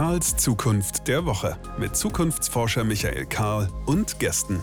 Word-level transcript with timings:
Karls 0.00 0.34
Zukunft 0.38 1.08
der 1.08 1.26
Woche 1.26 1.58
mit 1.78 1.94
Zukunftsforscher 1.94 2.84
Michael 2.84 3.26
Karl 3.26 3.68
und 3.84 4.18
Gästen. 4.18 4.58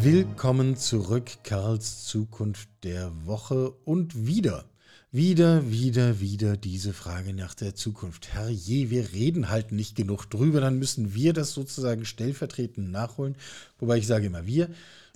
Willkommen 0.00 0.76
zurück, 0.76 1.30
Karls 1.44 2.06
Zukunft 2.06 2.68
der 2.82 3.12
Woche 3.24 3.70
und 3.84 4.26
wieder. 4.26 4.64
Wieder, 5.12 5.70
wieder, 5.70 6.18
wieder 6.18 6.56
diese 6.56 6.92
Frage 6.92 7.34
nach 7.34 7.54
der 7.54 7.76
Zukunft. 7.76 8.34
Herr 8.34 8.48
je, 8.48 8.90
wir 8.90 9.12
reden 9.12 9.48
halt 9.48 9.70
nicht 9.70 9.94
genug 9.94 10.28
drüber, 10.28 10.60
dann 10.60 10.80
müssen 10.80 11.14
wir 11.14 11.32
das 11.32 11.52
sozusagen 11.52 12.04
stellvertretend 12.04 12.90
nachholen. 12.90 13.36
Wobei 13.78 13.98
ich 13.98 14.08
sage 14.08 14.26
immer 14.26 14.44
wir, 14.44 14.70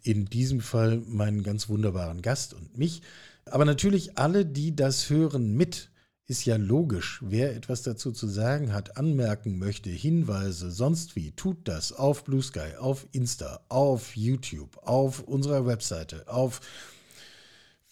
in 0.05 0.27
diesem 0.27 0.61
Fall 0.61 1.03
meinen 1.09 1.43
ganz 1.43 1.69
wunderbaren 1.69 2.23
Gast 2.23 2.55
und 2.55 2.79
mich. 2.79 3.03
Aber 3.45 3.65
natürlich 3.65 4.19
alle, 4.19 4.47
die 4.47 4.77
das 4.77 5.11
hören 5.11 5.57
mit, 5.57 5.91
ist 6.30 6.45
ja 6.45 6.55
logisch. 6.55 7.19
Wer 7.23 7.57
etwas 7.57 7.83
dazu 7.83 8.12
zu 8.12 8.29
sagen 8.29 8.73
hat, 8.73 8.97
anmerken 8.97 9.59
möchte, 9.59 9.91
Hinweise, 9.91 10.71
sonst 10.71 11.16
wie, 11.16 11.33
tut 11.33 11.66
das 11.66 11.93
auf 11.93 12.23
Blue 12.23 12.41
Sky, 12.41 12.77
auf 12.79 13.09
Insta, 13.11 13.61
auf 13.69 14.16
YouTube, 14.16 14.79
auf 14.87 15.24
unserer 15.24 15.66
Webseite, 15.66 16.29
auf 16.29 16.61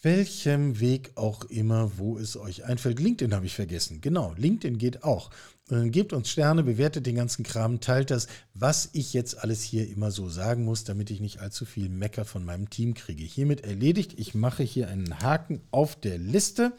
welchem 0.01 0.79
Weg 0.79 1.11
auch 1.15 1.43
immer, 1.45 1.97
wo 1.97 2.17
es 2.17 2.37
euch 2.37 2.63
einfällt. 2.63 3.01
LinkedIn 3.01 3.35
habe 3.35 3.45
ich 3.45 3.55
vergessen. 3.55 3.99
Genau, 3.99 4.33
LinkedIn 4.37 4.77
geht 4.77 5.03
auch. 5.03 5.31
Äh, 5.69 5.89
gebt 5.89 6.13
uns 6.13 6.29
Sterne, 6.29 6.63
bewertet 6.63 7.05
den 7.05 7.15
ganzen 7.15 7.43
Kram, 7.43 7.81
teilt 7.81 8.09
das, 8.09 8.27
was 8.53 8.89
ich 8.93 9.11
jetzt 9.11 9.43
alles 9.43 9.61
hier 9.61 9.89
immer 9.89 10.11
so 10.11 10.29
sagen 10.29 10.63
muss, 10.63 10.85
damit 10.85 11.11
ich 11.11 11.19
nicht 11.19 11.41
allzu 11.41 11.65
viel 11.65 11.89
Mecker 11.89 12.23
von 12.23 12.45
meinem 12.45 12.69
Team 12.69 12.93
kriege. 12.93 13.23
Hiermit 13.23 13.65
erledigt. 13.65 14.13
Ich 14.17 14.33
mache 14.33 14.63
hier 14.63 14.87
einen 14.87 15.19
Haken 15.19 15.61
auf 15.71 15.99
der 15.99 16.17
Liste. 16.17 16.71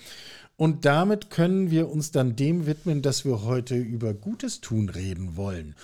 Und 0.60 0.84
damit 0.84 1.30
können 1.30 1.70
wir 1.70 1.88
uns 1.88 2.10
dann 2.10 2.36
dem 2.36 2.66
widmen, 2.66 3.00
dass 3.00 3.24
wir 3.24 3.44
heute 3.44 3.76
über 3.76 4.12
Gutes 4.12 4.60
tun 4.60 4.90
reden 4.90 5.34
wollen. 5.36 5.74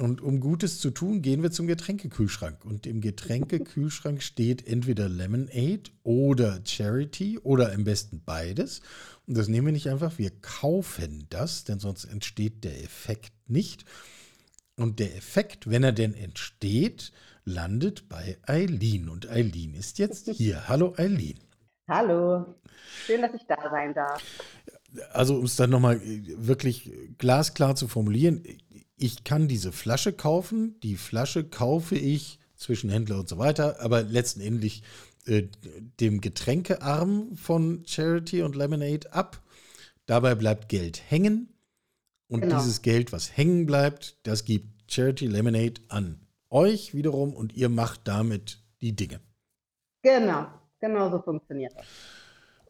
Und 0.00 0.20
um 0.20 0.40
Gutes 0.40 0.80
zu 0.80 0.90
tun, 0.90 1.22
gehen 1.22 1.44
wir 1.44 1.52
zum 1.52 1.68
Getränkekühlschrank. 1.68 2.64
Und 2.64 2.84
im 2.84 3.00
Getränkekühlschrank 3.00 4.20
steht 4.24 4.66
entweder 4.66 5.08
Lemonade 5.08 5.84
oder 6.02 6.60
Charity 6.64 7.38
oder 7.44 7.72
am 7.72 7.84
besten 7.84 8.22
beides. 8.26 8.80
Und 9.28 9.38
das 9.38 9.46
nehmen 9.46 9.68
wir 9.68 9.72
nicht 9.72 9.88
einfach, 9.88 10.18
wir 10.18 10.32
kaufen 10.40 11.26
das, 11.30 11.62
denn 11.62 11.78
sonst 11.78 12.04
entsteht 12.04 12.64
der 12.64 12.82
Effekt 12.82 13.34
nicht. 13.46 13.84
Und 14.74 14.98
der 14.98 15.16
Effekt, 15.16 15.70
wenn 15.70 15.84
er 15.84 15.92
denn 15.92 16.12
entsteht, 16.12 17.12
landet 17.44 18.08
bei 18.08 18.36
Eileen. 18.48 19.08
Und 19.08 19.30
Eileen 19.30 19.74
ist 19.74 20.00
jetzt 20.00 20.28
hier. 20.34 20.66
Hallo 20.66 20.92
Eileen. 20.96 21.38
Hallo, 21.86 22.54
schön, 23.04 23.20
dass 23.20 23.34
ich 23.34 23.46
da 23.46 23.56
sein 23.70 23.92
darf. 23.92 24.22
Also 25.12 25.36
um 25.36 25.44
es 25.44 25.56
dann 25.56 25.70
nochmal 25.70 26.00
wirklich 26.02 26.90
glasklar 27.18 27.76
zu 27.76 27.88
formulieren, 27.88 28.44
ich 28.96 29.24
kann 29.24 29.48
diese 29.48 29.72
Flasche 29.72 30.12
kaufen, 30.12 30.78
die 30.80 30.96
Flasche 30.96 31.44
kaufe 31.44 31.96
ich 31.96 32.38
zwischen 32.56 32.88
Händler 32.88 33.18
und 33.18 33.28
so 33.28 33.38
weiter, 33.38 33.80
aber 33.80 34.02
letztendlich 34.02 34.82
äh, 35.26 35.48
dem 36.00 36.20
Getränkearm 36.20 37.36
von 37.36 37.84
Charity 37.86 38.42
und 38.42 38.56
Lemonade 38.56 39.12
ab. 39.12 39.42
Dabei 40.06 40.34
bleibt 40.34 40.68
Geld 40.68 41.02
hängen 41.10 41.52
und 42.28 42.42
genau. 42.42 42.58
dieses 42.58 42.82
Geld, 42.82 43.12
was 43.12 43.36
hängen 43.36 43.66
bleibt, 43.66 44.18
das 44.22 44.44
gibt 44.44 44.90
Charity 44.90 45.26
Lemonade 45.26 45.80
an 45.88 46.20
euch 46.50 46.94
wiederum 46.94 47.34
und 47.34 47.54
ihr 47.54 47.68
macht 47.68 48.02
damit 48.04 48.62
die 48.80 48.94
Dinge. 48.94 49.20
Genau, 50.02 50.46
genau 50.84 51.10
so 51.10 51.20
funktioniert 51.20 51.72
das. 51.76 51.86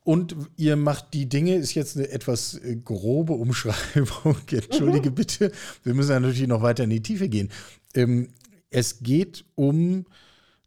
Und 0.04 0.36
ihr 0.56 0.76
macht 0.76 1.14
die 1.14 1.28
Dinge, 1.30 1.54
ist 1.54 1.74
jetzt 1.74 1.96
eine 1.96 2.10
etwas 2.10 2.54
äh, 2.58 2.76
grobe 2.76 3.32
Umschreibung. 3.32 4.36
Entschuldige 4.50 5.10
mhm. 5.10 5.14
bitte. 5.14 5.52
Wir 5.82 5.94
müssen 5.94 6.10
ja 6.10 6.20
natürlich 6.20 6.46
noch 6.46 6.62
weiter 6.62 6.84
in 6.84 6.90
die 6.90 7.02
Tiefe 7.02 7.28
gehen. 7.28 7.50
Ähm, 7.94 8.28
es 8.68 9.02
geht 9.02 9.46
um, 9.54 10.04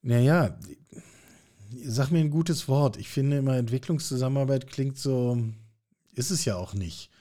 naja, 0.02 0.58
sag 1.84 2.10
mir 2.10 2.20
ein 2.20 2.32
gutes 2.32 2.68
Wort. 2.68 2.98
Ich 2.98 3.10
finde 3.10 3.38
immer, 3.38 3.58
Entwicklungszusammenarbeit 3.58 4.68
klingt 4.68 4.98
so, 4.98 5.38
ist 6.14 6.32
es 6.32 6.46
ja 6.46 6.56
auch 6.56 6.74
nicht. 6.74 7.12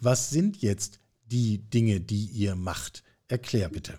Was 0.00 0.30
sind 0.30 0.62
jetzt 0.62 1.00
die 1.26 1.58
Dinge, 1.58 2.00
die 2.00 2.24
ihr 2.26 2.54
macht? 2.54 3.02
Erklär 3.28 3.68
bitte. 3.68 3.98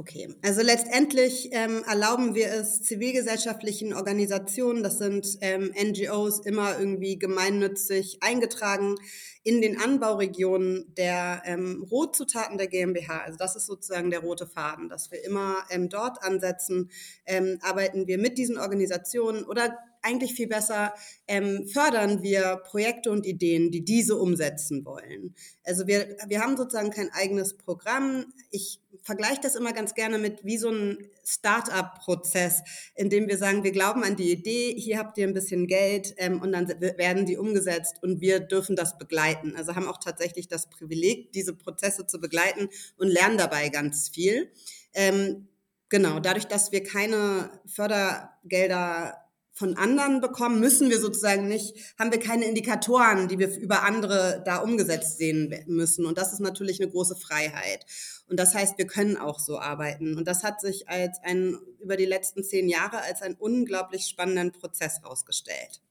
Okay, 0.00 0.34
also 0.40 0.62
letztendlich 0.62 1.50
ähm, 1.52 1.84
erlauben 1.86 2.34
wir 2.34 2.50
es 2.50 2.80
zivilgesellschaftlichen 2.80 3.92
Organisationen, 3.92 4.82
das 4.82 4.96
sind 4.96 5.36
ähm, 5.42 5.74
NGOs, 5.78 6.40
immer 6.46 6.78
irgendwie 6.78 7.18
gemeinnützig 7.18 8.16
eingetragen 8.22 8.94
in 9.42 9.60
den 9.60 9.78
Anbauregionen 9.78 10.94
der 10.94 11.42
ähm, 11.44 11.86
Rohzutaten 11.90 12.56
der 12.56 12.68
GmbH. 12.68 13.18
Also 13.18 13.36
das 13.36 13.56
ist 13.56 13.66
sozusagen 13.66 14.08
der 14.08 14.20
rote 14.20 14.46
Faden, 14.46 14.88
dass 14.88 15.10
wir 15.10 15.22
immer 15.22 15.56
ähm, 15.68 15.90
dort 15.90 16.22
ansetzen, 16.22 16.90
ähm, 17.26 17.58
arbeiten 17.60 18.06
wir 18.06 18.16
mit 18.16 18.38
diesen 18.38 18.56
Organisationen 18.56 19.44
oder 19.44 19.76
eigentlich 20.02 20.32
viel 20.34 20.48
besser 20.48 20.94
ähm, 21.26 21.66
fördern 21.68 22.22
wir 22.22 22.62
Projekte 22.64 23.10
und 23.10 23.26
Ideen, 23.26 23.70
die 23.70 23.84
diese 23.84 24.16
umsetzen 24.16 24.84
wollen. 24.84 25.34
Also 25.62 25.86
wir, 25.86 26.16
wir 26.26 26.40
haben 26.40 26.56
sozusagen 26.56 26.90
kein 26.90 27.10
eigenes 27.12 27.56
Programm. 27.56 28.32
Ich 28.50 28.80
vergleiche 29.02 29.40
das 29.42 29.54
immer 29.54 29.72
ganz 29.72 29.94
gerne 29.94 30.18
mit 30.18 30.44
wie 30.44 30.58
so 30.58 30.70
ein 30.70 31.10
Start-up-Prozess, 31.24 32.62
in 32.94 33.10
dem 33.10 33.28
wir 33.28 33.38
sagen, 33.38 33.64
wir 33.64 33.72
glauben 33.72 34.04
an 34.04 34.16
die 34.16 34.30
Idee, 34.30 34.74
hier 34.76 34.98
habt 34.98 35.18
ihr 35.18 35.26
ein 35.26 35.34
bisschen 35.34 35.66
Geld 35.66 36.14
ähm, 36.18 36.40
und 36.40 36.52
dann 36.52 36.68
werden 36.68 37.26
die 37.26 37.36
umgesetzt 37.36 38.02
und 38.02 38.20
wir 38.20 38.40
dürfen 38.40 38.76
das 38.76 38.98
begleiten. 38.98 39.54
Also 39.56 39.74
haben 39.74 39.88
auch 39.88 39.98
tatsächlich 39.98 40.48
das 40.48 40.68
Privileg, 40.68 41.32
diese 41.32 41.54
Prozesse 41.54 42.06
zu 42.06 42.20
begleiten 42.20 42.68
und 42.96 43.08
lernen 43.08 43.38
dabei 43.38 43.68
ganz 43.68 44.08
viel. 44.08 44.50
Ähm, 44.94 45.48
genau, 45.88 46.20
dadurch, 46.20 46.46
dass 46.46 46.72
wir 46.72 46.82
keine 46.82 47.50
Fördergelder 47.66 49.29
von 49.60 49.76
anderen 49.76 50.22
bekommen, 50.22 50.58
müssen 50.58 50.88
wir 50.88 50.98
sozusagen 50.98 51.46
nicht, 51.46 51.76
haben 51.98 52.10
wir 52.10 52.18
keine 52.18 52.46
Indikatoren, 52.46 53.28
die 53.28 53.38
wir 53.38 53.54
über 53.58 53.82
andere 53.82 54.42
da 54.46 54.56
umgesetzt 54.56 55.18
sehen 55.18 55.54
müssen. 55.66 56.06
Und 56.06 56.16
das 56.16 56.32
ist 56.32 56.40
natürlich 56.40 56.80
eine 56.80 56.90
große 56.90 57.14
Freiheit. 57.14 57.84
Und 58.26 58.40
das 58.40 58.54
heißt, 58.54 58.78
wir 58.78 58.86
können 58.86 59.18
auch 59.18 59.38
so 59.38 59.58
arbeiten. 59.58 60.16
Und 60.16 60.26
das 60.26 60.44
hat 60.44 60.62
sich 60.62 60.88
als 60.88 61.18
ein, 61.22 61.58
über 61.78 61.98
die 61.98 62.06
letzten 62.06 62.42
zehn 62.42 62.70
Jahre 62.70 63.02
als 63.02 63.20
einen 63.20 63.34
unglaublich 63.34 64.06
spannenden 64.06 64.50
Prozess 64.50 65.02
herausgestellt. 65.02 65.82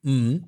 Mhm. 0.00 0.46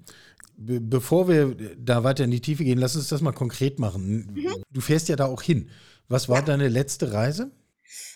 Be 0.56 0.80
bevor 0.80 1.28
wir 1.28 1.54
da 1.76 2.04
weiter 2.04 2.24
in 2.24 2.30
die 2.30 2.40
Tiefe 2.40 2.64
gehen, 2.64 2.78
lass 2.78 2.96
uns 2.96 3.08
das 3.08 3.20
mal 3.20 3.32
konkret 3.32 3.78
machen. 3.78 4.30
Mhm. 4.32 4.62
Du 4.72 4.80
fährst 4.80 5.10
ja 5.10 5.16
da 5.16 5.26
auch 5.26 5.42
hin. 5.42 5.68
Was 6.08 6.30
war 6.30 6.38
ja. 6.38 6.42
deine 6.42 6.68
letzte 6.68 7.12
Reise? 7.12 7.50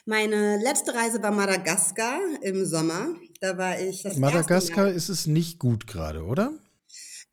Meine 0.07 0.59
letzte 0.63 0.95
Reise 0.95 1.23
war 1.23 1.31
Madagaskar 1.31 2.19
im 2.43 2.65
Sommer. 2.65 3.15
Da 3.41 3.59
war 3.59 3.81
ich 3.81 4.03
das 4.03 4.17
Madagaskar 4.17 4.91
ist 4.91 5.09
es 5.09 5.27
nicht 5.27 5.59
gut 5.59 5.87
gerade, 5.87 6.25
oder? 6.25 6.53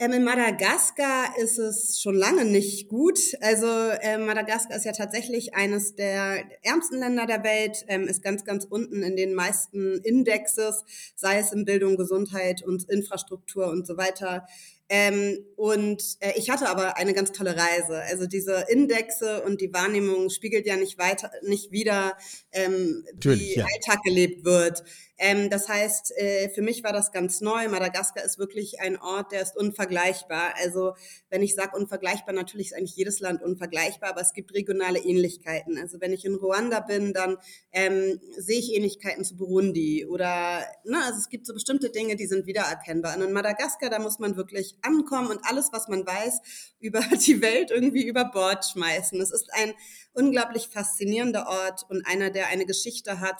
Ähm, 0.02 0.14
in 0.14 0.24
Madagaskar 0.24 1.38
ist 1.38 1.60
es 1.60 2.02
schon 2.02 2.16
lange 2.16 2.44
nicht 2.44 2.90
gut. 2.90 3.20
Also 3.40 3.68
ähm, 4.02 4.26
Madagaskar 4.26 4.76
ist 4.76 4.86
ja 4.86 4.94
tatsächlich 4.94 5.54
eines 5.54 5.96
der 5.96 6.44
ärmsten 6.64 7.00
Länder 7.00 7.28
der 7.28 7.44
Welt, 7.44 7.86
ähm, 7.88 8.08
ist 8.08 8.24
ganz, 8.24 8.44
ganz 8.44 8.66
unten 8.66 9.04
in 9.04 9.16
den 9.16 9.36
meisten 9.36 10.00
Indexes, 10.00 10.84
sei 11.16 11.38
es 11.38 11.52
in 11.52 11.66
Bildung, 11.66 11.98
Gesundheit 11.98 12.64
und 12.66 12.90
Infrastruktur 12.90 13.68
und 13.68 13.86
so 13.86 13.96
weiter. 13.96 14.48
Ähm, 14.94 15.46
und 15.56 16.04
äh, 16.20 16.34
ich 16.36 16.50
hatte 16.50 16.68
aber 16.68 16.98
eine 16.98 17.14
ganz 17.14 17.32
tolle 17.32 17.56
Reise. 17.56 18.02
Also 18.10 18.28
diese 18.28 18.66
Indexe 18.68 19.42
und 19.44 19.62
die 19.62 19.74
Wahrnehmung 19.74 20.30
spiegelt 20.30 20.68
ja 20.68 20.76
nicht 20.76 20.98
weiter, 20.98 21.32
nicht 21.44 21.72
wieder, 21.72 22.18
ähm, 22.52 23.06
wie 23.22 23.56
ja. 23.56 23.66
Alltag 23.74 24.04
gelebt 24.04 24.44
wird. 24.44 24.84
Ähm, 25.24 25.52
das 25.52 25.70
heißt, 25.70 26.18
äh, 26.18 26.50
für 26.50 26.64
mich 26.64 26.84
war 26.84 26.94
das 26.94 27.12
ganz 27.12 27.42
neu. 27.42 27.70
Madagaskar 27.70 28.26
ist 28.26 28.40
wirklich 28.40 28.82
ein 28.82 29.00
Ort, 29.00 29.32
der 29.32 29.44
ist 29.44 29.56
unvergleichbar. 29.56 30.56
Also 30.56 30.96
wenn 31.30 31.44
ich 31.44 31.54
sage 31.54 31.78
unvergleichbar, 31.78 32.34
natürlich 32.34 32.72
ist 32.72 32.74
eigentlich 32.74 32.96
jedes 32.96 33.20
Land 33.20 33.44
unvergleichbar, 33.44 34.10
aber 34.10 34.22
es 34.22 34.34
gibt 34.34 34.52
regionale 34.56 34.98
Ähnlichkeiten. 34.98 35.78
Also 35.78 36.02
wenn 36.02 36.12
ich 36.12 36.26
in 36.26 36.34
Ruanda 36.34 36.80
bin, 36.80 37.14
dann 37.14 37.38
ähm, 37.72 38.20
sehe 38.36 38.58
ich 38.58 38.74
Ähnlichkeiten 38.74 39.24
zu 39.24 39.38
Burundi 39.38 40.08
oder 40.08 40.66
ne, 40.86 40.98
also 41.06 41.20
es 41.20 41.30
gibt 41.30 41.46
so 41.46 41.54
bestimmte 41.54 41.92
Dinge, 41.92 42.16
die 42.16 42.26
sind 42.26 42.48
wiedererkennbar. 42.48 43.16
Und 43.16 43.22
in 43.22 43.32
Madagaskar, 43.32 43.92
da 43.92 44.00
muss 44.00 44.18
man 44.18 44.38
wirklich 44.38 44.76
ankommen 44.82 45.28
und 45.28 45.42
alles, 45.44 45.70
was 45.72 45.88
man 45.88 46.04
weiß, 46.04 46.42
über 46.80 47.02
die 47.02 47.44
Welt 47.44 47.70
irgendwie 47.70 48.08
über 48.08 48.26
Bord 48.26 48.66
schmeißen. 48.66 49.22
Es 49.22 49.30
ist 49.30 49.54
ein 49.54 49.74
unglaublich 50.14 50.68
faszinierender 50.68 51.46
Ort 51.48 51.86
und 51.90 52.08
einer, 52.08 52.32
der 52.32 52.48
eine 52.48 52.66
Geschichte 52.66 53.20
hat, 53.20 53.40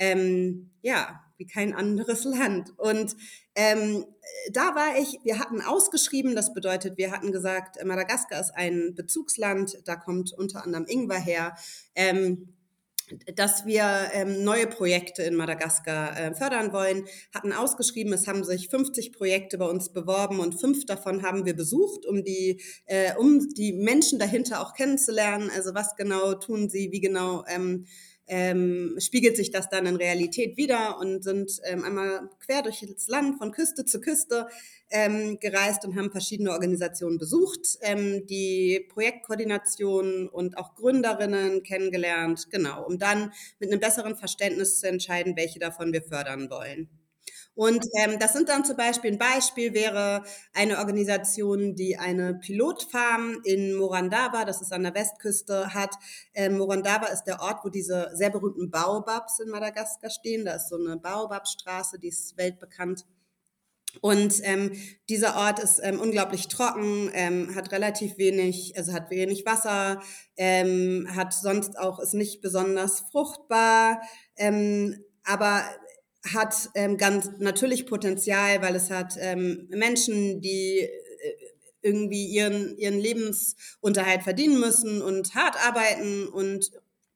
ähm, 0.00 0.70
ja, 0.82 1.20
wie 1.36 1.46
kein 1.46 1.72
anderes 1.72 2.24
Land. 2.24 2.72
Und 2.76 3.14
ähm, 3.54 4.04
da 4.52 4.74
war 4.74 4.98
ich, 4.98 5.18
wir 5.22 5.38
hatten 5.38 5.60
ausgeschrieben, 5.60 6.34
das 6.34 6.52
bedeutet, 6.52 6.98
wir 6.98 7.12
hatten 7.12 7.30
gesagt, 7.30 7.84
Madagaskar 7.84 8.40
ist 8.40 8.54
ein 8.54 8.94
Bezugsland, 8.96 9.78
da 9.84 9.94
kommt 9.96 10.32
unter 10.32 10.64
anderem 10.64 10.86
Ingwer 10.88 11.20
her. 11.20 11.56
Ähm, 11.94 12.54
dass 13.34 13.66
wir 13.66 14.10
ähm, 14.12 14.44
neue 14.44 14.68
Projekte 14.68 15.22
in 15.22 15.34
Madagaskar 15.34 16.16
äh, 16.16 16.34
fördern 16.34 16.72
wollen, 16.72 17.06
hatten 17.34 17.52
ausgeschrieben, 17.52 18.12
es 18.12 18.28
haben 18.28 18.44
sich 18.44 18.68
50 18.68 19.12
Projekte 19.12 19.58
bei 19.58 19.66
uns 19.66 19.92
beworben 19.92 20.38
und 20.38 20.60
fünf 20.60 20.86
davon 20.86 21.22
haben 21.22 21.44
wir 21.44 21.56
besucht, 21.56 22.06
um 22.06 22.22
die, 22.22 22.62
äh, 22.86 23.14
um 23.16 23.52
die 23.54 23.72
Menschen 23.72 24.20
dahinter 24.20 24.60
auch 24.60 24.74
kennenzulernen. 24.74 25.50
Also 25.52 25.74
was 25.74 25.96
genau 25.96 26.34
tun 26.34 26.68
sie, 26.68 26.92
wie 26.92 27.00
genau 27.00 27.44
ähm, 27.48 27.86
ähm, 28.30 28.94
spiegelt 29.00 29.36
sich 29.36 29.50
das 29.50 29.68
dann 29.68 29.86
in 29.86 29.96
Realität 29.96 30.56
wieder 30.56 30.98
und 30.98 31.24
sind 31.24 31.60
ähm, 31.64 31.82
einmal 31.84 32.30
quer 32.38 32.62
durch 32.62 32.86
das 32.88 33.08
Land 33.08 33.38
von 33.38 33.50
Küste 33.50 33.84
zu 33.84 34.00
Küste 34.00 34.46
ähm, 34.90 35.38
gereist 35.40 35.84
und 35.84 35.96
haben 35.96 36.12
verschiedene 36.12 36.52
Organisationen 36.52 37.18
besucht, 37.18 37.78
ähm, 37.82 38.26
die 38.26 38.86
Projektkoordination 38.88 40.28
und 40.28 40.56
auch 40.58 40.76
Gründerinnen 40.76 41.64
kennengelernt, 41.64 42.48
genau, 42.50 42.86
um 42.86 43.00
dann 43.00 43.32
mit 43.58 43.72
einem 43.72 43.80
besseren 43.80 44.16
Verständnis 44.16 44.78
zu 44.78 44.86
entscheiden, 44.86 45.36
welche 45.36 45.58
davon 45.58 45.92
wir 45.92 46.02
fördern 46.02 46.50
wollen. 46.50 46.88
Und 47.60 47.84
ähm, 47.92 48.18
das 48.18 48.32
sind 48.32 48.48
dann 48.48 48.64
zum 48.64 48.78
Beispiel, 48.78 49.12
ein 49.12 49.18
Beispiel 49.18 49.74
wäre 49.74 50.22
eine 50.54 50.78
Organisation, 50.78 51.74
die 51.74 51.98
eine 51.98 52.32
Pilotfarm 52.32 53.42
in 53.44 53.74
Morandava, 53.74 54.46
das 54.46 54.62
ist 54.62 54.72
an 54.72 54.82
der 54.82 54.94
Westküste, 54.94 55.74
hat. 55.74 55.94
Ähm, 56.32 56.56
Morandava 56.56 57.08
ist 57.08 57.24
der 57.24 57.42
Ort, 57.42 57.62
wo 57.62 57.68
diese 57.68 58.12
sehr 58.14 58.30
berühmten 58.30 58.70
Baobabs 58.70 59.40
in 59.40 59.50
Madagaskar 59.50 60.08
stehen. 60.08 60.46
Da 60.46 60.54
ist 60.54 60.70
so 60.70 60.76
eine 60.76 60.96
Baobabstraße, 60.96 61.98
die 61.98 62.08
ist 62.08 62.38
weltbekannt. 62.38 63.04
Und 64.00 64.40
ähm, 64.44 64.72
dieser 65.10 65.36
Ort 65.36 65.58
ist 65.58 65.80
ähm, 65.82 66.00
unglaublich 66.00 66.48
trocken, 66.48 67.10
ähm, 67.12 67.54
hat 67.54 67.72
relativ 67.72 68.16
wenig, 68.16 68.72
also 68.78 68.94
hat 68.94 69.10
wenig 69.10 69.44
Wasser, 69.44 70.00
ähm, 70.38 71.06
hat 71.14 71.34
sonst 71.34 71.78
auch 71.78 71.98
ist 71.98 72.14
nicht 72.14 72.40
besonders 72.40 73.00
fruchtbar, 73.00 74.00
ähm, 74.36 75.04
aber 75.24 75.62
hat 76.34 76.70
ähm, 76.74 76.96
ganz 76.96 77.30
natürlich 77.38 77.86
Potenzial, 77.86 78.62
weil 78.62 78.76
es 78.76 78.90
hat 78.90 79.14
ähm, 79.18 79.66
Menschen, 79.70 80.40
die 80.40 80.80
äh, 80.80 80.90
irgendwie 81.82 82.26
ihren, 82.26 82.76
ihren 82.76 82.98
Lebensunterhalt 82.98 84.22
verdienen 84.22 84.60
müssen 84.60 85.00
und 85.02 85.34
hart 85.34 85.56
arbeiten 85.66 86.28
und 86.28 86.70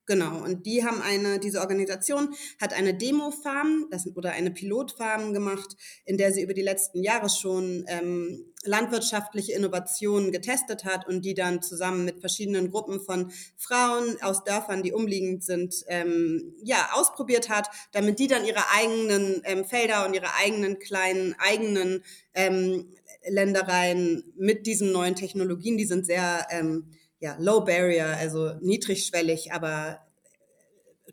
Genau, 0.07 0.45
und 0.45 0.67
die 0.67 0.85
haben 0.85 1.01
eine, 1.01 1.39
diese 1.39 1.61
Organisation 1.61 2.35
hat 2.61 2.75
eine 2.75 2.93
Demo-Farm 2.93 3.87
oder 4.15 4.33
eine 4.33 4.51
Pilotfarm 4.51 5.33
gemacht, 5.33 5.77
in 6.05 6.19
der 6.19 6.31
sie 6.31 6.43
über 6.43 6.53
die 6.53 6.61
letzten 6.61 7.03
Jahre 7.03 7.31
schon 7.31 7.87
ähm, 7.89 8.53
landwirtschaftliche 8.65 9.53
Innovationen 9.53 10.33
getestet 10.33 10.85
hat 10.85 11.07
und 11.07 11.25
die 11.25 11.35
dann 11.35 11.63
zusammen 11.63 12.05
mit 12.05 12.21
verschiedenen 12.21 12.71
Gruppen 12.71 13.01
von 13.01 13.31
Frauen 13.57 14.21
aus 14.23 14.45
Dörfern, 14.45 14.83
die 14.83 14.93
umliegend 14.93 15.45
sind, 15.45 15.85
ähm, 15.89 16.55
ja, 16.63 16.91
ausprobiert 16.93 17.49
hat, 17.49 17.69
damit 17.93 18.19
die 18.19 18.27
dann 18.27 18.45
ihre 18.45 18.71
eigenen 18.75 19.43
ähm, 19.45 19.65
Felder 19.65 20.07
und 20.07 20.15
ihre 20.15 20.35
eigenen 20.35 20.79
kleinen, 20.79 21.35
eigenen 21.39 22.03
ähm, 22.35 22.89
Ländereien 23.27 24.25
mit 24.37 24.67
diesen 24.67 24.93
neuen 24.93 25.15
Technologien, 25.15 25.77
die 25.77 25.87
sind 25.87 26.07
sehr 26.07 26.47
ähm, 26.51 26.91
ja, 27.21 27.37
Low 27.39 27.61
Barrier, 27.61 28.17
also 28.19 28.53
niedrigschwellig, 28.61 29.53
aber 29.53 30.01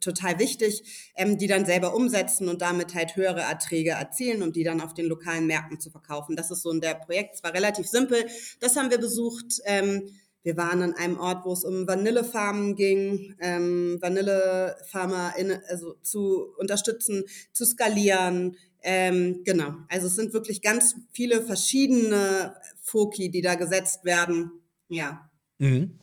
total 0.01 0.39
wichtig, 0.39 1.11
ähm, 1.15 1.37
die 1.37 1.47
dann 1.47 1.65
selber 1.65 1.95
umsetzen 1.95 2.49
und 2.49 2.61
damit 2.61 2.93
halt 2.95 3.15
höhere 3.15 3.41
Erträge 3.41 3.91
erzielen, 3.91 4.43
um 4.43 4.51
die 4.51 4.63
dann 4.63 4.81
auf 4.81 4.93
den 4.93 5.05
lokalen 5.05 5.47
Märkten 5.47 5.79
zu 5.79 5.89
verkaufen. 5.89 6.35
Das 6.35 6.51
ist 6.51 6.61
so 6.63 6.71
ein 6.71 6.81
der 6.81 6.95
Projekt, 6.95 7.35
es 7.35 7.43
relativ 7.43 7.87
simpel. 7.87 8.25
Das 8.59 8.75
haben 8.75 8.89
wir 8.89 8.97
besucht. 8.97 9.61
Ähm, 9.65 10.09
wir 10.43 10.57
waren 10.57 10.81
an 10.81 10.95
einem 10.95 11.19
Ort, 11.19 11.45
wo 11.45 11.53
es 11.53 11.63
um 11.63 11.87
Vanillefarmen 11.87 12.75
ging, 12.75 13.35
ähm, 13.39 13.97
Vanillefarmer 14.01 15.33
in, 15.37 15.51
also 15.69 15.95
zu 16.01 16.47
unterstützen, 16.57 17.25
zu 17.53 17.65
skalieren. 17.65 18.57
Ähm, 18.81 19.43
genau, 19.43 19.75
also 19.87 20.07
es 20.07 20.15
sind 20.15 20.33
wirklich 20.33 20.63
ganz 20.63 20.95
viele 21.11 21.43
verschiedene 21.43 22.55
Foki, 22.81 23.29
die 23.29 23.41
da 23.41 23.53
gesetzt 23.53 24.03
werden. 24.03 24.51
Ja. 24.89 25.29
Mhm. 25.59 25.99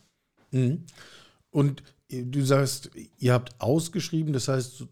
Mhm. 0.52 0.86
Und 1.50 1.82
du 2.10 2.44
sagst, 2.44 2.90
ihr 3.18 3.32
habt 3.32 3.60
ausgeschrieben, 3.60 4.32
das 4.32 4.48
heißt, 4.48 4.86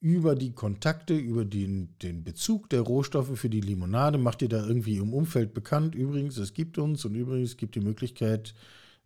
über 0.00 0.34
die 0.34 0.52
Kontakte, 0.52 1.16
über 1.16 1.44
den, 1.44 1.94
den 2.02 2.24
Bezug 2.24 2.68
der 2.70 2.80
Rohstoffe 2.80 3.38
für 3.38 3.48
die 3.48 3.60
Limonade, 3.60 4.18
macht 4.18 4.42
ihr 4.42 4.48
da 4.48 4.66
irgendwie 4.66 4.96
im 4.96 5.14
Umfeld 5.14 5.54
bekannt. 5.54 5.94
Übrigens, 5.94 6.38
es 6.38 6.54
gibt 6.54 6.76
uns 6.78 7.04
und 7.04 7.14
übrigens 7.14 7.56
gibt 7.56 7.76
die 7.76 7.80
Möglichkeit, 7.80 8.54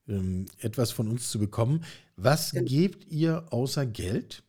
ähm, 0.08 0.46
etwas 0.58 0.92
von 0.92 1.08
uns 1.08 1.30
zu 1.30 1.38
bekommen. 1.38 1.84
Was 2.16 2.52
gebt 2.52 3.10
ihr 3.12 3.52
außer 3.52 3.84
Geld? 3.84 4.42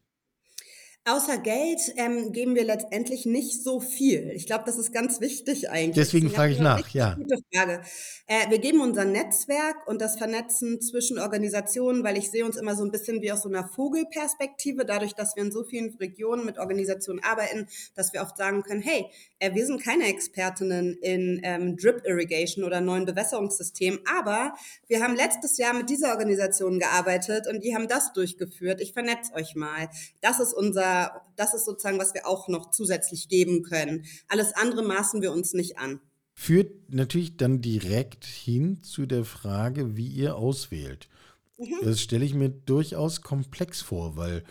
Außer 1.10 1.38
Geld 1.38 1.80
ähm, 1.96 2.34
geben 2.34 2.54
wir 2.54 2.66
letztendlich 2.66 3.26
nicht 3.26 3.64
so 3.64 3.80
viel. 3.80 4.30
Ich 4.36 4.46
glaube, 4.46 4.66
das 4.66 4.78
ist 4.78 4.92
ganz 4.92 5.22
wichtig 5.22 5.70
eigentlich. 5.70 5.96
Deswegen 5.96 6.30
frage 6.30 6.52
ich 6.52 6.60
nach, 6.60 6.86
ja. 6.90 7.14
Gute 7.14 7.38
Frage. 7.54 7.82
Äh, 8.26 8.50
wir 8.50 8.60
geben 8.60 8.82
unser 8.82 9.06
Netzwerk 9.06 9.88
und 9.88 10.02
das 10.02 10.18
Vernetzen 10.18 10.82
zwischen 10.82 11.18
Organisationen, 11.18 12.04
weil 12.04 12.18
ich 12.18 12.30
sehe 12.30 12.44
uns 12.44 12.58
immer 12.58 12.76
so 12.76 12.84
ein 12.84 12.92
bisschen 12.92 13.22
wie 13.22 13.32
aus 13.32 13.44
so 13.44 13.48
einer 13.48 13.70
Vogelperspektive, 13.70 14.84
dadurch, 14.84 15.14
dass 15.14 15.38
wir 15.38 15.44
in 15.44 15.52
so 15.54 15.64
vielen 15.64 15.96
Regionen 15.96 16.46
mit 16.46 16.60
Organisationen 16.60 17.24
arbeiten, 17.24 17.70
dass 17.96 18.12
wir 18.12 18.22
oft 18.22 18.36
sagen 18.36 18.64
können, 18.64 18.82
hey, 18.82 19.06
äh, 19.40 19.54
wir 19.54 19.66
sind 19.66 19.82
keine 19.82 20.08
Expertinnen 20.08 20.98
in 21.02 21.40
ähm, 21.44 21.78
Drip 21.78 22.02
Irrigation 22.06 22.66
oder 22.66 22.82
neuen 22.82 23.06
Bewässerungssystemen, 23.06 24.02
aber 24.20 24.56
wir 24.90 25.02
haben 25.02 25.16
letztes 25.16 25.58
Jahr 25.58 25.74
mit 25.74 25.90
dieser 25.90 26.10
Organisation 26.10 26.80
gearbeitet 26.80 27.48
und 27.48 27.64
die 27.64 27.74
haben 27.74 27.88
das 27.88 28.12
durchgeführt. 28.12 28.82
Ich 28.82 28.92
vernetze 28.92 29.34
euch 29.36 29.56
mal. 29.56 29.88
Das 30.20 30.42
ist 30.42 30.54
unser 30.54 30.97
das 31.36 31.54
ist 31.54 31.66
sozusagen, 31.66 32.00
was 32.00 32.14
wir 32.14 32.28
auch 32.28 32.48
noch 32.48 32.72
zusätzlich 32.72 33.30
geben 33.30 33.64
können. 33.64 34.06
Alles 34.28 34.54
andere 34.54 34.84
maßen 34.84 35.22
wir 35.22 35.32
uns 35.32 35.54
nicht 35.54 35.78
an. 35.78 36.00
Führt 36.34 36.94
natürlich 36.94 37.38
dann 37.38 37.62
direkt 37.62 38.26
hin 38.26 38.84
zu 38.84 39.06
der 39.06 39.26
Frage, 39.26 39.98
wie 39.98 40.08
ihr 40.08 40.36
auswählt. 40.36 41.10
Mhm. 41.58 41.80
Das 41.84 42.00
stelle 42.02 42.26
ich 42.26 42.34
mir 42.34 42.50
durchaus 42.50 43.22
komplex 43.22 43.82
vor, 43.82 44.18
weil 44.18 44.44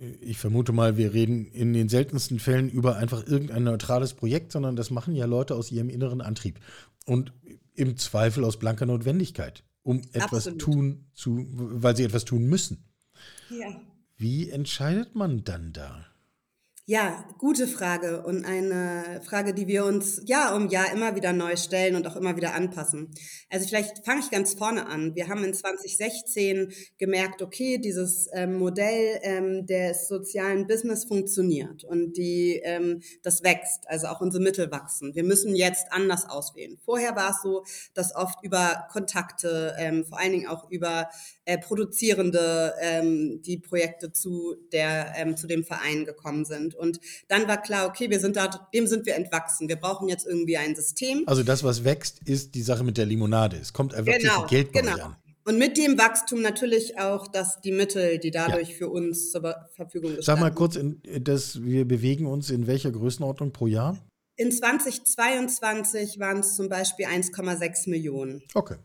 äh, 0.00 0.06
ich 0.20 0.38
vermute 0.38 0.72
mal, 0.72 0.96
wir 0.96 1.12
reden 1.12 1.46
in 1.46 1.72
den 1.72 1.88
seltensten 1.88 2.38
Fällen 2.38 2.70
über 2.70 2.96
einfach 2.96 3.26
irgendein 3.26 3.64
neutrales 3.64 4.14
Projekt, 4.14 4.52
sondern 4.52 4.76
das 4.76 4.90
machen 4.90 5.14
ja 5.14 5.26
Leute 5.26 5.54
aus 5.54 5.70
ihrem 5.70 5.90
inneren 5.90 6.20
Antrieb 6.20 6.58
und 7.06 7.32
im 7.74 7.96
Zweifel 7.96 8.44
aus 8.44 8.58
blanker 8.58 8.86
Notwendigkeit, 8.86 9.64
um 9.82 10.02
etwas 10.12 10.46
Absolut. 10.46 10.60
tun 10.60 11.04
zu, 11.14 11.46
weil 11.50 11.96
sie 11.96 12.04
etwas 12.04 12.24
tun 12.24 12.44
müssen. 12.44 12.84
Ja. 13.50 13.80
Wie 14.22 14.50
entscheidet 14.50 15.16
man 15.16 15.42
dann 15.42 15.72
da? 15.72 16.11
Ja, 16.86 17.24
gute 17.38 17.68
Frage 17.68 18.24
und 18.24 18.44
eine 18.44 19.20
Frage, 19.24 19.54
die 19.54 19.68
wir 19.68 19.84
uns 19.84 20.20
Jahr 20.26 20.56
um 20.56 20.68
Jahr 20.68 20.92
immer 20.92 21.14
wieder 21.14 21.32
neu 21.32 21.54
stellen 21.54 21.94
und 21.94 22.08
auch 22.08 22.16
immer 22.16 22.36
wieder 22.36 22.54
anpassen. 22.54 23.14
Also 23.48 23.68
vielleicht 23.68 24.04
fange 24.04 24.18
ich 24.18 24.32
ganz 24.32 24.54
vorne 24.54 24.88
an. 24.88 25.14
Wir 25.14 25.28
haben 25.28 25.44
in 25.44 25.54
2016 25.54 26.72
gemerkt, 26.98 27.40
okay, 27.40 27.78
dieses 27.78 28.28
ähm, 28.32 28.54
Modell 28.54 29.20
ähm, 29.22 29.64
des 29.64 30.08
sozialen 30.08 30.66
Business 30.66 31.04
funktioniert 31.04 31.84
und 31.84 32.16
die, 32.16 32.60
ähm, 32.64 33.00
das 33.22 33.44
wächst, 33.44 33.86
also 33.86 34.08
auch 34.08 34.20
unsere 34.20 34.42
Mittel 34.42 34.72
wachsen. 34.72 35.14
Wir 35.14 35.22
müssen 35.22 35.54
jetzt 35.54 35.86
anders 35.92 36.28
auswählen. 36.28 36.78
Vorher 36.84 37.14
war 37.14 37.30
es 37.30 37.42
so, 37.42 37.62
dass 37.94 38.12
oft 38.16 38.42
über 38.42 38.88
Kontakte, 38.90 39.76
ähm, 39.78 40.04
vor 40.04 40.18
allen 40.18 40.32
Dingen 40.32 40.48
auch 40.48 40.68
über 40.68 41.08
äh, 41.44 41.58
Produzierende 41.58 42.74
ähm, 42.80 43.40
die 43.42 43.58
Projekte 43.58 44.12
zu, 44.12 44.56
der, 44.72 45.12
ähm, 45.16 45.36
zu 45.36 45.46
dem 45.46 45.62
Verein 45.62 46.04
gekommen 46.04 46.44
sind. 46.44 46.71
Und 46.74 47.00
dann 47.28 47.48
war 47.48 47.60
klar, 47.60 47.86
okay, 47.88 48.10
wir 48.10 48.20
sind 48.20 48.36
da, 48.36 48.48
dem 48.72 48.86
sind 48.86 49.06
wir 49.06 49.16
entwachsen. 49.16 49.68
Wir 49.68 49.76
brauchen 49.76 50.08
jetzt 50.08 50.26
irgendwie 50.26 50.56
ein 50.56 50.74
System. 50.74 51.24
Also 51.26 51.42
das, 51.42 51.64
was 51.64 51.84
wächst, 51.84 52.20
ist 52.24 52.54
die 52.54 52.62
Sache 52.62 52.84
mit 52.84 52.98
der 52.98 53.06
Limonade. 53.06 53.56
Es 53.56 53.72
kommt 53.72 53.94
einfach 53.94 54.12
genau, 54.12 54.46
Geld 54.46 54.72
bei 54.72 54.80
genau. 54.80 55.04
an. 55.04 55.16
Und 55.44 55.58
mit 55.58 55.76
dem 55.76 55.98
Wachstum 55.98 56.40
natürlich 56.40 56.98
auch, 56.98 57.26
dass 57.26 57.60
die 57.60 57.72
Mittel, 57.72 58.18
die 58.18 58.30
dadurch 58.30 58.70
ja. 58.70 58.76
für 58.76 58.88
uns 58.88 59.32
zur 59.32 59.56
Verfügung 59.74 60.12
stehen. 60.12 60.22
Sag 60.22 60.38
mal 60.38 60.52
kurz, 60.52 60.76
in, 60.76 61.02
dass 61.02 61.62
wir 61.62 61.86
bewegen 61.86 62.26
uns 62.26 62.50
in 62.50 62.68
welcher 62.68 62.92
Größenordnung 62.92 63.52
pro 63.52 63.66
Jahr? 63.66 63.98
In 64.36 64.52
2022 64.52 66.20
waren 66.20 66.38
es 66.38 66.54
zum 66.54 66.68
Beispiel 66.68 67.06
1,6 67.06 67.90
Millionen. 67.90 68.42
Okay. 68.54 68.76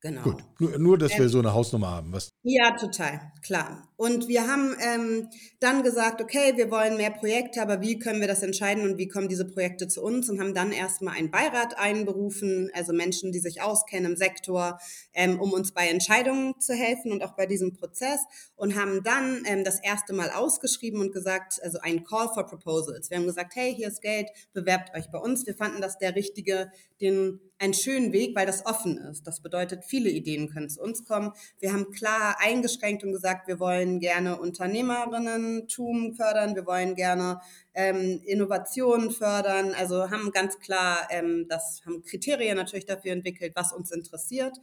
Genau. 0.00 0.22
Gut, 0.22 0.42
nur, 0.58 0.78
nur 0.78 0.98
dass 0.98 1.12
ähm, 1.12 1.20
wir 1.20 1.28
so 1.28 1.38
eine 1.38 1.52
Hausnummer 1.52 1.90
haben. 1.90 2.12
Was 2.12 2.28
ja, 2.44 2.72
total, 2.76 3.20
klar. 3.40 3.88
Und 3.96 4.26
wir 4.26 4.48
haben 4.48 4.74
ähm, 4.80 5.28
dann 5.60 5.84
gesagt, 5.84 6.20
okay, 6.20 6.54
wir 6.56 6.72
wollen 6.72 6.96
mehr 6.96 7.10
Projekte, 7.12 7.62
aber 7.62 7.80
wie 7.80 8.00
können 8.00 8.20
wir 8.20 8.26
das 8.26 8.42
entscheiden 8.42 8.82
und 8.82 8.98
wie 8.98 9.06
kommen 9.06 9.28
diese 9.28 9.44
Projekte 9.44 9.86
zu 9.86 10.02
uns? 10.02 10.28
Und 10.28 10.40
haben 10.40 10.52
dann 10.52 10.72
erstmal 10.72 11.16
einen 11.16 11.30
Beirat 11.30 11.78
einberufen, 11.78 12.68
also 12.74 12.92
Menschen, 12.92 13.30
die 13.30 13.38
sich 13.38 13.62
auskennen 13.62 14.12
im 14.12 14.16
Sektor, 14.16 14.80
ähm, 15.14 15.40
um 15.40 15.52
uns 15.52 15.72
bei 15.72 15.86
Entscheidungen 15.86 16.58
zu 16.58 16.74
helfen 16.74 17.12
und 17.12 17.22
auch 17.22 17.36
bei 17.36 17.46
diesem 17.46 17.74
Prozess. 17.74 18.18
Und 18.62 18.76
haben 18.76 19.02
dann 19.02 19.42
ähm, 19.44 19.64
das 19.64 19.80
erste 19.80 20.12
Mal 20.12 20.30
ausgeschrieben 20.30 21.00
und 21.00 21.12
gesagt, 21.12 21.60
also 21.64 21.80
ein 21.80 22.04
Call 22.04 22.28
for 22.32 22.46
Proposals. 22.46 23.10
Wir 23.10 23.16
haben 23.16 23.26
gesagt, 23.26 23.56
hey, 23.56 23.74
hier 23.74 23.88
ist 23.88 24.00
Geld, 24.00 24.28
bewerbt 24.52 24.96
euch 24.96 25.10
bei 25.10 25.18
uns. 25.18 25.44
Wir 25.48 25.56
fanden 25.56 25.80
das 25.80 25.98
der 25.98 26.14
richtige, 26.14 26.70
den 27.00 27.40
einen 27.58 27.74
schönen 27.74 28.12
Weg, 28.12 28.36
weil 28.36 28.46
das 28.46 28.64
offen 28.64 28.98
ist. 28.98 29.26
Das 29.26 29.40
bedeutet, 29.40 29.84
viele 29.84 30.10
Ideen 30.10 30.48
können 30.48 30.70
zu 30.70 30.80
uns 30.80 31.04
kommen. 31.04 31.32
Wir 31.58 31.72
haben 31.72 31.90
klar 31.90 32.36
eingeschränkt 32.38 33.02
und 33.02 33.10
gesagt, 33.10 33.48
wir 33.48 33.58
wollen 33.58 33.98
gerne 33.98 34.38
Unternehmerinnentum 34.40 36.14
fördern, 36.14 36.54
wir 36.54 36.64
wollen 36.64 36.94
gerne 36.94 37.40
ähm, 37.74 38.22
Innovationen 38.24 39.10
fördern. 39.10 39.74
Also 39.74 40.08
haben 40.08 40.30
ganz 40.30 40.60
klar, 40.60 41.08
ähm, 41.10 41.46
das 41.48 41.82
haben 41.84 42.04
Kriterien 42.04 42.58
natürlich 42.58 42.86
dafür 42.86 43.10
entwickelt, 43.10 43.54
was 43.56 43.72
uns 43.72 43.90
interessiert 43.90 44.56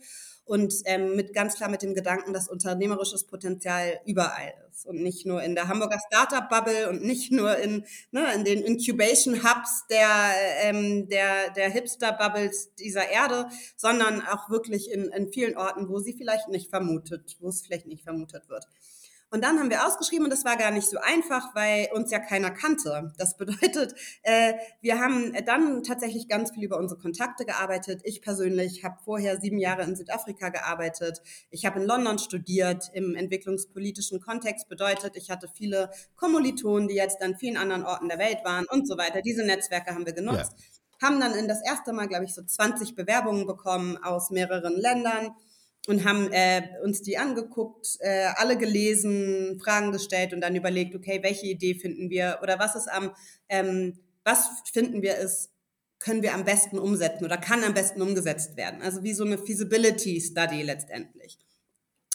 und 0.49 0.73
ähm, 0.85 1.15
mit 1.15 1.31
ganz 1.33 1.55
klar 1.55 1.69
mit 1.69 1.83
dem 1.83 1.93
Gedanken, 1.93 2.33
dass 2.33 2.49
unternehmerisches 2.49 3.25
Potenzial 3.25 3.99
überall 4.07 4.51
ist 4.71 4.87
und 4.87 4.99
nicht 4.99 5.27
nur 5.27 5.43
in 5.43 5.53
der 5.53 5.67
Hamburger 5.67 5.99
Startup 6.07 6.49
Bubble 6.49 6.89
und 6.89 7.03
nicht 7.03 7.31
nur 7.31 7.55
in, 7.57 7.85
ne, 8.09 8.33
in 8.33 8.45
den 8.45 8.63
Incubation 8.63 9.43
Hubs 9.43 9.85
der 9.91 10.09
ähm, 10.63 11.07
der 11.07 11.51
der 11.51 11.69
Hipster 11.69 12.13
Bubbles 12.13 12.73
dieser 12.79 13.09
Erde, 13.09 13.47
sondern 13.77 14.23
auch 14.25 14.49
wirklich 14.49 14.91
in, 14.91 15.09
in 15.09 15.31
vielen 15.31 15.55
Orten, 15.55 15.87
wo 15.87 15.99
sie 15.99 16.13
vielleicht 16.13 16.49
nicht 16.49 16.71
vermutet, 16.71 17.37
wo 17.39 17.49
es 17.49 17.61
vielleicht 17.61 17.85
nicht 17.85 18.03
vermutet 18.03 18.49
wird. 18.49 18.65
Und 19.31 19.43
dann 19.43 19.59
haben 19.59 19.69
wir 19.69 19.85
ausgeschrieben 19.85 20.25
und 20.25 20.31
das 20.31 20.43
war 20.43 20.57
gar 20.57 20.71
nicht 20.71 20.89
so 20.89 20.97
einfach, 20.97 21.53
weil 21.53 21.87
uns 21.93 22.09
ja 22.09 22.19
keiner 22.19 22.49
kannte. 22.49 23.13
Das 23.17 23.37
bedeutet, 23.37 23.93
äh, 24.23 24.53
wir 24.81 24.99
haben 24.99 25.33
dann 25.45 25.83
tatsächlich 25.83 26.27
ganz 26.27 26.51
viel 26.51 26.63
über 26.63 26.77
unsere 26.77 26.99
Kontakte 26.99 27.45
gearbeitet. 27.45 28.01
Ich 28.03 28.21
persönlich 28.21 28.83
habe 28.83 28.97
vorher 29.05 29.39
sieben 29.39 29.59
Jahre 29.59 29.83
in 29.83 29.95
Südafrika 29.95 30.49
gearbeitet. 30.49 31.21
Ich 31.51 31.65
habe 31.65 31.79
in 31.79 31.85
London 31.85 32.17
studiert 32.17 32.89
im 32.93 33.15
entwicklungspolitischen 33.15 34.19
Kontext. 34.19 34.67
Bedeutet, 34.67 35.15
ich 35.15 35.29
hatte 35.29 35.47
viele 35.53 35.91
Kommilitonen, 36.15 36.87
die 36.87 36.95
jetzt 36.95 37.21
an 37.21 37.35
vielen 37.35 37.57
anderen 37.57 37.85
Orten 37.85 38.09
der 38.09 38.17
Welt 38.17 38.39
waren 38.43 38.65
und 38.65 38.87
so 38.87 38.97
weiter. 38.97 39.21
Diese 39.21 39.45
Netzwerke 39.45 39.93
haben 39.93 40.07
wir 40.07 40.13
genutzt. 40.13 40.53
Ja. 40.57 41.07
Haben 41.07 41.19
dann 41.19 41.33
in 41.33 41.47
das 41.47 41.63
erste 41.63 41.93
Mal, 41.93 42.07
glaube 42.07 42.25
ich, 42.25 42.33
so 42.33 42.41
20 42.41 42.95
Bewerbungen 42.95 43.45
bekommen 43.45 43.97
aus 43.97 44.31
mehreren 44.31 44.75
Ländern 44.75 45.35
und 45.87 46.03
haben 46.05 46.31
äh, 46.31 46.61
uns 46.83 47.01
die 47.01 47.17
angeguckt, 47.17 47.97
äh, 47.99 48.27
alle 48.35 48.57
gelesen, 48.57 49.59
Fragen 49.63 49.91
gestellt 49.91 50.33
und 50.33 50.41
dann 50.41 50.55
überlegt, 50.55 50.95
okay, 50.95 51.19
welche 51.23 51.47
Idee 51.47 51.75
finden 51.75 52.09
wir 52.09 52.39
oder 52.43 52.59
was 52.59 52.75
ist 52.75 52.87
am, 52.87 53.15
ähm, 53.47 53.97
was 54.23 54.49
finden 54.71 55.01
wir 55.01 55.17
ist, 55.17 55.51
können 55.99 56.21
wir 56.21 56.33
am 56.33 56.45
besten 56.45 56.79
umsetzen 56.79 57.25
oder 57.25 57.37
kann 57.37 57.63
am 57.63 57.73
besten 57.73 58.01
umgesetzt 58.01 58.55
werden. 58.55 58.81
Also 58.81 59.03
wie 59.03 59.13
so 59.13 59.25
eine 59.25 59.37
Feasibility 59.37 60.21
Study 60.21 60.61
letztendlich. 60.63 61.37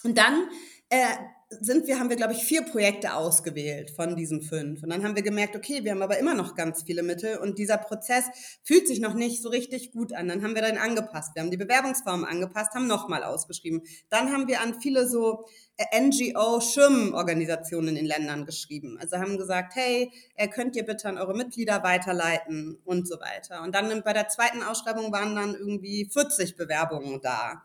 Und 0.03 0.17
dann 0.17 0.47
äh, 0.89 1.15
sind 1.49 1.85
wir, 1.87 1.99
haben 1.99 2.09
wir, 2.09 2.15
glaube 2.15 2.33
ich, 2.33 2.43
vier 2.43 2.63
Projekte 2.63 3.13
ausgewählt 3.13 3.91
von 3.91 4.15
diesen 4.15 4.41
fünf. 4.41 4.81
Und 4.81 4.89
dann 4.89 5.03
haben 5.03 5.15
wir 5.15 5.21
gemerkt, 5.21 5.55
okay, 5.55 5.83
wir 5.83 5.91
haben 5.91 6.01
aber 6.01 6.17
immer 6.17 6.33
noch 6.33 6.55
ganz 6.55 6.81
viele 6.83 7.03
Mittel 7.03 7.37
und 7.37 7.59
dieser 7.59 7.77
Prozess 7.77 8.25
fühlt 8.63 8.87
sich 8.87 8.99
noch 8.99 9.13
nicht 9.13 9.43
so 9.43 9.49
richtig 9.49 9.91
gut 9.91 10.11
an. 10.13 10.27
Dann 10.27 10.43
haben 10.43 10.55
wir 10.55 10.63
dann 10.63 10.77
angepasst. 10.77 11.35
Wir 11.35 11.43
haben 11.43 11.51
die 11.51 11.57
Bewerbungsform 11.57 12.23
angepasst, 12.23 12.73
haben 12.73 12.87
nochmal 12.87 13.23
ausgeschrieben. 13.23 13.83
Dann 14.09 14.31
haben 14.31 14.47
wir 14.47 14.61
an 14.61 14.81
viele 14.81 15.07
so 15.07 15.45
äh, 15.77 16.01
NGO-Schirmorganisationen 16.01 17.95
in 17.95 18.05
Ländern 18.05 18.45
geschrieben. 18.45 18.97
Also 18.99 19.17
haben 19.17 19.37
gesagt, 19.37 19.75
hey, 19.75 20.11
äh, 20.35 20.47
könnt 20.47 20.75
ihr 20.75 20.85
bitte 20.85 21.09
an 21.09 21.19
eure 21.19 21.35
Mitglieder 21.35 21.83
weiterleiten 21.83 22.79
und 22.85 23.07
so 23.07 23.19
weiter. 23.19 23.61
Und 23.61 23.75
dann 23.75 24.01
bei 24.03 24.13
der 24.13 24.29
zweiten 24.29 24.63
Ausschreibung 24.63 25.11
waren 25.11 25.35
dann 25.35 25.53
irgendwie 25.53 26.09
40 26.11 26.55
Bewerbungen 26.55 27.21
da. 27.21 27.63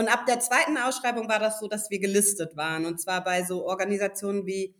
Und 0.00 0.08
ab 0.08 0.24
der 0.24 0.40
zweiten 0.40 0.78
Ausschreibung 0.78 1.28
war 1.28 1.38
das 1.38 1.60
so, 1.60 1.68
dass 1.68 1.90
wir 1.90 1.98
gelistet 1.98 2.56
waren. 2.56 2.86
Und 2.86 2.98
zwar 2.98 3.22
bei 3.22 3.44
so 3.44 3.66
Organisationen 3.66 4.46
wie 4.46 4.74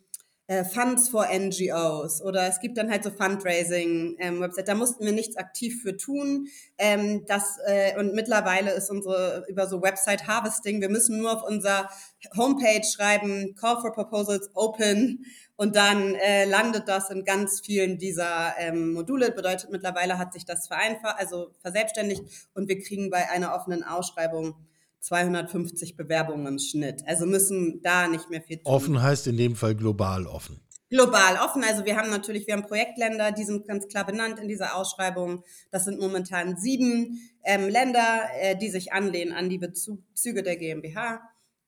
äh, 0.47 0.65
Funds 0.65 1.11
for 1.11 1.27
NGOs 1.31 2.23
oder 2.23 2.49
es 2.49 2.59
gibt 2.59 2.79
dann 2.79 2.91
halt 2.91 3.05
so 3.05 3.11
Fundraising-Website. 3.11 4.59
Ähm, 4.61 4.65
da 4.65 4.75
mussten 4.75 5.05
wir 5.05 5.13
nichts 5.13 5.37
aktiv 5.37 5.83
für 5.83 5.99
tun. 5.99 6.49
Ähm, 6.79 7.27
das, 7.27 7.59
äh, 7.67 7.99
und 7.99 8.15
mittlerweile 8.15 8.73
ist 8.73 8.91
unsere 8.91 9.45
über 9.47 9.67
so 9.67 9.83
Website 9.83 10.27
Harvesting. 10.27 10.81
Wir 10.81 10.89
müssen 10.89 11.19
nur 11.19 11.35
auf 11.35 11.47
unser 11.47 11.91
Homepage 12.35 12.83
schreiben, 12.83 13.55
Call 13.57 13.79
for 13.83 13.93
Proposals 13.93 14.49
Open 14.55 15.27
und 15.57 15.77
dann 15.77 16.15
äh, 16.15 16.47
landet 16.47 16.89
das 16.89 17.11
in 17.11 17.27
ganz 17.27 17.61
vielen 17.61 17.99
dieser 17.99 18.55
ähm, 18.57 18.95
Module. 18.95 19.33
Bedeutet 19.33 19.71
mittlerweile 19.71 20.17
hat 20.17 20.33
sich 20.33 20.47
das 20.47 20.67
vereinfacht, 20.67 21.17
also 21.19 21.51
verselbstständigt 21.61 22.23
und 22.55 22.71
wir 22.71 22.81
kriegen 22.81 23.11
bei 23.11 23.29
einer 23.29 23.55
offenen 23.55 23.85
Ausschreibung 23.85 24.55
250 25.01 25.97
Bewerbungen 25.97 26.47
im 26.47 26.59
Schnitt. 26.59 27.03
Also 27.07 27.27
müssen 27.27 27.81
da 27.83 28.09
nicht 28.09 28.31
mehr 28.31 28.43
viel 28.43 28.59
tun. 28.59 28.73
Offen 28.73 29.03
heißt 29.03 29.27
in 29.27 29.37
dem 29.37 29.57
Fall 29.57 29.75
global 29.75 30.27
offen. 30.27 30.61
Global 30.91 31.37
offen. 31.37 31.63
Also 31.63 31.85
wir 31.85 31.97
haben 31.97 32.11
natürlich, 32.11 32.47
wir 32.47 32.55
haben 32.55 32.67
Projektländer, 32.67 33.31
die 33.31 33.45
sind 33.45 33.67
ganz 33.69 33.87
klar 33.87 34.05
benannt 34.05 34.41
in 34.41 34.49
dieser 34.49 34.75
Ausschreibung. 34.75 35.45
Das 35.71 35.85
sind 35.85 36.01
momentan 36.01 36.57
sieben 36.57 37.21
ähm, 37.45 37.69
Länder, 37.69 38.23
äh, 38.41 38.57
die 38.57 38.71
sich 38.71 38.93
anlehnen 38.93 39.33
an 39.33 39.49
die 39.49 39.59
Bezüge 39.59 40.43
der 40.43 40.57
GmbH. 40.57 41.21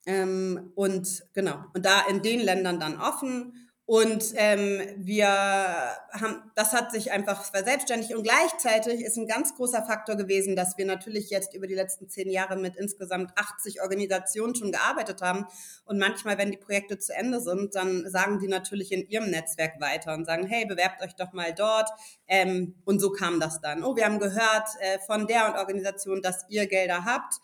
Ähm, 0.06 0.72
und 0.74 1.24
genau, 1.34 1.64
und 1.72 1.86
da 1.86 2.00
in 2.10 2.22
den 2.22 2.40
Ländern 2.40 2.80
dann 2.80 3.00
offen. 3.00 3.70
Und 3.92 4.32
ähm, 4.36 4.80
wir 4.96 5.28
haben, 5.28 6.50
das 6.54 6.72
hat 6.72 6.92
sich 6.92 7.12
einfach 7.12 7.44
verselbstständigt 7.44 8.14
und 8.14 8.22
gleichzeitig 8.22 9.02
ist 9.02 9.18
ein 9.18 9.26
ganz 9.26 9.54
großer 9.54 9.82
Faktor 9.82 10.16
gewesen, 10.16 10.56
dass 10.56 10.78
wir 10.78 10.86
natürlich 10.86 11.28
jetzt 11.28 11.52
über 11.52 11.66
die 11.66 11.74
letzten 11.74 12.08
zehn 12.08 12.30
Jahre 12.30 12.56
mit 12.56 12.74
insgesamt 12.76 13.32
80 13.36 13.82
Organisationen 13.82 14.54
schon 14.54 14.72
gearbeitet 14.72 15.20
haben. 15.20 15.46
Und 15.84 15.98
manchmal, 15.98 16.38
wenn 16.38 16.50
die 16.50 16.56
Projekte 16.56 16.98
zu 16.98 17.14
Ende 17.14 17.38
sind, 17.42 17.74
dann 17.74 18.08
sagen 18.08 18.38
die 18.38 18.48
natürlich 18.48 18.92
in 18.92 19.06
ihrem 19.10 19.28
Netzwerk 19.28 19.78
weiter 19.78 20.14
und 20.14 20.24
sagen, 20.24 20.46
hey, 20.46 20.64
bewerbt 20.64 21.02
euch 21.02 21.14
doch 21.14 21.34
mal 21.34 21.52
dort. 21.52 21.90
Ähm, 22.26 22.76
und 22.86 22.98
so 22.98 23.10
kam 23.10 23.40
das 23.40 23.60
dann. 23.60 23.84
Oh, 23.84 23.94
wir 23.94 24.06
haben 24.06 24.20
gehört 24.20 24.70
äh, 24.80 25.00
von 25.00 25.26
der 25.26 25.56
Organisation, 25.58 26.22
dass 26.22 26.46
ihr 26.48 26.66
Gelder 26.66 27.04
habt 27.04 27.34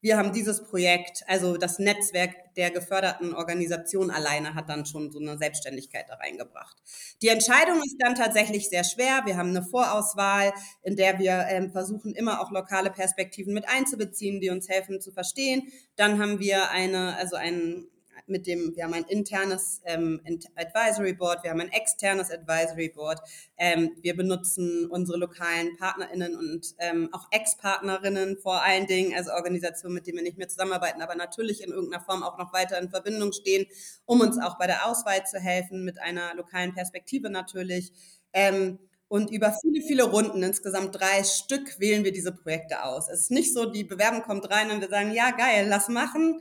wir 0.00 0.16
haben 0.16 0.32
dieses 0.32 0.62
Projekt, 0.62 1.24
also 1.26 1.56
das 1.56 1.78
Netzwerk 1.78 2.54
der 2.54 2.70
geförderten 2.70 3.34
Organisation 3.34 4.10
alleine 4.10 4.54
hat 4.54 4.68
dann 4.68 4.86
schon 4.86 5.10
so 5.10 5.18
eine 5.18 5.38
Selbstständigkeit 5.38 6.06
da 6.08 6.14
reingebracht. 6.14 6.76
Die 7.20 7.28
Entscheidung 7.28 7.78
ist 7.78 7.96
dann 7.98 8.14
tatsächlich 8.14 8.68
sehr 8.68 8.84
schwer. 8.84 9.22
Wir 9.24 9.36
haben 9.36 9.50
eine 9.50 9.64
Vorauswahl, 9.64 10.52
in 10.82 10.96
der 10.96 11.18
wir 11.18 11.46
ähm, 11.48 11.72
versuchen, 11.72 12.14
immer 12.14 12.40
auch 12.40 12.50
lokale 12.50 12.90
Perspektiven 12.90 13.54
mit 13.54 13.68
einzubeziehen, 13.68 14.40
die 14.40 14.50
uns 14.50 14.68
helfen 14.68 15.00
zu 15.00 15.12
verstehen. 15.12 15.68
Dann 15.96 16.20
haben 16.20 16.38
wir 16.38 16.70
eine, 16.70 17.16
also 17.16 17.36
einen 17.36 17.88
mit 18.28 18.46
dem, 18.46 18.74
wir 18.74 18.84
haben 18.84 18.94
ein 18.94 19.04
internes 19.04 19.80
ähm, 19.84 20.20
Advisory 20.56 21.12
Board, 21.12 21.42
wir 21.42 21.50
haben 21.50 21.60
ein 21.60 21.72
externes 21.72 22.30
Advisory 22.30 22.88
Board. 22.88 23.20
Ähm, 23.56 23.92
wir 24.00 24.16
benutzen 24.16 24.86
unsere 24.86 25.18
lokalen 25.18 25.76
PartnerInnen 25.76 26.36
und 26.36 26.74
ähm, 26.78 27.08
auch 27.12 27.28
Ex-Partnerinnen 27.30 28.38
vor 28.38 28.62
allen 28.62 28.86
Dingen, 28.86 29.14
also 29.16 29.32
Organisationen, 29.32 29.94
mit 29.94 30.06
denen 30.06 30.18
wir 30.18 30.24
nicht 30.24 30.38
mehr 30.38 30.48
zusammenarbeiten, 30.48 31.02
aber 31.02 31.14
natürlich 31.14 31.62
in 31.62 31.70
irgendeiner 31.70 32.04
Form 32.04 32.22
auch 32.22 32.38
noch 32.38 32.52
weiter 32.52 32.78
in 32.78 32.90
Verbindung 32.90 33.32
stehen, 33.32 33.66
um 34.06 34.20
uns 34.20 34.38
auch 34.38 34.58
bei 34.58 34.66
der 34.66 34.86
Auswahl 34.86 35.26
zu 35.26 35.38
helfen, 35.38 35.84
mit 35.84 36.00
einer 36.00 36.34
lokalen 36.34 36.74
Perspektive 36.74 37.30
natürlich. 37.30 37.92
Ähm, 38.32 38.78
und 39.08 39.30
über 39.30 39.54
viele, 39.62 39.82
viele 39.82 40.04
Runden, 40.04 40.42
insgesamt 40.42 40.94
drei 40.94 41.24
Stück, 41.24 41.80
wählen 41.80 42.04
wir 42.04 42.12
diese 42.12 42.30
Projekte 42.30 42.84
aus. 42.84 43.08
Es 43.08 43.22
ist 43.22 43.30
nicht 43.30 43.54
so, 43.54 43.64
die 43.64 43.84
Bewerbung 43.84 44.22
kommt 44.22 44.50
rein 44.50 44.70
und 44.70 44.82
wir 44.82 44.88
sagen, 44.88 45.12
ja, 45.12 45.30
geil, 45.30 45.66
lass 45.66 45.88
machen, 45.88 46.40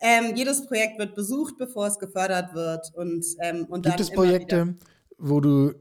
ähm, 0.00 0.34
jedes 0.34 0.66
Projekt 0.66 0.98
wird 0.98 1.14
besucht, 1.14 1.54
bevor 1.58 1.86
es 1.86 1.98
gefördert 1.98 2.54
wird. 2.54 2.90
Und, 2.94 3.24
ähm, 3.40 3.66
und 3.66 3.84
Gibt 3.84 4.00
es 4.00 4.10
Projekte, 4.10 4.76
wo 5.18 5.40
du 5.40 5.74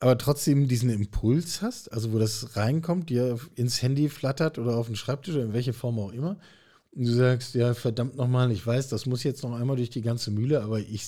aber 0.00 0.16
trotzdem 0.16 0.68
diesen 0.68 0.90
Impuls 0.90 1.60
hast, 1.60 1.92
also 1.92 2.12
wo 2.12 2.18
das 2.18 2.56
reinkommt, 2.56 3.10
dir 3.10 3.38
ins 3.56 3.82
Handy 3.82 4.08
flattert 4.08 4.58
oder 4.58 4.76
auf 4.76 4.86
den 4.86 4.96
Schreibtisch 4.96 5.34
oder 5.34 5.44
in 5.44 5.52
welche 5.52 5.72
Form 5.72 5.98
auch 5.98 6.12
immer? 6.12 6.38
Und 6.92 7.04
du 7.04 7.12
sagst, 7.12 7.54
ja, 7.54 7.74
verdammt 7.74 8.16
nochmal, 8.16 8.50
ich 8.52 8.64
weiß, 8.64 8.88
das 8.88 9.06
muss 9.06 9.24
jetzt 9.24 9.42
noch 9.42 9.52
einmal 9.52 9.76
durch 9.76 9.90
die 9.90 10.02
ganze 10.02 10.30
Mühle, 10.30 10.62
aber 10.62 10.78
ich, 10.78 11.06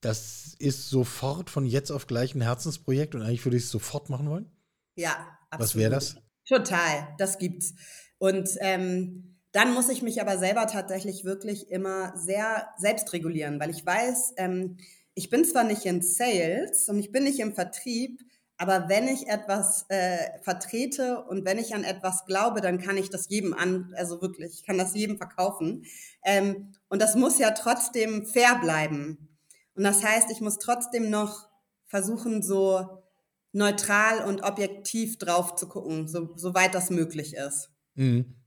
das 0.00 0.54
ist 0.58 0.90
sofort 0.90 1.50
von 1.50 1.66
jetzt 1.66 1.90
auf 1.90 2.06
gleich 2.06 2.34
ein 2.34 2.42
Herzensprojekt 2.42 3.14
und 3.14 3.22
eigentlich 3.22 3.44
würde 3.44 3.56
ich 3.56 3.64
es 3.64 3.70
sofort 3.70 4.10
machen 4.10 4.28
wollen? 4.28 4.50
Ja, 4.94 5.26
absolut. 5.50 5.60
Was 5.60 5.76
wäre 5.76 5.90
das? 5.90 6.16
Total, 6.46 7.08
das 7.18 7.38
gibt's. 7.38 7.74
Und 8.18 8.48
ähm, 8.60 9.37
dann 9.58 9.74
muss 9.74 9.88
ich 9.88 10.02
mich 10.02 10.20
aber 10.20 10.38
selber 10.38 10.68
tatsächlich 10.68 11.24
wirklich 11.24 11.68
immer 11.68 12.16
sehr 12.16 12.68
selbst 12.76 13.12
regulieren, 13.12 13.58
weil 13.58 13.70
ich 13.70 13.84
weiß, 13.84 14.34
ähm, 14.36 14.76
ich 15.14 15.30
bin 15.30 15.44
zwar 15.44 15.64
nicht 15.64 15.84
in 15.84 16.00
Sales 16.00 16.88
und 16.88 17.00
ich 17.00 17.10
bin 17.10 17.24
nicht 17.24 17.40
im 17.40 17.56
Vertrieb, 17.56 18.20
aber 18.56 18.88
wenn 18.88 19.08
ich 19.08 19.26
etwas 19.26 19.84
äh, 19.88 20.40
vertrete 20.42 21.24
und 21.24 21.44
wenn 21.44 21.58
ich 21.58 21.74
an 21.74 21.82
etwas 21.82 22.24
glaube, 22.24 22.60
dann 22.60 22.78
kann 22.78 22.96
ich 22.96 23.10
das 23.10 23.30
jedem 23.30 23.52
an, 23.52 23.92
also 23.96 24.22
wirklich, 24.22 24.60
ich 24.60 24.62
kann 24.64 24.78
das 24.78 24.94
jedem 24.94 25.16
verkaufen. 25.16 25.84
Ähm, 26.24 26.72
und 26.88 27.02
das 27.02 27.16
muss 27.16 27.40
ja 27.40 27.50
trotzdem 27.50 28.26
fair 28.26 28.60
bleiben. 28.60 29.36
Und 29.74 29.82
das 29.82 30.04
heißt, 30.04 30.30
ich 30.30 30.40
muss 30.40 30.58
trotzdem 30.58 31.10
noch 31.10 31.48
versuchen, 31.88 32.44
so 32.44 33.02
neutral 33.50 34.24
und 34.24 34.44
objektiv 34.44 35.18
drauf 35.18 35.56
zu 35.56 35.66
gucken, 35.66 36.06
so, 36.06 36.36
soweit 36.36 36.76
das 36.76 36.90
möglich 36.90 37.34
ist. 37.34 37.70
Mhm. 37.96 38.37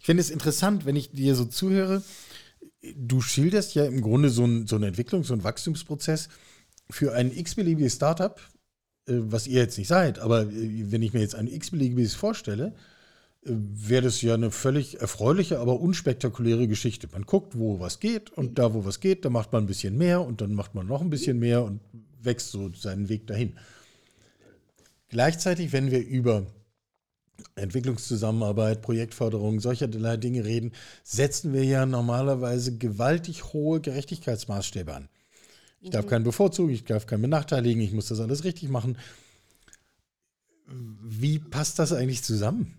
Ich 0.00 0.06
finde 0.06 0.20
es 0.20 0.30
interessant, 0.30 0.86
wenn 0.86 0.96
ich 0.96 1.10
dir 1.10 1.34
so 1.34 1.44
zuhöre. 1.44 2.02
Du 2.94 3.20
schilderst 3.20 3.74
ja 3.74 3.84
im 3.84 4.00
Grunde 4.00 4.30
so, 4.30 4.44
ein, 4.44 4.66
so 4.66 4.76
eine 4.76 4.86
Entwicklung, 4.86 5.24
so 5.24 5.32
einen 5.32 5.44
Wachstumsprozess 5.44 6.28
für 6.90 7.14
ein 7.14 7.36
x-beliebiges 7.36 7.94
Startup, 7.94 8.40
äh, 9.06 9.14
was 9.16 9.46
ihr 9.46 9.60
jetzt 9.60 9.78
nicht 9.78 9.88
seid, 9.88 10.18
aber 10.18 10.42
äh, 10.42 10.90
wenn 10.90 11.02
ich 11.02 11.12
mir 11.12 11.20
jetzt 11.20 11.34
ein 11.34 11.48
x-beliebiges 11.48 12.14
vorstelle, 12.14 12.74
wäre 13.48 14.02
das 14.02 14.22
ja 14.22 14.34
eine 14.34 14.50
völlig 14.50 15.00
erfreuliche, 15.00 15.60
aber 15.60 15.80
unspektakuläre 15.80 16.66
Geschichte. 16.66 17.08
Man 17.12 17.22
guckt, 17.22 17.56
wo 17.56 17.78
was 17.78 18.00
geht 18.00 18.30
und 18.30 18.58
da, 18.58 18.74
wo 18.74 18.84
was 18.84 19.00
geht, 19.00 19.24
da 19.24 19.30
macht 19.30 19.52
man 19.52 19.64
ein 19.64 19.66
bisschen 19.66 19.96
mehr 19.96 20.20
und 20.22 20.40
dann 20.40 20.54
macht 20.54 20.74
man 20.74 20.86
noch 20.86 21.00
ein 21.00 21.10
bisschen 21.10 21.38
mehr 21.38 21.62
und 21.62 21.80
wächst 22.20 22.50
so 22.50 22.72
seinen 22.72 23.08
Weg 23.08 23.26
dahin. 23.26 23.56
Gleichzeitig, 25.08 25.72
wenn 25.72 25.92
wir 25.92 26.04
über 26.04 26.46
Entwicklungszusammenarbeit, 27.54 28.82
Projektförderung, 28.82 29.60
solcherlei 29.60 30.16
Dinge 30.16 30.44
reden, 30.44 30.72
setzen 31.04 31.52
wir 31.52 31.64
ja 31.64 31.86
normalerweise 31.86 32.76
gewaltig 32.76 33.52
hohe 33.52 33.80
Gerechtigkeitsmaßstäbe 33.80 34.94
an. 34.94 35.08
Ich 35.80 35.90
darf 35.90 36.06
mhm. 36.06 36.10
keinen 36.10 36.24
bevorzugen, 36.24 36.72
ich 36.72 36.84
darf 36.84 37.06
keinen 37.06 37.22
benachteiligen, 37.22 37.82
ich 37.82 37.92
muss 37.92 38.08
das 38.08 38.20
alles 38.20 38.44
richtig 38.44 38.68
machen. 38.68 38.98
Wie 40.66 41.38
passt 41.38 41.78
das 41.78 41.92
eigentlich 41.92 42.24
zusammen? 42.24 42.74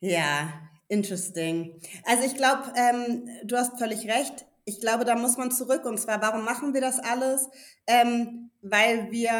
Ja, 0.00 0.52
interesting. 0.88 1.80
Also 2.04 2.24
ich 2.24 2.36
glaube, 2.36 2.72
ähm, 2.76 3.28
du 3.44 3.56
hast 3.56 3.78
völlig 3.78 4.08
recht. 4.08 4.46
Ich 4.64 4.80
glaube, 4.80 5.04
da 5.04 5.16
muss 5.16 5.36
man 5.36 5.50
zurück. 5.50 5.84
Und 5.84 5.98
zwar, 5.98 6.22
warum 6.22 6.44
machen 6.44 6.74
wir 6.74 6.80
das 6.80 6.98
alles? 7.00 7.48
Ähm, 7.86 8.50
weil 8.64 9.10
wir 9.10 9.32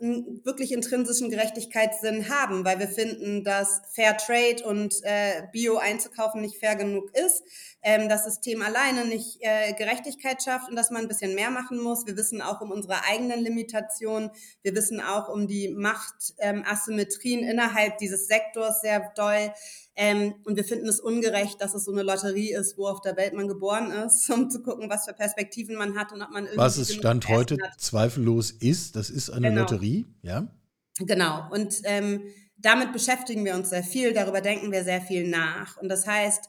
einen 0.00 0.42
wirklich 0.46 0.72
intrinsischen 0.72 1.28
Gerechtigkeitssinn 1.28 2.30
haben, 2.30 2.64
weil 2.64 2.78
wir 2.78 2.88
finden, 2.88 3.44
dass 3.44 3.82
Fair 3.92 4.16
Trade 4.16 4.64
und 4.64 4.94
äh, 5.02 5.42
Bio 5.52 5.76
einzukaufen 5.76 6.40
nicht 6.40 6.56
fair 6.56 6.74
genug 6.74 7.10
ist, 7.14 7.42
ähm, 7.82 8.08
das 8.08 8.24
System 8.24 8.62
alleine 8.62 9.04
nicht 9.04 9.38
äh, 9.40 9.74
Gerechtigkeit 9.74 10.42
schafft 10.42 10.70
und 10.70 10.76
dass 10.76 10.90
man 10.90 11.02
ein 11.02 11.08
bisschen 11.08 11.34
mehr 11.34 11.50
machen 11.50 11.78
muss. 11.78 12.06
Wir 12.06 12.16
wissen 12.16 12.40
auch 12.40 12.62
um 12.62 12.70
unsere 12.70 13.04
eigenen 13.04 13.40
Limitationen, 13.40 14.30
wir 14.62 14.74
wissen 14.74 15.02
auch 15.02 15.28
um 15.28 15.46
die 15.46 15.68
Machtasymmetrien 15.68 17.40
ähm, 17.40 17.50
innerhalb 17.50 17.98
dieses 17.98 18.26
Sektors 18.26 18.80
sehr 18.80 19.12
doll. 19.16 19.52
Ähm, 19.98 20.34
und 20.44 20.56
wir 20.56 20.64
finden 20.64 20.88
es 20.88 21.00
ungerecht, 21.00 21.60
dass 21.60 21.74
es 21.74 21.84
so 21.84 21.92
eine 21.92 22.02
Lotterie 22.02 22.52
ist, 22.52 22.76
wo 22.76 22.86
auf 22.86 23.00
der 23.00 23.16
Welt 23.16 23.32
man 23.32 23.48
geboren 23.48 23.90
ist, 23.90 24.28
um 24.34 24.48
zu 24.50 24.62
gucken, 24.62 24.88
was 24.88 25.04
für 25.04 25.14
Perspektiven 25.14 25.76
man 25.76 25.98
hat 25.98 26.12
und 26.12 26.22
ob 26.22 26.30
man 26.30 26.44
irgendwie. 26.44 26.58
Was 26.58 26.78
es 26.78 26.94
Stand 26.94 27.28
heute 27.28 27.56
hat. 27.66 27.80
zweifellos 27.80 28.50
ist, 28.50 28.96
das 28.96 29.10
ist 29.10 29.30
eine 29.30 29.48
genau. 29.48 29.62
Lotterie, 29.62 30.06
ja? 30.22 30.48
Genau. 30.98 31.48
Und 31.50 31.80
ähm, 31.84 32.22
damit 32.56 32.92
beschäftigen 32.92 33.44
wir 33.44 33.54
uns 33.54 33.70
sehr 33.70 33.84
viel, 33.84 34.12
darüber 34.12 34.40
denken 34.40 34.72
wir 34.72 34.84
sehr 34.84 35.00
viel 35.00 35.28
nach. 35.28 35.76
Und 35.76 35.88
das 35.88 36.06
heißt, 36.06 36.48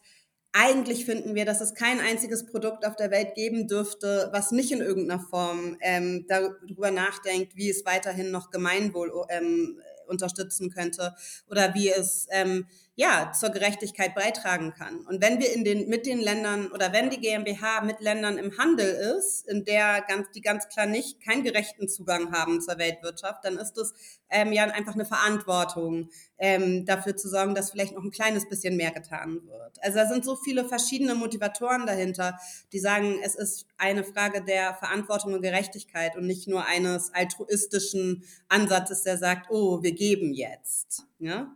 eigentlich 0.54 1.06
finden 1.06 1.36
wir, 1.36 1.46
dass 1.46 1.62
es 1.62 1.76
kein 1.76 2.00
einziges 2.00 2.46
Produkt 2.46 2.86
auf 2.86 2.96
der 2.96 3.12
Welt 3.12 3.36
geben 3.36 3.68
dürfte, 3.68 4.30
was 4.32 4.52
nicht 4.52 4.72
in 4.72 4.80
irgendeiner 4.80 5.22
Form 5.22 5.78
ähm, 5.82 6.26
darüber 6.28 6.92
nachdenkt, 6.92 7.56
wie 7.56 7.70
es 7.70 7.86
weiterhin 7.86 8.32
noch 8.32 8.50
Gemeinwohl 8.50 9.12
ähm, 9.30 9.80
unterstützen 10.08 10.70
könnte 10.72 11.14
oder 11.50 11.76
wie 11.76 11.90
es 11.90 12.28
ähm, 12.32 12.66
ja, 13.00 13.32
zur 13.32 13.52
Gerechtigkeit 13.52 14.16
beitragen 14.16 14.74
kann. 14.74 15.02
Und 15.06 15.22
wenn 15.22 15.40
wir 15.40 15.54
in 15.54 15.64
den, 15.64 15.88
mit 15.88 16.08
den 16.08 16.20
Ländern 16.20 16.72
oder 16.72 16.92
wenn 16.94 17.12
die 17.12 17.20
GmbH 17.20 17.82
mit 17.82 18.02
Ländern 18.02 18.40
im 18.40 18.58
Handel 18.58 18.90
ist, 18.90 19.48
in 19.48 19.64
der 19.66 20.02
ganz, 20.02 20.32
die 20.32 20.42
ganz 20.42 20.68
klar 20.68 20.88
nicht 20.88 21.22
keinen 21.22 21.44
gerechten 21.44 21.88
Zugang 21.88 22.32
haben 22.32 22.60
zur 22.60 22.80
Weltwirtschaft, 22.80 23.46
dann 23.46 23.58
ist 23.58 23.78
es 23.78 23.94
ähm, 24.32 24.52
ja 24.52 24.64
einfach 24.64 24.96
eine 24.96 25.06
Verantwortung, 25.06 26.10
ähm, 26.40 26.88
dafür 26.88 27.16
zu 27.16 27.30
sorgen, 27.30 27.54
dass 27.54 27.70
vielleicht 27.70 27.94
noch 27.94 28.04
ein 28.04 28.10
kleines 28.10 28.50
bisschen 28.50 28.76
mehr 28.76 28.90
getan 28.90 29.42
wird. 29.46 29.78
Also 29.84 30.00
da 30.00 30.08
sind 30.08 30.26
so 30.26 30.36
viele 30.36 30.68
verschiedene 30.68 31.14
Motivatoren 31.14 31.86
dahinter, 31.86 32.40
die 32.74 32.80
sagen, 32.80 33.20
es 33.24 33.36
ist 33.36 33.68
eine 33.78 34.04
Frage 34.04 34.44
der 34.44 34.74
Verantwortung 34.74 35.36
und 35.36 35.44
Gerechtigkeit 35.44 36.16
und 36.16 36.26
nicht 36.26 36.48
nur 36.48 36.66
eines 36.66 37.14
altruistischen 37.14 38.24
Ansatzes, 38.50 39.04
der 39.04 39.20
sagt, 39.20 39.52
oh, 39.52 39.84
wir 39.84 39.92
geben 39.92 40.34
jetzt. 40.34 41.04
Ja? 41.20 41.56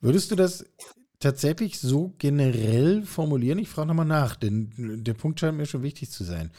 Würdest 0.00 0.30
du 0.30 0.36
das 0.36 0.64
tatsächlich 1.18 1.80
so 1.80 2.14
generell 2.18 3.02
formulieren? 3.02 3.58
Ich 3.58 3.68
frage 3.68 3.88
nochmal 3.88 4.06
nach, 4.06 4.36
denn 4.36 5.02
der 5.04 5.14
Punkt 5.14 5.40
scheint 5.40 5.56
mir 5.56 5.66
schon 5.66 5.82
wichtig 5.82 6.10
zu 6.10 6.24
sein. 6.24 6.52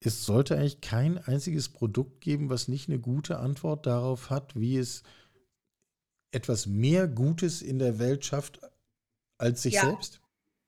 Es 0.00 0.24
sollte 0.24 0.56
eigentlich 0.56 0.82
kein 0.82 1.16
einziges 1.16 1.70
Produkt 1.70 2.20
geben, 2.20 2.50
was 2.50 2.68
nicht 2.68 2.88
eine 2.88 2.98
gute 2.98 3.38
Antwort 3.38 3.86
darauf 3.86 4.28
hat, 4.28 4.54
wie 4.54 4.76
es 4.76 5.02
etwas 6.30 6.66
mehr 6.66 7.08
Gutes 7.08 7.62
in 7.62 7.78
der 7.78 7.98
Welt 7.98 8.24
schafft 8.24 8.60
als 9.38 9.62
sich 9.62 9.74
ja, 9.74 9.86
selbst? 9.86 10.20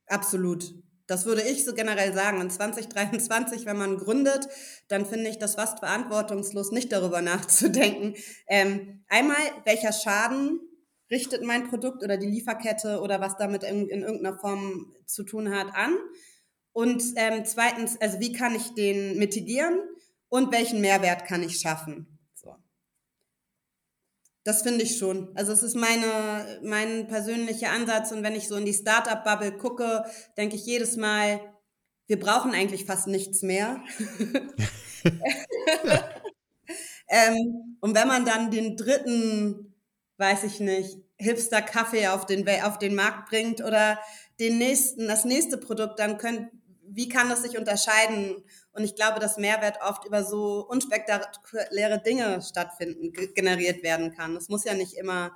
Absolut. 0.06 0.74
Das 1.06 1.26
würde 1.26 1.42
ich 1.42 1.64
so 1.64 1.74
generell 1.74 2.14
sagen. 2.14 2.40
In 2.40 2.50
2023, 2.50 3.66
wenn 3.66 3.76
man 3.76 3.98
gründet, 3.98 4.48
dann 4.88 5.04
finde 5.04 5.28
ich 5.28 5.38
das 5.38 5.54
fast 5.56 5.80
verantwortungslos, 5.80 6.72
nicht 6.72 6.90
darüber 6.90 7.20
nachzudenken. 7.22 8.14
Ähm, 8.48 9.04
einmal, 9.08 9.36
welcher 9.64 9.92
Schaden 9.92 10.60
richtet 11.10 11.44
mein 11.44 11.68
Produkt 11.68 12.02
oder 12.02 12.16
die 12.16 12.26
Lieferkette 12.26 13.00
oder 13.00 13.20
was 13.20 13.36
damit 13.36 13.62
in, 13.62 13.88
in 13.88 14.02
irgendeiner 14.02 14.38
Form 14.38 14.92
zu 15.06 15.24
tun 15.24 15.54
hat 15.54 15.74
an? 15.74 15.96
Und 16.72 17.02
ähm, 17.16 17.44
zweitens, 17.44 18.00
also 18.00 18.20
wie 18.20 18.32
kann 18.32 18.54
ich 18.54 18.74
den 18.74 19.18
mitigieren 19.18 19.78
und 20.28 20.52
welchen 20.52 20.80
Mehrwert 20.80 21.24
kann 21.24 21.42
ich 21.42 21.58
schaffen? 21.58 22.18
So. 22.34 22.54
Das 24.44 24.62
finde 24.62 24.82
ich 24.82 24.98
schon. 24.98 25.34
Also 25.36 25.52
es 25.52 25.62
ist 25.62 25.74
meine, 25.74 26.60
mein 26.62 27.06
persönlicher 27.06 27.70
Ansatz 27.70 28.12
und 28.12 28.22
wenn 28.22 28.34
ich 28.34 28.48
so 28.48 28.56
in 28.56 28.66
die 28.66 28.74
Startup-Bubble 28.74 29.52
gucke, 29.52 30.04
denke 30.36 30.56
ich 30.56 30.66
jedes 30.66 30.96
Mal, 30.96 31.40
wir 32.08 32.20
brauchen 32.20 32.52
eigentlich 32.52 32.84
fast 32.84 33.06
nichts 33.06 33.42
mehr. 33.42 33.82
ähm, 37.08 37.76
und 37.80 37.94
wenn 37.94 38.08
man 38.08 38.24
dann 38.24 38.50
den 38.50 38.76
dritten 38.76 39.75
weiß 40.18 40.44
ich 40.44 40.60
nicht, 40.60 40.98
Hipster-Kaffee 41.18 42.08
auf 42.08 42.26
den, 42.26 42.48
auf 42.62 42.78
den 42.78 42.94
Markt 42.94 43.28
bringt 43.28 43.62
oder 43.62 43.98
den 44.38 44.58
nächsten, 44.58 45.08
das 45.08 45.24
nächste 45.24 45.58
Produkt, 45.58 45.98
dann 45.98 46.18
könnt, 46.18 46.50
wie 46.82 47.08
kann 47.08 47.28
das 47.28 47.42
sich 47.42 47.58
unterscheiden? 47.58 48.42
Und 48.72 48.84
ich 48.84 48.94
glaube, 48.94 49.20
dass 49.20 49.38
Mehrwert 49.38 49.78
oft 49.82 50.04
über 50.06 50.24
so 50.24 50.66
unspektakuläre 50.68 52.02
Dinge 52.02 52.42
stattfinden, 52.42 53.12
generiert 53.34 53.82
werden 53.82 54.14
kann. 54.14 54.36
Es 54.36 54.48
muss 54.48 54.64
ja 54.64 54.74
nicht 54.74 54.94
immer 54.94 55.32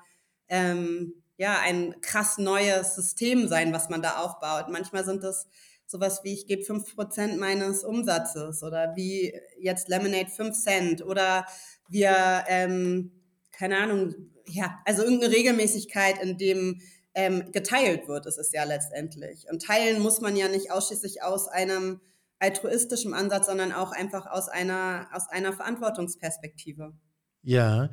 ähm, 0.48 1.22
ja, 1.36 1.58
ein 1.60 2.00
krass 2.02 2.38
neues 2.38 2.94
System 2.94 3.48
sein, 3.48 3.72
was 3.72 3.88
man 3.88 4.02
da 4.02 4.18
aufbaut. 4.18 4.66
Manchmal 4.68 5.04
sind 5.04 5.24
es 5.24 5.46
sowas 5.86 6.20
wie, 6.22 6.34
ich 6.34 6.46
gebe 6.46 6.62
5% 6.62 7.38
meines 7.38 7.82
Umsatzes 7.82 8.62
oder 8.62 8.94
wie 8.94 9.32
jetzt 9.58 9.88
Lemonade 9.88 10.30
5 10.30 10.56
Cent 10.56 11.02
oder 11.04 11.46
wir, 11.88 12.44
ähm, 12.46 13.19
keine 13.60 13.76
Ahnung, 13.76 14.14
ja, 14.46 14.80
also 14.86 15.02
irgendeine 15.02 15.34
Regelmäßigkeit, 15.34 16.22
in 16.22 16.38
dem 16.38 16.80
ähm, 17.12 17.52
geteilt 17.52 18.08
wird, 18.08 18.24
ist 18.24 18.38
es 18.38 18.52
ja 18.52 18.64
letztendlich. 18.64 19.44
Und 19.50 19.62
teilen 19.62 20.00
muss 20.00 20.22
man 20.22 20.34
ja 20.34 20.48
nicht 20.48 20.72
ausschließlich 20.72 21.22
aus 21.22 21.46
einem 21.46 22.00
altruistischen 22.38 23.12
Ansatz, 23.12 23.46
sondern 23.46 23.72
auch 23.72 23.92
einfach 23.92 24.26
aus 24.26 24.48
einer, 24.48 25.08
aus 25.12 25.28
einer 25.28 25.52
Verantwortungsperspektive. 25.52 26.94
Ja, 27.42 27.90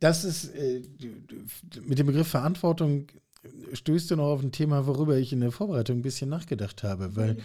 das 0.00 0.24
ist 0.24 0.52
äh, 0.56 0.82
mit 1.80 2.00
dem 2.00 2.08
Begriff 2.08 2.28
Verantwortung 2.28 3.06
stößt 3.72 4.10
du 4.10 4.16
noch 4.16 4.32
auf 4.32 4.42
ein 4.42 4.50
Thema, 4.50 4.88
worüber 4.88 5.16
ich 5.16 5.32
in 5.32 5.40
der 5.40 5.52
Vorbereitung 5.52 5.98
ein 5.98 6.02
bisschen 6.02 6.28
nachgedacht 6.28 6.82
habe, 6.82 7.14
weil 7.14 7.34
mhm. 7.34 7.42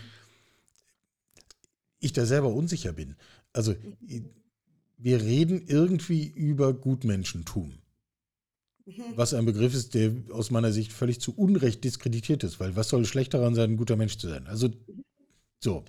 ich 2.00 2.14
da 2.14 2.26
selber 2.26 2.50
unsicher 2.50 2.94
bin. 2.94 3.16
Also 3.54 3.76
wir 4.98 5.22
reden 5.22 5.64
irgendwie 5.68 6.26
über 6.26 6.74
Gutmenschentum. 6.74 7.78
Mhm. 8.86 9.04
Was 9.16 9.34
ein 9.34 9.46
Begriff 9.46 9.74
ist, 9.74 9.94
der 9.94 10.14
aus 10.32 10.52
meiner 10.52 10.72
Sicht 10.72 10.92
völlig 10.92 11.22
zu 11.22 11.36
Unrecht 11.36 11.84
diskreditiert 11.84 12.44
ist, 12.44 12.60
weil 12.60 12.76
was 12.76 12.90
soll 12.90 13.06
schlecht 13.06 13.34
daran 13.34 13.56
sein, 13.56 13.72
ein 13.72 13.78
guter 13.78 13.96
Mensch 13.96 14.18
zu 14.18 14.28
sein? 14.28 14.48
Also 14.48 14.70
so. 15.60 15.84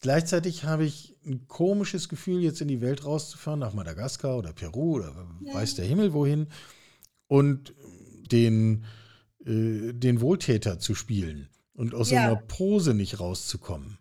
Gleichzeitig 0.00 0.64
habe 0.64 0.84
ich 0.84 1.16
ein 1.24 1.48
komisches 1.48 2.08
Gefühl, 2.08 2.42
jetzt 2.42 2.60
in 2.60 2.68
die 2.68 2.82
Welt 2.82 3.06
rauszufahren, 3.06 3.60
nach 3.60 3.72
Madagaskar 3.72 4.36
oder 4.36 4.52
Peru 4.52 4.96
oder 4.96 5.14
ja. 5.44 5.54
weiß 5.54 5.76
der 5.76 5.86
Himmel 5.86 6.12
wohin, 6.12 6.48
und 7.26 7.74
den, 8.30 8.84
äh, 9.44 9.92
den 9.92 10.20
Wohltäter 10.20 10.78
zu 10.78 10.94
spielen 10.94 11.48
und 11.72 11.94
aus 11.94 12.10
ja. 12.10 12.20
so 12.20 12.26
einer 12.26 12.36
Pose 12.36 12.94
nicht 12.94 13.18
rauszukommen. 13.18 13.98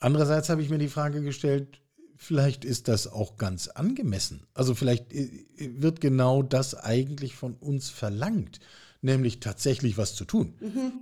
Andererseits 0.00 0.48
habe 0.48 0.62
ich 0.62 0.70
mir 0.70 0.78
die 0.78 0.88
Frage 0.88 1.22
gestellt, 1.22 1.81
vielleicht 2.22 2.64
ist 2.64 2.88
das 2.88 3.10
auch 3.10 3.36
ganz 3.36 3.68
angemessen. 3.68 4.46
Also 4.54 4.74
vielleicht 4.74 5.12
äh, 5.12 5.28
wird 5.58 6.00
genau 6.00 6.42
das 6.42 6.74
eigentlich 6.74 7.34
von 7.34 7.54
uns 7.54 7.90
verlangt, 7.90 8.60
nämlich 9.00 9.40
tatsächlich 9.40 9.98
was 9.98 10.14
zu 10.14 10.24
tun. 10.24 10.54
Mhm. 10.60 10.92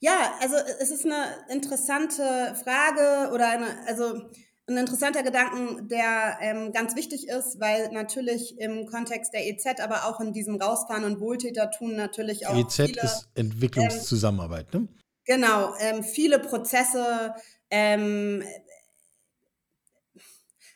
Ja, 0.00 0.34
also 0.40 0.56
es 0.80 0.90
ist 0.90 1.04
eine 1.04 1.24
interessante 1.50 2.22
Frage 2.62 3.32
oder 3.32 3.50
eine, 3.50 3.66
also 3.86 4.22
ein 4.68 4.76
interessanter 4.76 5.22
Gedanken, 5.22 5.88
der 5.88 6.38
ähm, 6.40 6.72
ganz 6.72 6.94
wichtig 6.94 7.28
ist, 7.28 7.58
weil 7.58 7.90
natürlich 7.92 8.58
im 8.58 8.86
Kontext 8.86 9.32
der 9.32 9.46
EZ, 9.46 9.80
aber 9.80 10.06
auch 10.06 10.20
in 10.20 10.32
diesem 10.32 10.56
Rausfahren 10.56 11.04
und 11.04 11.20
Wohltätertun 11.20 11.96
natürlich 11.96 12.46
auch. 12.46 12.56
EZ 12.56 12.74
viele, 12.74 13.02
ist 13.02 13.28
Entwicklungszusammenarbeit, 13.34 14.66
ähm, 14.72 14.82
ne? 14.82 14.88
Genau, 15.24 15.74
ähm, 15.80 16.02
viele 16.04 16.38
Prozesse 16.38 17.34
ähm, 17.70 18.42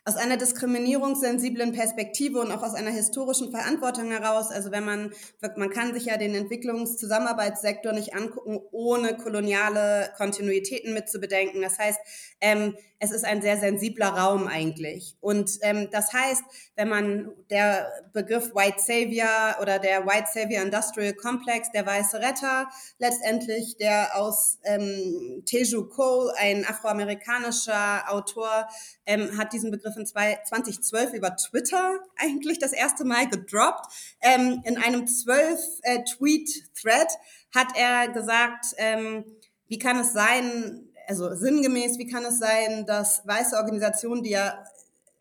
aus 0.05 0.17
einer 0.17 0.37
diskriminierungssensiblen 0.37 1.73
Perspektive 1.73 2.41
und 2.41 2.51
auch 2.51 2.63
aus 2.63 2.75
einer 2.75 2.91
historischen 2.91 3.53
Verantwortung 3.53 4.11
heraus. 4.11 4.51
Also 4.51 4.73
wenn 4.73 4.85
man, 4.85 5.13
man 5.57 5.71
kann 5.71 5.95
sich 5.95 6.07
ja 6.07 6.17
den 6.17 6.35
Entwicklungszusammenarbeitssektor 6.35 7.93
nicht 7.93 8.15
angucken, 8.15 8.61
ohne 8.73 9.17
koloniale 9.17 10.13
Kontinuitäten 10.17 10.93
mitzubedenken. 10.93 11.63
Das 11.63 11.79
heißt, 11.79 12.01
ähm, 12.41 12.75
es 12.99 13.11
ist 13.11 13.25
ein 13.25 13.43
sehr 13.43 13.57
sensibler 13.57 14.11
Raum 14.11 14.47
eigentlich. 14.47 15.17
Und 15.21 15.59
ähm, 15.63 15.89
das 15.91 16.13
heißt, 16.13 16.43
wenn 16.77 16.89
man 16.89 17.33
der 17.51 17.91
Begriff 18.13 18.55
White 18.55 18.79
Savior 18.79 19.57
oder 19.61 19.81
der 19.81 20.07
White 20.07 20.29
Savior 20.33 20.63
Industrial 20.63 21.13
Complex, 21.13 21.73
der 21.73 21.85
weiße 21.85 22.21
Retter, 22.21 22.69
letztendlich 22.99 23.77
der 23.77 24.17
aus 24.17 24.59
ähm, 24.63 25.43
Teju 25.47 25.89
Cole, 25.89 26.33
ein 26.37 26.65
afroamerikanischer 26.65 28.05
Autor, 28.09 28.69
ähm, 29.05 29.37
hat 29.37 29.53
diesen 29.53 29.73
Begriff 29.73 29.92
in 29.97 30.07
zwei, 30.07 30.39
2012 30.45 31.15
über 31.15 31.37
Twitter 31.37 32.01
eigentlich 32.17 32.59
das 32.59 32.73
erste 32.73 33.05
Mal 33.05 33.29
gedroppt. 33.29 33.87
Ähm, 34.21 34.63
in 34.65 34.79
einem 34.79 35.07
zwölf 35.07 35.61
äh, 35.83 36.03
Tweet-Thread 36.05 37.09
hat 37.55 37.69
er 37.77 38.09
gesagt, 38.09 38.67
ähm, 38.77 39.25
wie 39.69 39.79
kann 39.79 39.99
es 39.99 40.13
sein, 40.13 40.89
also 41.07 41.35
sinngemäß, 41.35 41.99
wie 41.99 42.07
kann 42.07 42.25
es 42.25 42.39
sein, 42.39 42.87
dass 42.87 43.27
weiße 43.27 43.57
Organisationen, 43.57 44.23
die 44.23 44.31
ja 44.31 44.65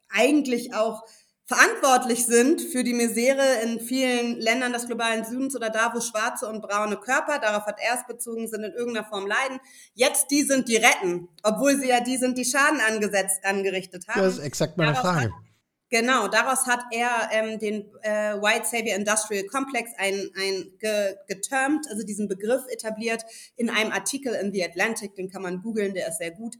eigentlich 0.09 0.73
auch 0.73 1.03
verantwortlich 1.51 2.25
sind 2.25 2.61
für 2.61 2.81
die 2.81 2.93
Misere 2.93 3.61
in 3.63 3.81
vielen 3.81 4.39
Ländern 4.39 4.71
des 4.71 4.87
globalen 4.87 5.25
Südens 5.25 5.53
oder 5.53 5.69
da, 5.69 5.91
wo 5.93 5.99
schwarze 5.99 6.47
und 6.47 6.61
braune 6.61 6.95
Körper, 6.95 7.39
darauf 7.39 7.65
hat 7.65 7.75
er 7.77 7.95
es 7.95 8.07
bezogen, 8.07 8.47
sind 8.47 8.63
in 8.63 8.71
irgendeiner 8.71 9.05
Form 9.05 9.27
leiden. 9.27 9.59
Jetzt 9.93 10.31
die 10.31 10.43
sind, 10.43 10.69
die 10.69 10.77
retten, 10.77 11.27
obwohl 11.43 11.77
sie 11.77 11.89
ja 11.89 11.99
die 11.99 12.15
sind, 12.15 12.37
die 12.37 12.45
Schaden 12.45 12.79
angesetzt, 12.79 13.43
angerichtet 13.43 14.07
haben. 14.07 14.21
Das 14.21 14.37
ist 14.37 14.43
exakt 14.43 14.77
meine 14.77 14.93
daraus 14.93 15.05
Frage. 15.05 15.25
Hat, 15.25 15.41
genau, 15.89 16.29
daraus 16.29 16.67
hat 16.67 16.85
er 16.91 17.29
ähm, 17.33 17.59
den 17.59 17.81
äh, 18.01 18.35
White 18.41 18.67
Savior 18.71 18.95
Industrial 18.95 19.43
Complex 19.43 19.91
ein, 19.97 20.29
ein 20.37 20.71
ge, 20.79 21.15
getermt, 21.27 21.85
also 21.89 22.05
diesen 22.05 22.29
Begriff 22.29 22.61
etabliert 22.71 23.25
in 23.57 23.69
einem 23.69 23.91
Artikel 23.91 24.33
in 24.35 24.53
The 24.53 24.63
Atlantic, 24.63 25.15
den 25.15 25.29
kann 25.29 25.41
man 25.41 25.61
googeln, 25.61 25.93
der 25.95 26.07
ist 26.07 26.19
sehr 26.19 26.31
gut. 26.31 26.55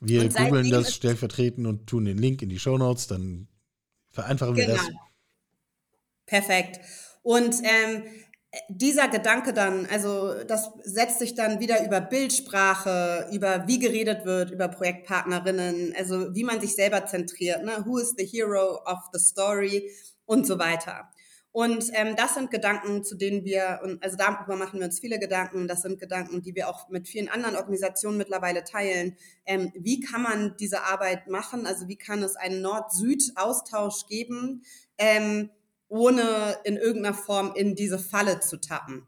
Wir 0.00 0.28
googeln 0.28 0.70
das 0.70 0.92
stellvertretend 0.92 1.68
und 1.68 1.86
tun 1.86 2.04
den 2.04 2.18
Link 2.18 2.42
in 2.42 2.48
die 2.48 2.58
Show 2.58 2.78
Notes, 2.78 3.06
dann 3.06 3.46
Vereinfachen 4.18 4.56
wir 4.56 4.66
das. 4.66 4.84
Genau. 4.84 5.00
Perfekt. 6.26 6.80
Und 7.22 7.54
ähm, 7.62 8.02
dieser 8.68 9.06
Gedanke 9.06 9.52
dann, 9.52 9.86
also 9.86 10.42
das 10.42 10.72
setzt 10.82 11.20
sich 11.20 11.36
dann 11.36 11.60
wieder 11.60 11.84
über 11.84 12.00
Bildsprache, 12.00 13.28
über 13.30 13.68
wie 13.68 13.78
geredet 13.78 14.24
wird, 14.24 14.50
über 14.50 14.66
Projektpartnerinnen, 14.66 15.94
also 15.96 16.34
wie 16.34 16.42
man 16.42 16.60
sich 16.60 16.74
selber 16.74 17.06
zentriert, 17.06 17.64
ne? 17.64 17.84
who 17.86 17.98
is 17.98 18.14
the 18.18 18.26
hero 18.26 18.80
of 18.86 18.98
the 19.12 19.20
story 19.20 19.88
und 20.26 20.48
so 20.48 20.58
weiter. 20.58 21.08
Und 21.50 21.90
ähm, 21.94 22.14
das 22.14 22.34
sind 22.34 22.50
Gedanken, 22.50 23.04
zu 23.04 23.16
denen 23.16 23.44
wir, 23.44 23.80
also 24.00 24.16
darüber 24.16 24.56
machen 24.56 24.80
wir 24.80 24.86
uns 24.86 25.00
viele 25.00 25.18
Gedanken, 25.18 25.66
das 25.66 25.82
sind 25.82 25.98
Gedanken, 25.98 26.42
die 26.42 26.54
wir 26.54 26.68
auch 26.68 26.88
mit 26.88 27.08
vielen 27.08 27.28
anderen 27.28 27.56
Organisationen 27.56 28.18
mittlerweile 28.18 28.64
teilen. 28.64 29.16
Ähm, 29.46 29.72
wie 29.74 30.00
kann 30.00 30.22
man 30.22 30.56
diese 30.60 30.84
Arbeit 30.84 31.26
machen? 31.28 31.66
Also 31.66 31.88
wie 31.88 31.96
kann 31.96 32.22
es 32.22 32.36
einen 32.36 32.60
Nord-Süd-Austausch 32.60 34.06
geben, 34.08 34.62
ähm, 34.98 35.50
ohne 35.88 36.58
in 36.64 36.76
irgendeiner 36.76 37.16
Form 37.16 37.52
in 37.56 37.74
diese 37.74 37.98
Falle 37.98 38.40
zu 38.40 38.60
tappen? 38.60 39.06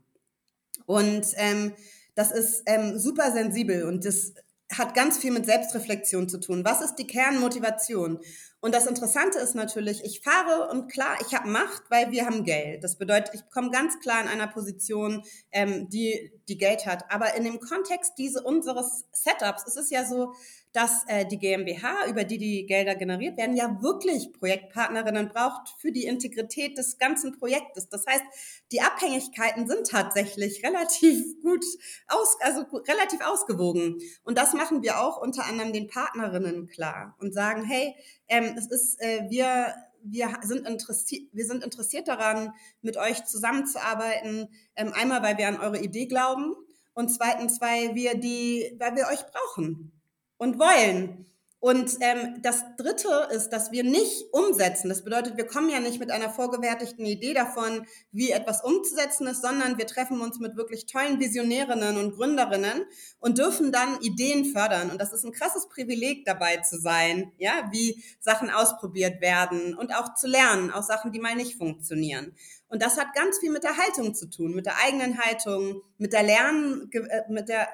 Und 0.87 1.27
ähm, 1.37 1.75
das 2.15 2.33
ist 2.33 2.63
ähm, 2.67 2.99
super 2.99 3.33
sensibel 3.33 3.85
und 3.85 4.05
das 4.05 4.35
hat 4.73 4.95
ganz 4.95 5.19
viel 5.19 5.31
mit 5.31 5.47
Selbstreflexion 5.47 6.29
zu 6.29 6.39
tun. 6.39 6.65
Was 6.65 6.81
ist 6.81 6.97
die 6.97 7.07
Kernmotivation? 7.07 8.21
Und 8.61 8.75
das 8.75 8.87
Interessante 8.87 9.39
ist 9.39 9.55
natürlich, 9.55 10.05
ich 10.05 10.21
fahre 10.21 10.69
und 10.71 10.93
klar, 10.93 11.17
ich 11.27 11.35
habe 11.35 11.49
Macht, 11.49 11.83
weil 11.89 12.11
wir 12.11 12.27
haben 12.27 12.45
Geld. 12.45 12.85
Das 12.85 12.97
bedeutet, 12.97 13.35
ich 13.35 13.49
komme 13.49 13.71
ganz 13.71 13.99
klar 14.01 14.21
in 14.21 14.29
einer 14.29 14.49
Position, 14.49 15.25
ähm, 15.51 15.89
die, 15.89 16.31
die 16.49 16.59
Geld 16.59 16.85
hat. 16.85 17.11
Aber 17.11 17.35
in 17.35 17.45
dem 17.45 17.59
Kontext 17.59 18.15
diese, 18.19 18.43
unseres 18.43 19.07
Setups 19.13 19.65
ist 19.67 19.77
es 19.77 19.91
ja 19.91 20.05
so, 20.05 20.35
dass 20.73 21.05
äh, 21.09 21.27
die 21.27 21.39
GmbH, 21.39 22.07
über 22.09 22.23
die 22.25 22.39
die 22.39 22.67
Gelder 22.67 22.95
generiert 22.95 23.37
werden, 23.37 23.57
ja 23.57 23.83
wirklich 23.83 24.33
Projektpartnerinnen 24.33 25.29
braucht 25.29 25.69
für 25.79 25.91
die 25.91 26.05
Integrität 26.05 26.79
des 26.79 26.99
ganzen 26.99 27.37
Projektes. 27.39 27.89
Das 27.89 28.07
heißt, 28.07 28.23
die 28.71 28.81
Abhängigkeiten 28.81 29.67
sind 29.69 29.89
tatsächlich 29.89 30.63
relativ 30.65 31.41
gut 31.43 31.65
aus, 32.07 32.37
also 32.41 32.63
relativ 32.89 33.21
ausgewogen. 33.21 33.99
Und 34.23 34.39
das 34.39 34.55
machen 34.55 34.83
wir 34.83 35.01
auch 35.01 35.21
unter 35.21 35.45
anderem 35.45 35.73
den 35.73 35.89
Partnerinnen 35.89 36.69
klar 36.69 37.17
und 37.19 37.35
sagen, 37.35 37.65
hey, 37.65 37.95
ähm, 38.29 38.55
es 38.57 38.67
ist, 38.71 39.01
äh, 39.01 39.27
wir 39.29 39.75
wir 40.03 40.35
sind, 40.41 40.67
interessiert, 40.67 41.29
wir 41.33 41.45
sind 41.45 41.63
interessiert 41.63 42.09
daran, 42.09 42.55
mit 42.81 42.97
euch 42.97 43.27
zusammenzuarbeiten. 43.27 44.49
Ähm, 44.75 44.95
einmal, 44.95 45.23
weil 45.23 45.37
wir 45.37 45.47
an 45.47 45.61
eure 45.61 45.79
Idee 45.79 46.07
glauben 46.07 46.55
und 46.95 47.11
zweitens, 47.11 47.61
weil 47.61 47.95
wir 47.95 48.15
die, 48.15 48.75
weil 48.79 48.97
wir 48.97 49.09
euch 49.09 49.27
brauchen 49.27 50.00
und 50.41 50.59
wollen. 50.59 51.27
Und 51.63 51.99
ähm, 52.01 52.41
das 52.41 52.65
Dritte 52.79 53.29
ist, 53.33 53.51
dass 53.51 53.71
wir 53.71 53.85
nicht 53.85 54.33
umsetzen. 54.33 54.89
Das 54.89 55.05
bedeutet, 55.05 55.37
wir 55.37 55.47
kommen 55.47 55.69
ja 55.69 55.79
nicht 55.79 56.01
mit 56.01 56.11
einer 56.11 56.31
vorgefertigten 56.31 57.05
Idee 57.05 57.35
davon, 57.35 57.87
wie 58.13 58.31
etwas 58.31 58.65
umzusetzen 58.65 59.27
ist, 59.27 59.43
sondern 59.43 59.77
wir 59.77 59.87
treffen 59.87 60.23
uns 60.23 60.41
mit 60.41 60.57
wirklich 60.57 60.87
tollen 60.87 61.21
Visionärinnen 61.21 61.99
und 61.99 62.17
Gründerinnen 62.17 62.87
und 63.19 63.37
dürfen 63.37 63.73
dann 63.73 64.01
Ideen 64.01 64.47
fördern. 64.47 64.91
Und 64.91 64.99
das 65.03 65.13
ist 65.13 65.23
ein 65.25 65.33
krasses 65.33 65.69
Privileg, 65.69 66.25
dabei 66.25 66.57
zu 66.57 66.81
sein, 66.81 67.31
ja, 67.37 67.69
wie 67.71 68.03
Sachen 68.21 68.49
ausprobiert 68.49 69.21
werden 69.21 69.75
und 69.75 69.95
auch 69.95 70.15
zu 70.15 70.29
lernen 70.29 70.71
aus 70.71 70.87
Sachen, 70.87 71.13
die 71.13 71.21
mal 71.21 71.37
nicht 71.37 71.59
funktionieren. 71.59 72.35
Und 72.69 72.81
das 72.81 72.97
hat 72.97 73.15
ganz 73.15 73.39
viel 73.39 73.51
mit 73.51 73.65
der 73.65 73.77
Haltung 73.77 74.15
zu 74.15 74.31
tun, 74.31 74.55
mit 74.55 74.65
der 74.65 74.79
eigenen 74.83 75.19
Haltung, 75.19 75.83
mit 75.99 76.15
der 76.15 76.23
Lern, 76.23 76.89
äh, 76.93 77.23
mit 77.29 77.51
der 77.51 77.69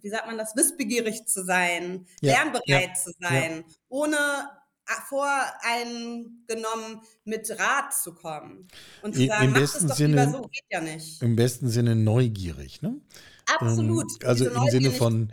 wie 0.00 0.08
sagt 0.08 0.26
man 0.26 0.38
das, 0.38 0.54
wissbegierig 0.56 1.26
zu 1.26 1.44
sein, 1.44 2.06
ja, 2.20 2.34
lernbereit 2.34 2.88
ja, 2.88 2.94
zu 2.94 3.12
sein, 3.20 3.64
ja. 3.66 3.74
ohne 3.88 4.16
voreingenommen 5.08 7.00
mit 7.24 7.50
Rat 7.58 7.92
zu 7.92 8.14
kommen 8.14 8.68
und 9.02 9.14
zu 9.14 9.26
sagen, 9.26 9.46
Im 9.46 9.52
besten 9.52 9.88
Sinne, 9.88 10.30
so, 10.30 10.42
geht 10.42 10.64
ja 10.70 10.80
nicht. 10.80 11.22
Im 11.22 11.36
besten 11.36 11.68
Sinne 11.68 11.96
neugierig, 11.96 12.82
ne? 12.82 13.00
Absolut. 13.46 14.06
Ähm, 14.22 14.28
also 14.28 14.48
im 14.48 14.68
Sinne 14.70 14.90
von 14.90 15.28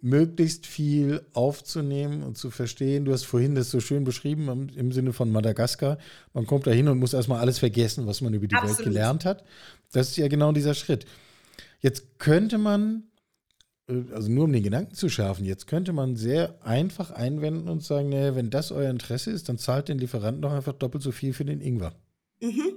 möglichst 0.00 0.66
viel 0.66 1.26
aufzunehmen 1.34 2.22
und 2.22 2.38
zu 2.38 2.50
verstehen. 2.50 3.04
Du 3.04 3.12
hast 3.12 3.24
vorhin 3.24 3.54
das 3.54 3.70
so 3.70 3.80
schön 3.80 4.04
beschrieben 4.04 4.48
im, 4.48 4.68
im 4.70 4.92
Sinne 4.92 5.12
von 5.12 5.30
Madagaskar. 5.30 5.98
Man 6.32 6.46
kommt 6.46 6.66
da 6.66 6.70
hin 6.70 6.88
und 6.88 6.98
muss 6.98 7.12
erstmal 7.12 7.40
alles 7.40 7.58
vergessen, 7.58 8.06
was 8.06 8.22
man 8.22 8.32
über 8.32 8.46
die 8.46 8.54
Absolut. 8.54 8.78
Welt 8.78 8.88
gelernt 8.88 9.24
hat. 9.26 9.44
Das 9.92 10.08
ist 10.08 10.16
ja 10.16 10.28
genau 10.28 10.52
dieser 10.52 10.74
Schritt. 10.74 11.04
Jetzt 11.80 12.18
könnte 12.18 12.56
man 12.56 13.04
äh, 13.04 13.07
also 13.88 14.30
nur 14.30 14.44
um 14.44 14.52
den 14.52 14.62
Gedanken 14.62 14.94
zu 14.94 15.08
schärfen, 15.08 15.46
jetzt 15.46 15.66
könnte 15.66 15.92
man 15.92 16.14
sehr 16.14 16.58
einfach 16.62 17.10
einwenden 17.10 17.68
und 17.68 17.82
sagen, 17.82 18.10
naja, 18.10 18.34
wenn 18.36 18.50
das 18.50 18.70
euer 18.70 18.90
Interesse 18.90 19.30
ist, 19.30 19.48
dann 19.48 19.58
zahlt 19.58 19.88
den 19.88 19.98
Lieferanten 19.98 20.42
doch 20.42 20.52
einfach 20.52 20.74
doppelt 20.74 21.02
so 21.02 21.10
viel 21.10 21.32
für 21.32 21.44
den 21.44 21.60
Ingwer. 21.60 21.94
Mhm. 22.40 22.74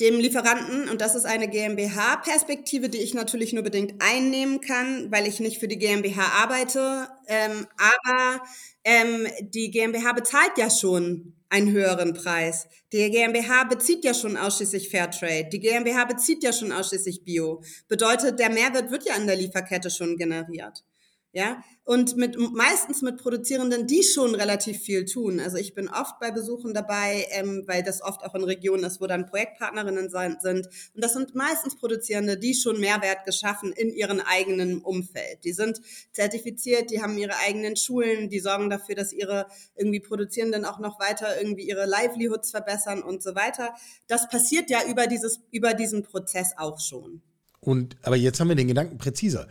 Dem 0.00 0.18
Lieferanten, 0.18 0.88
und 0.88 1.00
das 1.00 1.14
ist 1.14 1.26
eine 1.26 1.48
GmbH-Perspektive, 1.48 2.88
die 2.88 2.98
ich 2.98 3.14
natürlich 3.14 3.52
nur 3.52 3.62
bedingt 3.62 3.94
einnehmen 4.00 4.60
kann, 4.60 5.12
weil 5.12 5.28
ich 5.28 5.38
nicht 5.38 5.58
für 5.58 5.68
die 5.68 5.78
GmbH 5.78 6.42
arbeite, 6.42 7.08
ähm, 7.28 7.66
aber 7.76 8.42
ähm, 8.84 9.26
die 9.40 9.70
GmbH 9.70 10.14
bezahlt 10.14 10.52
ja 10.56 10.70
schon 10.70 11.34
einen 11.52 11.70
höheren 11.70 12.14
Preis. 12.14 12.66
Die 12.92 13.10
GmbH 13.10 13.64
bezieht 13.64 14.04
ja 14.04 14.14
schon 14.14 14.38
ausschließlich 14.38 14.88
Fairtrade. 14.88 15.50
Die 15.52 15.60
GmbH 15.60 16.06
bezieht 16.06 16.42
ja 16.42 16.52
schon 16.52 16.72
ausschließlich 16.72 17.24
Bio. 17.24 17.62
Bedeutet, 17.88 18.38
der 18.38 18.48
Mehrwert 18.48 18.90
wird 18.90 19.04
ja 19.04 19.16
in 19.16 19.26
der 19.26 19.36
Lieferkette 19.36 19.90
schon 19.90 20.16
generiert. 20.16 20.82
Ja, 21.34 21.64
und 21.84 22.14
mit, 22.18 22.36
meistens 22.52 23.00
mit 23.00 23.16
Produzierenden, 23.16 23.86
die 23.86 24.02
schon 24.02 24.34
relativ 24.34 24.80
viel 24.82 25.06
tun. 25.06 25.40
Also 25.40 25.56
ich 25.56 25.74
bin 25.74 25.88
oft 25.88 26.20
bei 26.20 26.30
Besuchen 26.30 26.74
dabei, 26.74 27.26
ähm, 27.30 27.64
weil 27.66 27.82
das 27.82 28.02
oft 28.02 28.22
auch 28.22 28.34
in 28.34 28.44
Regionen 28.44 28.84
ist, 28.84 29.00
wo 29.00 29.06
dann 29.06 29.24
Projektpartnerinnen 29.24 30.10
sein, 30.10 30.36
sind. 30.42 30.66
Und 30.66 31.02
das 31.02 31.14
sind 31.14 31.34
meistens 31.34 31.78
Produzierende, 31.78 32.36
die 32.36 32.54
schon 32.54 32.78
Mehrwert 32.78 33.24
geschaffen 33.24 33.72
in 33.72 33.94
ihrem 33.94 34.20
eigenen 34.20 34.82
Umfeld. 34.82 35.42
Die 35.44 35.54
sind 35.54 35.80
zertifiziert, 36.12 36.90
die 36.90 37.00
haben 37.00 37.16
ihre 37.16 37.38
eigenen 37.38 37.76
Schulen, 37.76 38.28
die 38.28 38.40
sorgen 38.40 38.68
dafür, 38.68 38.94
dass 38.94 39.14
ihre 39.14 39.46
irgendwie 39.74 40.00
Produzierenden 40.00 40.66
auch 40.66 40.80
noch 40.80 41.00
weiter 41.00 41.40
irgendwie 41.40 41.66
ihre 41.66 41.86
Livelihoods 41.86 42.50
verbessern 42.50 43.02
und 43.02 43.22
so 43.22 43.34
weiter. 43.34 43.74
Das 44.06 44.28
passiert 44.28 44.68
ja 44.68 44.80
über 44.86 45.06
dieses, 45.06 45.40
über 45.50 45.72
diesen 45.72 46.02
Prozess 46.02 46.52
auch 46.58 46.78
schon. 46.78 47.22
Und, 47.60 47.96
aber 48.02 48.16
jetzt 48.16 48.38
haben 48.38 48.48
wir 48.48 48.56
den 48.56 48.68
Gedanken 48.68 48.98
präziser. 48.98 49.48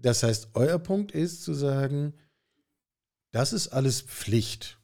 Das 0.00 0.22
heißt, 0.22 0.50
euer 0.54 0.78
Punkt 0.78 1.12
ist 1.12 1.42
zu 1.42 1.54
sagen, 1.54 2.14
das 3.32 3.52
ist 3.52 3.68
alles 3.68 4.00
Pflicht. 4.00 4.78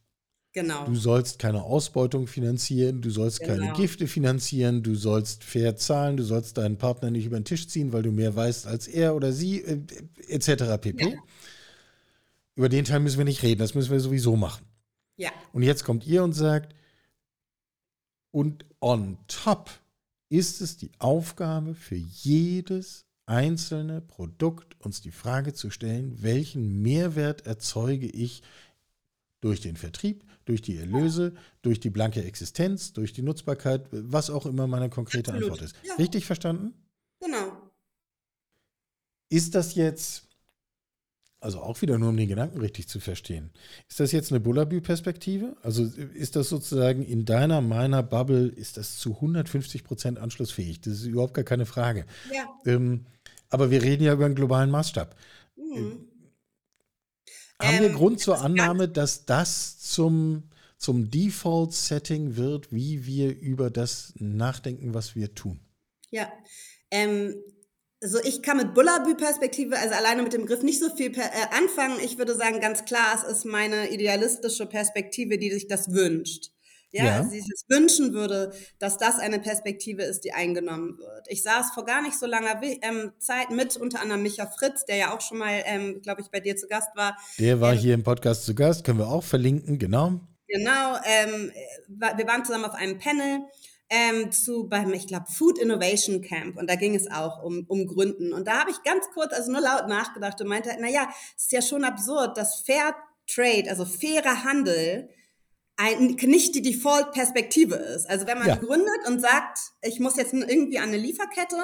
Genau. 0.52 0.84
Du 0.84 0.94
sollst 0.94 1.40
keine 1.40 1.64
Ausbeutung 1.64 2.28
finanzieren, 2.28 3.02
du 3.02 3.10
sollst 3.10 3.40
genau. 3.40 3.54
keine 3.54 3.72
Gifte 3.72 4.06
finanzieren, 4.06 4.84
du 4.84 4.94
sollst 4.94 5.42
fair 5.42 5.76
zahlen, 5.76 6.16
du 6.16 6.22
sollst 6.22 6.58
deinen 6.58 6.78
Partner 6.78 7.10
nicht 7.10 7.26
über 7.26 7.40
den 7.40 7.44
Tisch 7.44 7.66
ziehen, 7.66 7.92
weil 7.92 8.02
du 8.02 8.12
mehr 8.12 8.36
weißt 8.36 8.68
als 8.68 8.86
er 8.86 9.16
oder 9.16 9.32
sie, 9.32 9.62
äh, 9.62 9.80
etc. 10.28 10.80
pp. 10.80 11.10
Ja. 11.10 11.18
über 12.54 12.68
den 12.68 12.84
Teil 12.84 13.00
müssen 13.00 13.18
wir 13.18 13.24
nicht 13.24 13.42
reden, 13.42 13.58
das 13.58 13.74
müssen 13.74 13.90
wir 13.90 13.98
sowieso 13.98 14.36
machen. 14.36 14.64
Ja. 15.16 15.30
Und 15.52 15.64
jetzt 15.64 15.84
kommt 15.84 16.06
ihr 16.06 16.22
und 16.22 16.34
sagt, 16.34 16.72
und 18.30 18.64
on 18.80 19.18
top 19.26 19.70
ist 20.28 20.60
es 20.60 20.76
die 20.76 20.92
Aufgabe 20.98 21.74
für 21.74 21.96
jedes 21.96 23.03
einzelne 23.26 24.00
Produkt, 24.00 24.78
uns 24.80 25.00
die 25.00 25.10
Frage 25.10 25.52
zu 25.52 25.70
stellen, 25.70 26.22
welchen 26.22 26.82
Mehrwert 26.82 27.46
erzeuge 27.46 28.06
ich 28.06 28.42
durch 29.40 29.60
den 29.60 29.76
Vertrieb, 29.76 30.24
durch 30.44 30.62
die 30.62 30.76
Erlöse, 30.76 31.34
durch 31.62 31.80
die 31.80 31.90
blanke 31.90 32.24
Existenz, 32.24 32.92
durch 32.92 33.12
die 33.12 33.22
Nutzbarkeit, 33.22 33.86
was 33.90 34.30
auch 34.30 34.46
immer 34.46 34.66
meine 34.66 34.88
konkrete 34.88 35.32
Absolut. 35.32 35.52
Antwort 35.52 35.70
ist. 35.70 35.76
Ja. 35.86 35.94
Richtig 35.96 36.24
verstanden? 36.26 36.74
Genau. 37.20 37.52
Ist 39.28 39.54
das 39.54 39.74
jetzt, 39.74 40.28
also 41.40 41.60
auch 41.60 41.80
wieder 41.82 41.98
nur 41.98 42.10
um 42.10 42.16
den 42.16 42.28
Gedanken 42.28 42.60
richtig 42.60 42.88
zu 42.88 43.00
verstehen, 43.00 43.50
ist 43.88 44.00
das 44.00 44.12
jetzt 44.12 44.32
eine 44.32 44.40
Bullabü-Perspektive? 44.40 45.56
Also 45.62 45.84
ist 45.84 46.36
das 46.36 46.48
sozusagen 46.48 47.02
in 47.02 47.24
deiner, 47.24 47.60
meiner 47.60 48.02
Bubble, 48.02 48.48
ist 48.48 48.76
das 48.76 48.98
zu 48.98 49.14
150 49.16 49.84
Prozent 49.84 50.18
anschlussfähig? 50.18 50.80
Das 50.80 50.94
ist 50.94 51.06
überhaupt 51.06 51.34
gar 51.34 51.44
keine 51.44 51.66
Frage. 51.66 52.06
Ja. 52.32 52.44
Ähm, 52.64 53.06
aber 53.54 53.70
wir 53.70 53.82
reden 53.82 54.02
ja 54.02 54.12
über 54.12 54.26
einen 54.26 54.34
globalen 54.34 54.70
Maßstab. 54.70 55.14
Mhm. 55.56 56.08
Haben 57.62 57.78
wir 57.78 57.90
Ähm, 57.90 57.94
Grund 57.94 58.18
zur 58.18 58.40
Annahme, 58.40 58.88
dass 58.88 59.26
das 59.26 59.78
zum, 59.78 60.50
zum 60.76 61.08
Default-Setting 61.08 62.36
wird, 62.36 62.72
wie 62.72 63.06
wir 63.06 63.38
über 63.38 63.70
das 63.70 64.12
nachdenken, 64.16 64.92
was 64.92 65.14
wir 65.14 65.36
tun? 65.36 65.60
Ja. 66.10 66.32
Ähm, 66.90 67.36
also 68.02 68.18
ich 68.24 68.42
kann 68.42 68.56
mit 68.56 68.74
Bullabü-Perspektive, 68.74 69.78
also 69.78 69.94
alleine 69.94 70.24
mit 70.24 70.32
dem 70.32 70.42
Begriff 70.42 70.64
nicht 70.64 70.80
so 70.80 70.94
viel 70.94 71.10
per, 71.10 71.26
äh, 71.26 71.56
anfangen. 71.56 72.00
Ich 72.04 72.18
würde 72.18 72.34
sagen, 72.34 72.60
ganz 72.60 72.84
klar, 72.84 73.14
es 73.14 73.22
ist 73.22 73.44
meine 73.44 73.90
idealistische 73.90 74.66
Perspektive, 74.66 75.38
die 75.38 75.52
sich 75.52 75.68
das 75.68 75.92
wünscht. 75.92 76.50
Ja, 76.94 77.04
Ja. 77.04 77.16
Also 77.16 77.30
sie 77.30 77.40
sich 77.40 77.64
wünschen 77.68 78.12
würde, 78.14 78.52
dass 78.78 78.98
das 78.98 79.18
eine 79.18 79.40
Perspektive 79.40 80.02
ist, 80.02 80.20
die 80.20 80.32
eingenommen 80.32 80.96
wird. 80.98 81.26
Ich 81.28 81.42
saß 81.42 81.72
vor 81.74 81.84
gar 81.84 82.02
nicht 82.02 82.18
so 82.18 82.26
langer 82.26 82.60
ähm, 82.62 83.12
Zeit 83.18 83.50
mit 83.50 83.76
unter 83.76 84.00
anderem 84.00 84.22
Micha 84.22 84.46
Fritz, 84.46 84.84
der 84.84 84.96
ja 84.96 85.14
auch 85.14 85.20
schon 85.20 85.38
mal, 85.38 85.62
ähm, 85.66 86.00
glaube 86.02 86.20
ich, 86.20 86.30
bei 86.30 86.38
dir 86.38 86.56
zu 86.56 86.68
Gast 86.68 86.90
war. 86.94 87.16
Der 87.38 87.60
war 87.60 87.72
Ähm, 87.72 87.78
hier 87.78 87.94
im 87.94 88.04
Podcast 88.04 88.44
zu 88.44 88.54
Gast, 88.54 88.84
können 88.84 88.98
wir 88.98 89.08
auch 89.08 89.24
verlinken, 89.24 89.78
genau. 89.78 90.20
Genau, 90.46 90.96
ähm, 91.04 91.50
wir 91.88 92.26
waren 92.28 92.44
zusammen 92.44 92.66
auf 92.66 92.74
einem 92.74 92.98
Panel 92.98 93.40
ähm, 93.90 94.30
zu 94.30 94.68
beim, 94.68 94.92
ich 94.92 95.08
glaube, 95.08 95.26
Food 95.30 95.58
Innovation 95.58 96.20
Camp 96.20 96.56
und 96.56 96.70
da 96.70 96.76
ging 96.76 96.94
es 96.94 97.10
auch 97.10 97.42
um, 97.42 97.64
um 97.66 97.86
Gründen. 97.86 98.32
Und 98.32 98.46
da 98.46 98.60
habe 98.60 98.70
ich 98.70 98.82
ganz 98.84 99.06
kurz, 99.14 99.32
also 99.32 99.50
nur 99.50 99.60
laut 99.60 99.88
nachgedacht 99.88 100.40
und 100.40 100.48
meinte, 100.48 100.70
naja, 100.80 101.08
es 101.36 101.44
ist 101.44 101.52
ja 101.52 101.62
schon 101.62 101.84
absurd, 101.84 102.36
dass 102.36 102.60
Fair 102.60 102.94
Trade, 103.26 103.70
also 103.70 103.84
fairer 103.86 104.44
Handel, 104.44 105.08
ein, 105.76 106.16
nicht 106.22 106.54
die 106.54 106.62
Default-Perspektive 106.62 107.74
ist. 107.74 108.08
Also 108.08 108.26
wenn 108.26 108.38
man 108.38 108.48
Ja. 108.48 108.56
gründet 108.56 109.06
und 109.08 109.20
sagt, 109.20 109.58
ich 109.82 109.98
muss 110.00 110.16
jetzt 110.16 110.32
irgendwie 110.32 110.78
an 110.78 110.88
eine 110.88 110.96
Lieferkette, 110.98 111.56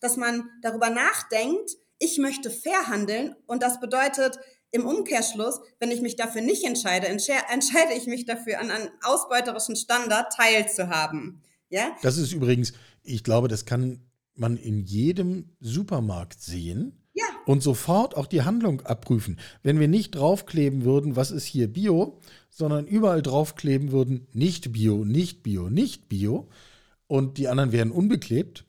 dass 0.00 0.16
man 0.16 0.48
darüber 0.62 0.90
nachdenkt, 0.90 1.70
ich 1.98 2.18
möchte 2.18 2.50
fair 2.50 2.86
handeln 2.88 3.34
und 3.46 3.62
das 3.62 3.80
bedeutet 3.80 4.38
im 4.70 4.86
Umkehrschluss, 4.86 5.60
wenn 5.78 5.90
ich 5.90 6.00
mich 6.02 6.16
dafür 6.16 6.42
nicht 6.42 6.64
entscheide, 6.64 7.08
entsche- 7.08 7.50
entscheide 7.50 7.94
ich 7.94 8.06
mich 8.06 8.26
dafür, 8.26 8.60
an 8.60 8.70
einem 8.70 8.90
ausbeuterischen 9.02 9.74
Standard 9.76 10.32
teilzuhaben. 10.32 11.42
Ja? 11.70 11.96
Das 12.02 12.18
ist 12.18 12.32
übrigens, 12.32 12.72
ich 13.02 13.24
glaube, 13.24 13.48
das 13.48 13.64
kann 13.64 14.00
man 14.34 14.56
in 14.58 14.84
jedem 14.84 15.56
Supermarkt 15.60 16.42
sehen. 16.42 17.02
Und 17.46 17.62
sofort 17.62 18.16
auch 18.16 18.26
die 18.26 18.42
Handlung 18.42 18.82
abprüfen. 18.82 19.38
Wenn 19.62 19.80
wir 19.80 19.88
nicht 19.88 20.16
draufkleben 20.16 20.84
würden, 20.84 21.16
was 21.16 21.30
ist 21.30 21.46
hier 21.46 21.72
Bio, 21.72 22.18
sondern 22.50 22.86
überall 22.86 23.22
draufkleben 23.22 23.92
würden, 23.92 24.26
nicht 24.32 24.72
Bio, 24.72 25.04
nicht 25.04 25.42
Bio, 25.42 25.70
nicht 25.70 26.08
Bio 26.08 26.48
und 27.06 27.38
die 27.38 27.48
anderen 27.48 27.72
wären 27.72 27.92
unbeklebt, 27.92 28.64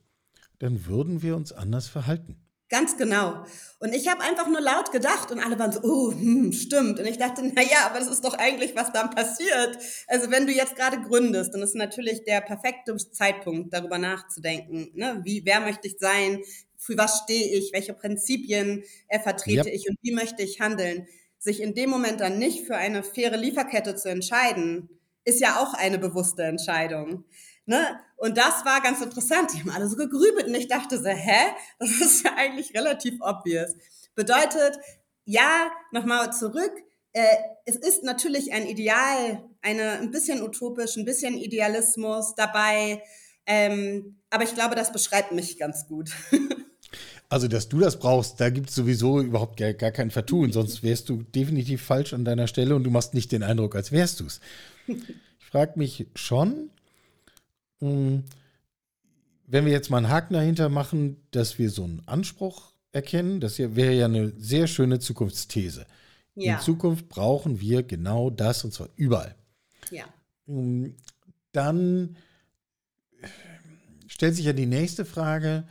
dann 0.60 0.86
würden 0.86 1.22
wir 1.22 1.36
uns 1.36 1.52
anders 1.52 1.88
verhalten. 1.88 2.38
Ganz 2.70 2.98
genau. 2.98 3.46
Und 3.80 3.96
ich 3.96 4.10
habe 4.10 4.22
einfach 4.22 4.48
nur 4.48 4.60
laut 4.60 4.92
gedacht 4.92 5.32
und 5.32 5.40
alle 5.40 5.58
waren 5.58 5.72
so, 5.72 5.80
oh, 5.84 6.12
hm, 6.12 6.52
stimmt. 6.52 7.00
Und 7.00 7.06
ich 7.06 7.18
dachte, 7.18 7.42
na 7.56 7.62
ja, 7.62 7.86
aber 7.86 8.00
das 8.00 8.10
ist 8.10 8.26
doch 8.26 8.34
eigentlich, 8.34 8.76
was 8.76 8.92
dann 8.92 9.10
passiert. 9.10 9.78
Also 10.08 10.30
wenn 10.32 10.46
du 10.46 10.52
jetzt 10.52 10.76
gerade 10.76 11.00
gründest, 11.00 11.54
dann 11.54 11.62
ist 11.62 11.76
natürlich 11.76 12.26
der 12.26 12.42
perfekte 12.42 12.98
Zeitpunkt, 12.98 13.74
darüber 13.74 13.98
nachzudenken. 13.98 14.90
Ne? 14.96 15.22
Wie, 15.24 15.46
wer 15.46 15.62
möchte 15.62 15.88
ich 15.88 15.98
sein? 15.98 16.44
Für 16.78 16.98
was 16.98 17.22
stehe 17.24 17.58
ich? 17.58 17.74
Welche 17.74 17.94
Prinzipien 17.94 18.84
äh, 19.08 19.20
vertrete 19.20 19.68
Yep. 19.68 19.76
ich 19.76 19.90
und 19.90 19.98
wie 20.02 20.14
möchte 20.14 20.44
ich 20.44 20.60
handeln? 20.60 21.08
Sich 21.40 21.62
in 21.62 21.76
dem 21.76 21.90
Moment 21.90 22.20
dann 22.22 22.40
nicht 22.40 22.66
für 22.66 22.76
eine 22.76 23.04
faire 23.04 23.38
Lieferkette 23.38 23.96
zu 23.96 24.10
entscheiden, 24.10 24.90
ist 25.24 25.42
ja 25.42 25.60
auch 25.60 25.74
eine 25.74 26.00
bewusste 26.00 26.44
Entscheidung. 26.44 27.26
Ne? 27.66 28.00
Und 28.16 28.38
das 28.38 28.66
war 28.66 28.82
ganz 28.82 29.02
interessant. 29.02 29.54
Die 29.54 29.60
haben 29.60 29.70
alle 29.70 29.88
so 29.88 29.98
gegrübelt 29.98 30.48
und 30.48 30.56
ich 30.56 30.68
dachte 30.68 30.98
so, 30.98 31.10
hä? 31.10 31.54
Das 31.80 31.90
ist 32.02 32.24
ja 32.24 32.32
eigentlich 32.36 32.74
relativ 32.74 33.16
obvious. 33.22 33.76
Bedeutet, 34.16 34.80
ja, 35.26 35.70
nochmal 35.92 36.32
zurück. 36.34 36.72
Äh, 37.12 37.36
es 37.66 37.76
ist 37.76 38.04
natürlich 38.04 38.54
ein 38.54 38.66
Ideal, 38.66 39.44
eine, 39.62 39.92
ein 40.00 40.12
bisschen 40.12 40.42
utopisch, 40.42 40.96
ein 40.96 41.06
bisschen 41.06 41.38
Idealismus 41.38 42.34
dabei. 42.36 43.04
Ähm, 43.48 44.18
aber 44.30 44.44
ich 44.44 44.54
glaube, 44.54 44.76
das 44.76 44.92
beschreibt 44.92 45.32
mich 45.32 45.58
ganz 45.58 45.88
gut. 45.88 46.12
Also, 47.30 47.50
dass 47.50 47.68
du 47.68 47.80
das 47.80 48.00
brauchst, 48.00 48.40
da 48.40 48.50
gibt 48.50 48.70
es 48.70 48.76
sowieso 48.76 49.20
überhaupt 49.20 49.58
gar, 49.58 49.74
gar 49.74 49.92
kein 49.92 50.12
Vertun, 50.12 50.54
sonst 50.54 50.82
wärst 50.82 51.10
du 51.10 51.24
definitiv 51.24 51.82
falsch 51.82 52.14
an 52.14 52.24
deiner 52.24 52.48
Stelle 52.48 52.74
und 52.74 52.86
du 52.86 52.90
machst 52.90 53.14
nicht 53.14 53.34
den 53.34 53.44
Eindruck, 53.44 53.76
als 53.76 53.92
wärst 53.92 54.22
du 54.22 54.26
es. 54.26 54.40
Ich 55.40 55.52
frage 55.52 55.74
mich 55.78 56.08
schon, 56.16 56.70
mh, 57.82 58.24
wenn 59.46 59.66
wir 59.66 59.72
jetzt 59.74 59.90
mal 59.90 59.98
einen 59.98 60.10
Haken 60.10 60.34
dahinter 60.36 60.70
machen, 60.70 61.18
dass 61.32 61.58
wir 61.60 61.70
so 61.70 61.84
einen 61.84 62.02
Anspruch 62.06 62.72
erkennen, 62.94 63.42
das 63.42 63.60
wäre 63.60 63.94
ja 63.94 64.06
eine 64.06 64.32
sehr 64.38 64.68
schöne 64.68 65.00
Zukunftsthese. 65.00 65.86
Ja, 66.36 66.56
In 66.56 66.62
Zukunft 66.62 67.10
brauchen 67.10 67.60
wir 67.60 67.84
genau 67.84 68.30
das 68.30 68.64
und 68.64 68.74
zwar 68.74 68.88
überall. 68.96 69.36
ja. 69.92 70.06
Mm, 70.46 70.96
Dann 71.52 72.16
stellt 74.08 74.36
sich 74.36 74.46
ja 74.46 74.54
die 74.54 74.66
nächste 74.66 75.06
Frage, 75.06 75.68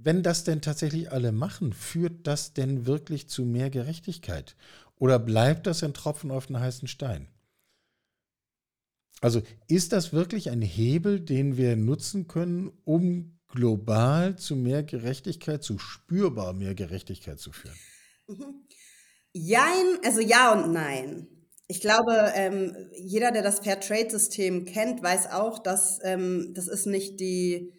wenn 0.00 0.22
das 0.22 0.44
denn 0.44 0.62
tatsächlich 0.62 1.12
alle 1.12 1.32
machen, 1.32 1.72
führt 1.72 2.26
das 2.26 2.54
denn 2.54 2.86
wirklich 2.86 3.28
zu 3.28 3.44
mehr 3.44 3.68
Gerechtigkeit? 3.68 4.56
Oder 4.96 5.18
bleibt 5.18 5.66
das 5.66 5.82
ein 5.82 5.94
Tropfen 5.94 6.30
auf 6.30 6.46
den 6.46 6.58
heißen 6.58 6.88
Stein? 6.88 7.28
Also 9.20 9.42
ist 9.66 9.92
das 9.92 10.12
wirklich 10.12 10.50
ein 10.50 10.62
Hebel, 10.62 11.20
den 11.20 11.56
wir 11.56 11.76
nutzen 11.76 12.28
können, 12.28 12.70
um 12.84 13.38
global 13.48 14.36
zu 14.36 14.54
mehr 14.54 14.82
Gerechtigkeit, 14.84 15.62
zu 15.62 15.78
spürbar 15.78 16.52
mehr 16.52 16.74
Gerechtigkeit 16.74 17.40
zu 17.40 17.52
führen? 17.52 17.76
Jein, 19.32 19.98
also 20.04 20.20
ja 20.20 20.52
und 20.52 20.72
nein. 20.72 21.26
Ich 21.70 21.82
glaube, 21.82 22.32
ähm, 22.34 22.74
jeder, 22.92 23.30
der 23.30 23.42
das 23.42 23.60
Fairtrade-System 23.60 24.64
kennt, 24.64 25.02
weiß 25.02 25.30
auch, 25.30 25.58
dass 25.58 26.00
ähm, 26.02 26.54
das 26.54 26.66
ist 26.66 26.86
nicht 26.86 27.20
die, 27.20 27.74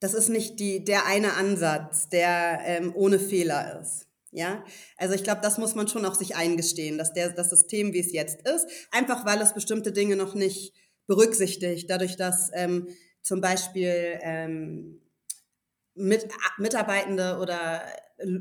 das 0.00 0.14
ist 0.14 0.30
nicht 0.30 0.58
die, 0.58 0.84
der 0.84 1.04
eine 1.06 1.34
Ansatz, 1.34 2.08
der 2.08 2.60
ähm, 2.64 2.92
ohne 2.96 3.18
Fehler 3.18 3.80
ist. 3.80 4.08
Ja, 4.30 4.64
also 4.96 5.14
ich 5.14 5.24
glaube, 5.24 5.42
das 5.42 5.58
muss 5.58 5.74
man 5.74 5.88
schon 5.88 6.06
auch 6.06 6.14
sich 6.14 6.34
eingestehen, 6.34 6.96
dass 6.96 7.12
der, 7.12 7.28
das 7.28 7.50
System, 7.50 7.92
wie 7.92 8.00
es 8.00 8.12
jetzt 8.12 8.48
ist, 8.48 8.66
einfach 8.90 9.26
weil 9.26 9.42
es 9.42 9.52
bestimmte 9.52 9.92
Dinge 9.92 10.16
noch 10.16 10.34
nicht 10.34 10.72
berücksichtigt, 11.06 11.90
dadurch, 11.90 12.16
dass 12.16 12.50
ähm, 12.54 12.88
zum 13.20 13.42
Beispiel 13.42 14.18
ähm, 14.22 15.02
mit, 15.94 16.26
Mitarbeitende 16.56 17.38
oder 17.38 17.82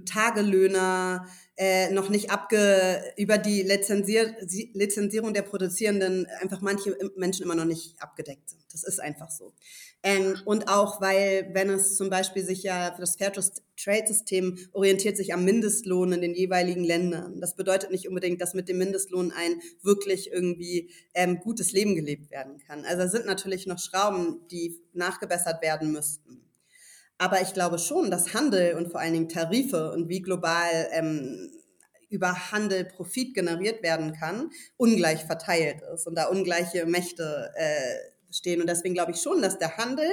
Tagelöhner 0.05 1.27
äh, 1.57 1.91
noch 1.91 2.09
nicht 2.09 2.31
abge 2.31 3.03
über 3.17 3.37
die 3.37 3.61
Lizenzier 3.61 4.35
Lizenzierung 4.73 5.33
der 5.33 5.43
Produzierenden 5.43 6.25
einfach 6.39 6.61
manche 6.61 6.97
Menschen 7.15 7.43
immer 7.43 7.55
noch 7.55 7.65
nicht 7.65 8.01
abgedeckt 8.01 8.49
sind. 8.49 8.63
Das 8.71 8.83
ist 8.83 8.99
einfach 8.99 9.29
so. 9.29 9.53
Ähm, 10.03 10.35
und 10.45 10.67
auch, 10.67 11.01
weil, 11.01 11.49
wenn 11.53 11.69
es 11.69 11.95
zum 11.95 12.09
Beispiel 12.09 12.43
sich 12.43 12.63
ja 12.63 12.93
für 12.95 13.01
das 13.01 13.15
Fair 13.15 13.31
Trade 13.31 14.07
System 14.07 14.57
orientiert 14.73 15.17
sich 15.17 15.33
am 15.33 15.45
Mindestlohn 15.45 16.13
in 16.13 16.21
den 16.21 16.33
jeweiligen 16.33 16.83
Ländern. 16.83 17.39
Das 17.39 17.55
bedeutet 17.55 17.91
nicht 17.91 18.07
unbedingt, 18.07 18.41
dass 18.41 18.53
mit 18.53 18.69
dem 18.69 18.77
Mindestlohn 18.77 19.31
ein 19.31 19.61
wirklich 19.81 20.31
irgendwie 20.31 20.89
ähm, 21.13 21.39
gutes 21.39 21.71
Leben 21.71 21.95
gelebt 21.95 22.31
werden 22.31 22.57
kann. 22.59 22.85
Also 22.85 23.03
es 23.03 23.11
sind 23.11 23.25
natürlich 23.25 23.67
noch 23.67 23.79
Schrauben, 23.79 24.41
die 24.49 24.79
nachgebessert 24.93 25.61
werden 25.61 25.91
müssten. 25.91 26.41
Aber 27.21 27.39
ich 27.39 27.53
glaube 27.53 27.77
schon, 27.77 28.09
dass 28.09 28.33
Handel 28.33 28.73
und 28.73 28.89
vor 28.89 28.99
allen 28.99 29.13
Dingen 29.13 29.29
Tarife 29.29 29.91
und 29.91 30.09
wie 30.09 30.23
global 30.23 30.89
ähm, 30.91 31.51
über 32.09 32.51
Handel 32.51 32.83
Profit 32.83 33.35
generiert 33.35 33.83
werden 33.83 34.13
kann, 34.13 34.49
ungleich 34.75 35.23
verteilt 35.25 35.83
ist 35.93 36.07
und 36.07 36.15
da 36.15 36.29
ungleiche 36.29 36.87
Mächte 36.87 37.51
äh, 37.53 38.33
stehen. 38.33 38.59
Und 38.59 38.67
deswegen 38.67 38.95
glaube 38.95 39.11
ich 39.11 39.21
schon, 39.21 39.39
dass 39.43 39.59
der 39.59 39.77
Handel 39.77 40.09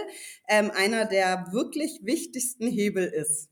ähm, 0.50 0.70
einer 0.76 1.06
der 1.06 1.46
wirklich 1.50 2.00
wichtigsten 2.02 2.66
Hebel 2.66 3.06
ist. 3.06 3.48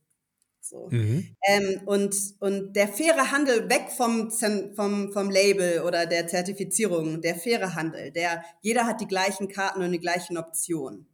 So. 0.61 0.89
Mhm. 0.91 1.35
Ähm, 1.49 1.81
und, 1.87 2.15
und 2.41 2.77
der 2.77 2.89
faire 2.89 3.33
Handel 3.33 3.71
weg 3.71 3.89
vom, 3.97 4.31
vom, 4.31 5.13
vom 5.15 5.31
Label 5.31 5.81
oder 5.81 6.05
der 6.05 6.27
Zertifizierung, 6.27 7.23
der 7.23 7.37
faire 7.37 7.75
Handel, 7.75 8.11
der 8.11 8.45
jeder 8.61 8.85
hat 8.85 9.01
die 9.01 9.07
gleichen 9.07 9.49
Karten 9.49 9.81
und 9.81 9.93
die 9.93 9.99
gleichen 9.99 10.37
Optionen. 10.37 11.07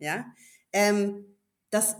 Ja, 0.00 0.26
ähm, 0.72 1.35
das 1.76 1.96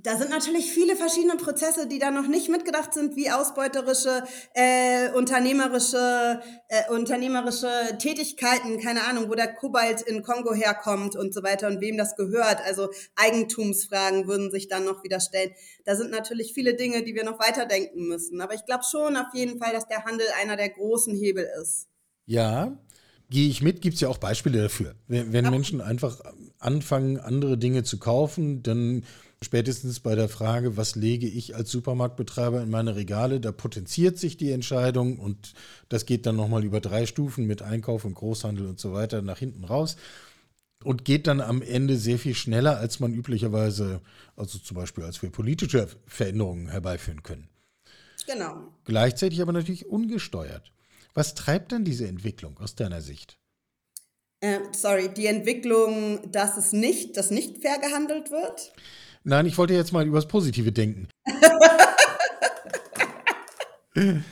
da 0.00 0.16
sind 0.16 0.30
natürlich 0.30 0.70
viele 0.70 0.94
verschiedene 0.94 1.36
Prozesse, 1.36 1.88
die 1.88 1.98
da 1.98 2.12
noch 2.12 2.28
nicht 2.28 2.48
mitgedacht 2.48 2.94
sind, 2.94 3.16
wie 3.16 3.32
ausbeuterische, 3.32 4.22
äh, 4.54 5.10
unternehmerische, 5.10 6.40
äh, 6.68 6.88
unternehmerische 6.92 7.98
Tätigkeiten, 7.98 8.78
keine 8.80 9.04
Ahnung, 9.04 9.28
wo 9.28 9.34
der 9.34 9.52
Kobalt 9.52 10.02
in 10.02 10.22
Kongo 10.22 10.54
herkommt 10.54 11.16
und 11.16 11.34
so 11.34 11.42
weiter 11.42 11.66
und 11.66 11.80
wem 11.80 11.96
das 11.96 12.14
gehört. 12.14 12.60
Also 12.64 12.90
Eigentumsfragen 13.16 14.28
würden 14.28 14.52
sich 14.52 14.68
dann 14.68 14.84
noch 14.84 15.02
wieder 15.02 15.18
stellen. 15.18 15.50
Da 15.84 15.96
sind 15.96 16.12
natürlich 16.12 16.54
viele 16.54 16.74
Dinge, 16.74 17.02
die 17.02 17.16
wir 17.16 17.24
noch 17.24 17.40
weiterdenken 17.40 18.06
müssen. 18.06 18.40
Aber 18.40 18.54
ich 18.54 18.64
glaube 18.66 18.84
schon 18.88 19.16
auf 19.16 19.34
jeden 19.34 19.58
Fall, 19.58 19.72
dass 19.72 19.88
der 19.88 20.04
Handel 20.04 20.26
einer 20.40 20.56
der 20.56 20.68
großen 20.68 21.16
Hebel 21.16 21.48
ist. 21.60 21.88
Ja, 22.24 22.78
gehe 23.30 23.48
ich 23.48 23.62
mit, 23.62 23.82
gibt 23.82 23.94
es 23.94 24.00
ja 24.00 24.08
auch 24.08 24.18
Beispiele 24.18 24.62
dafür. 24.62 24.94
Wenn, 25.06 25.32
wenn 25.32 25.50
Menschen 25.50 25.80
einfach 25.80 26.20
anfangen, 26.58 27.18
andere 27.18 27.58
Dinge 27.58 27.84
zu 27.84 27.98
kaufen, 27.98 28.62
dann 28.62 29.04
Spätestens 29.40 30.00
bei 30.00 30.16
der 30.16 30.28
Frage, 30.28 30.76
was 30.76 30.96
lege 30.96 31.28
ich 31.28 31.54
als 31.54 31.70
Supermarktbetreiber 31.70 32.60
in 32.60 32.70
meine 32.70 32.96
Regale, 32.96 33.38
da 33.38 33.52
potenziert 33.52 34.18
sich 34.18 34.36
die 34.36 34.50
Entscheidung 34.50 35.20
und 35.20 35.54
das 35.88 36.06
geht 36.06 36.26
dann 36.26 36.34
nochmal 36.34 36.64
über 36.64 36.80
drei 36.80 37.06
Stufen 37.06 37.46
mit 37.46 37.62
Einkauf 37.62 38.04
und 38.04 38.14
Großhandel 38.14 38.66
und 38.66 38.80
so 38.80 38.92
weiter 38.92 39.22
nach 39.22 39.38
hinten 39.38 39.62
raus 39.62 39.96
und 40.82 41.04
geht 41.04 41.28
dann 41.28 41.40
am 41.40 41.62
Ende 41.62 41.98
sehr 41.98 42.18
viel 42.18 42.34
schneller, 42.34 42.78
als 42.78 42.98
man 42.98 43.14
üblicherweise, 43.14 44.00
also 44.34 44.58
zum 44.58 44.76
Beispiel 44.76 45.04
als 45.04 45.22
wir 45.22 45.30
politische 45.30 45.86
Veränderungen 46.06 46.68
herbeiführen 46.68 47.22
können. 47.22 47.48
Genau. 48.26 48.72
Gleichzeitig 48.84 49.40
aber 49.40 49.52
natürlich 49.52 49.86
ungesteuert. 49.86 50.72
Was 51.18 51.34
treibt 51.34 51.72
denn 51.72 51.84
diese 51.84 52.06
Entwicklung 52.06 52.56
aus 52.58 52.76
deiner 52.76 53.00
Sicht? 53.00 53.40
Äh, 54.38 54.60
sorry, 54.70 55.08
die 55.12 55.26
Entwicklung, 55.26 56.30
dass 56.30 56.56
es 56.56 56.72
nicht, 56.72 57.16
dass 57.16 57.32
nicht 57.32 57.58
fair 57.60 57.80
gehandelt 57.80 58.30
wird? 58.30 58.72
Nein, 59.24 59.44
ich 59.46 59.58
wollte 59.58 59.74
jetzt 59.74 59.92
mal 59.92 60.06
über 60.06 60.18
das 60.18 60.28
Positive 60.28 60.70
denken. 60.70 61.08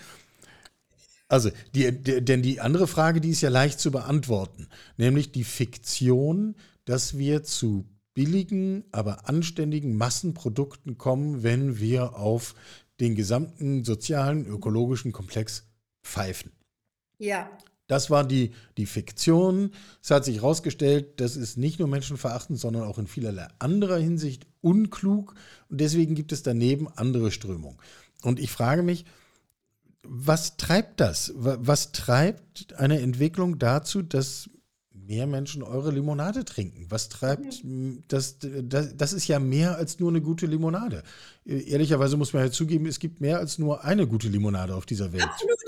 also, 1.29 1.51
die, 1.75 1.91
denn 1.91 2.43
die 2.43 2.61
andere 2.61 2.87
Frage, 2.87 3.21
die 3.21 3.31
ist 3.31 3.41
ja 3.41 3.49
leicht 3.49 3.81
zu 3.81 3.91
beantworten, 3.91 4.69
nämlich 4.97 5.33
die 5.33 5.43
Fiktion, 5.43 6.55
dass 6.85 7.19
wir 7.19 7.43
zu 7.43 7.85
billigen, 8.15 8.85
aber 8.93 9.29
anständigen 9.29 9.97
Massenprodukten 9.97 10.99
kommen, 10.99 11.43
wenn 11.43 11.81
wir 11.81 12.15
auf 12.15 12.55
den 13.01 13.17
gesamten 13.17 13.83
sozialen, 13.83 14.47
ökologischen 14.47 15.11
Komplex 15.11 15.67
pfeifen. 16.05 16.56
Ja. 17.19 17.51
Das 17.87 18.11
war 18.11 18.25
die, 18.25 18.51
die 18.77 18.87
Fiktion. 18.87 19.71
Es 20.03 20.11
hat 20.11 20.25
sich 20.25 20.37
herausgestellt, 20.37 21.21
das 21.21 21.37
ist 21.37 21.57
nicht 21.57 21.79
nur 21.79 21.89
menschenverachtend, 21.89 22.59
sondern 22.59 22.83
auch 22.83 22.99
in 22.99 23.07
vielerlei 23.07 23.47
anderer 23.59 23.99
Hinsicht 23.99 24.47
unklug. 24.61 25.35
Und 25.69 25.81
deswegen 25.81 26.15
gibt 26.15 26.33
es 26.33 26.43
daneben 26.43 26.89
andere 26.89 27.31
Strömungen. 27.31 27.79
Und 28.23 28.41
ich 28.41 28.51
frage 28.51 28.83
mich, 28.83 29.05
was 30.03 30.57
treibt 30.57 31.01
das? 31.01 31.33
Was 31.37 31.93
treibt 31.93 32.75
eine 32.75 33.01
Entwicklung 33.01 33.59
dazu, 33.59 34.03
dass 34.03 34.51
mehr 35.07 35.27
Menschen 35.27 35.63
eure 35.63 35.91
Limonade 35.91 36.45
trinken? 36.45 36.87
Was 36.89 37.09
treibt 37.09 37.63
das, 38.09 38.37
das? 38.41 38.97
Das 38.97 39.13
ist 39.13 39.29
ja 39.29 39.39
mehr 39.39 39.77
als 39.77 39.99
nur 39.99 40.11
eine 40.11 40.21
gute 40.21 40.47
Limonade. 40.47 41.03
Ehrlicherweise 41.45 42.17
muss 42.17 42.33
man 42.33 42.45
ja 42.45 42.51
zugeben, 42.51 42.87
es 42.87 42.99
gibt 42.99 43.21
mehr 43.21 43.39
als 43.39 43.59
nur 43.59 43.85
eine 43.85 44.07
gute 44.07 44.29
Limonade 44.29 44.75
auf 44.75 44.87
dieser 44.87 45.13
Welt. 45.13 45.25
Absolut. 45.25 45.59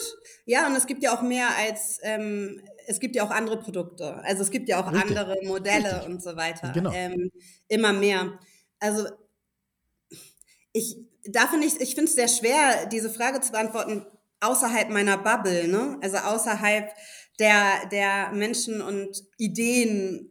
Ja, 0.46 0.66
und 0.66 0.74
es 0.76 0.86
gibt 0.86 1.02
ja 1.02 1.16
auch 1.16 1.22
mehr 1.22 1.48
als, 1.56 1.98
ähm, 2.02 2.60
es 2.86 3.00
gibt 3.00 3.14
ja 3.16 3.24
auch 3.24 3.30
andere 3.30 3.58
Produkte. 3.58 4.14
Also 4.24 4.42
es 4.42 4.50
gibt 4.50 4.68
ja 4.68 4.82
auch 4.82 4.92
Richtig. 4.92 5.16
andere 5.16 5.36
Modelle 5.44 5.96
Richtig. 5.96 6.08
und 6.08 6.22
so 6.22 6.36
weiter. 6.36 6.72
Genau. 6.72 6.92
Ähm, 6.92 7.30
immer 7.68 7.92
mehr. 7.92 8.38
Also 8.80 9.06
ich, 10.72 10.96
da 11.24 11.46
finde 11.46 11.66
ich, 11.66 11.80
ich 11.80 11.94
finde 11.94 12.08
es 12.10 12.14
sehr 12.14 12.28
schwer, 12.28 12.86
diese 12.86 13.10
Frage 13.10 13.40
zu 13.40 13.52
beantworten 13.52 14.06
außerhalb 14.40 14.90
meiner 14.90 15.18
Bubble, 15.18 15.68
ne? 15.68 15.98
Also 16.00 16.18
außerhalb 16.18 16.90
der, 17.38 17.86
der 17.90 18.32
Menschen 18.32 18.80
und 18.80 19.24
Ideen, 19.36 20.30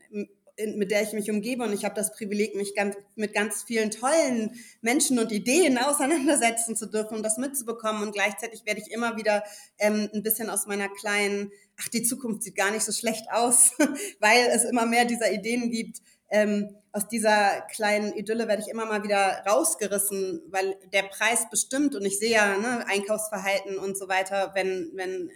mit 0.76 0.90
der 0.90 1.04
ich 1.04 1.14
mich 1.14 1.30
umgebe. 1.30 1.64
Und 1.64 1.74
ich 1.74 1.86
habe 1.86 1.96
das 1.96 2.12
Privileg, 2.12 2.56
mich 2.56 2.76
ganz, 2.76 2.96
mit 3.16 3.34
ganz 3.34 3.64
vielen 3.64 3.92
tollen 3.92 4.60
Menschen 4.82 5.20
und 5.20 5.32
Ideen 5.32 5.78
auseinandersetzen 5.78 6.76
zu 6.76 6.88
dürfen 6.88 7.18
und 7.18 7.24
das 7.24 7.38
mitzubekommen. 7.38 8.02
Und 8.02 8.14
gleichzeitig 8.14 8.66
werde 8.66 8.82
ich 8.82 8.92
immer 8.92 9.18
wieder 9.18 9.44
ähm, 9.78 10.10
ein 10.14 10.24
bisschen 10.24 10.50
aus 10.50 10.66
meiner 10.66 10.90
kleinen, 10.90 11.52
ach, 11.80 11.88
die 11.90 12.04
Zukunft 12.04 12.44
sieht 12.44 12.56
gar 12.56 12.72
nicht 12.72 12.84
so 12.84 12.92
schlecht 12.92 13.26
aus, 13.32 13.72
weil 14.20 14.48
es 14.52 14.64
immer 14.64 14.86
mehr 14.86 15.06
dieser 15.06 15.32
Ideen 15.32 15.72
gibt. 15.72 16.00
Ähm, 16.30 16.76
aus 16.92 17.08
dieser 17.08 17.62
kleinen 17.74 18.12
Idylle 18.14 18.48
werde 18.48 18.62
ich 18.62 18.68
immer 18.68 18.86
mal 18.86 19.04
wieder 19.04 19.44
rausgerissen, 19.48 20.42
weil 20.50 20.76
der 20.92 21.04
Preis 21.04 21.50
bestimmt 21.50 21.96
und 21.96 22.04
ich 22.04 22.20
sehe 22.20 22.32
ja 22.32 22.58
ne, 22.58 22.86
Einkaufsverhalten 22.88 23.78
und 23.78 23.98
so 23.98 24.10
weiter, 24.10 24.52
wenn, 24.56 24.92
wenn 24.96 25.30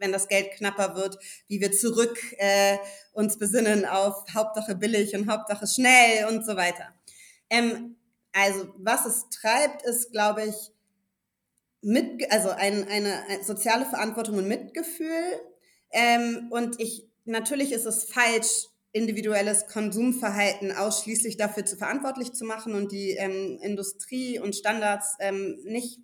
wenn 0.00 0.12
das 0.12 0.28
Geld 0.28 0.52
knapper 0.52 0.96
wird, 0.96 1.18
wie 1.46 1.60
wir 1.60 1.72
zurück 1.72 2.18
äh, 2.38 2.78
uns 3.12 3.38
besinnen 3.38 3.84
auf 3.84 4.24
Hauptsache 4.34 4.74
billig 4.74 5.14
und 5.14 5.30
Hauptsache 5.30 5.66
schnell 5.66 6.26
und 6.26 6.44
so 6.44 6.56
weiter. 6.56 6.94
Ähm, 7.48 7.96
also 8.32 8.72
was 8.76 9.06
es 9.06 9.28
treibt, 9.30 9.82
ist, 9.82 10.12
glaube 10.12 10.44
ich, 10.44 10.54
mit, 11.82 12.30
also 12.32 12.50
ein, 12.50 12.86
eine, 12.88 13.24
eine 13.28 13.44
soziale 13.44 13.86
Verantwortung 13.86 14.38
und 14.38 14.48
Mitgefühl. 14.48 15.40
Ähm, 15.92 16.48
und 16.50 16.80
ich 16.80 17.08
natürlich 17.24 17.72
ist 17.72 17.86
es 17.86 18.04
falsch, 18.04 18.66
individuelles 18.92 19.66
Konsumverhalten 19.68 20.72
ausschließlich 20.72 21.36
dafür 21.36 21.64
zu 21.64 21.76
verantwortlich 21.76 22.32
zu 22.32 22.44
machen 22.44 22.74
und 22.74 22.90
die 22.90 23.12
ähm, 23.12 23.58
Industrie 23.62 24.40
und 24.40 24.56
Standards 24.56 25.14
ähm, 25.20 25.60
nicht 25.64 26.00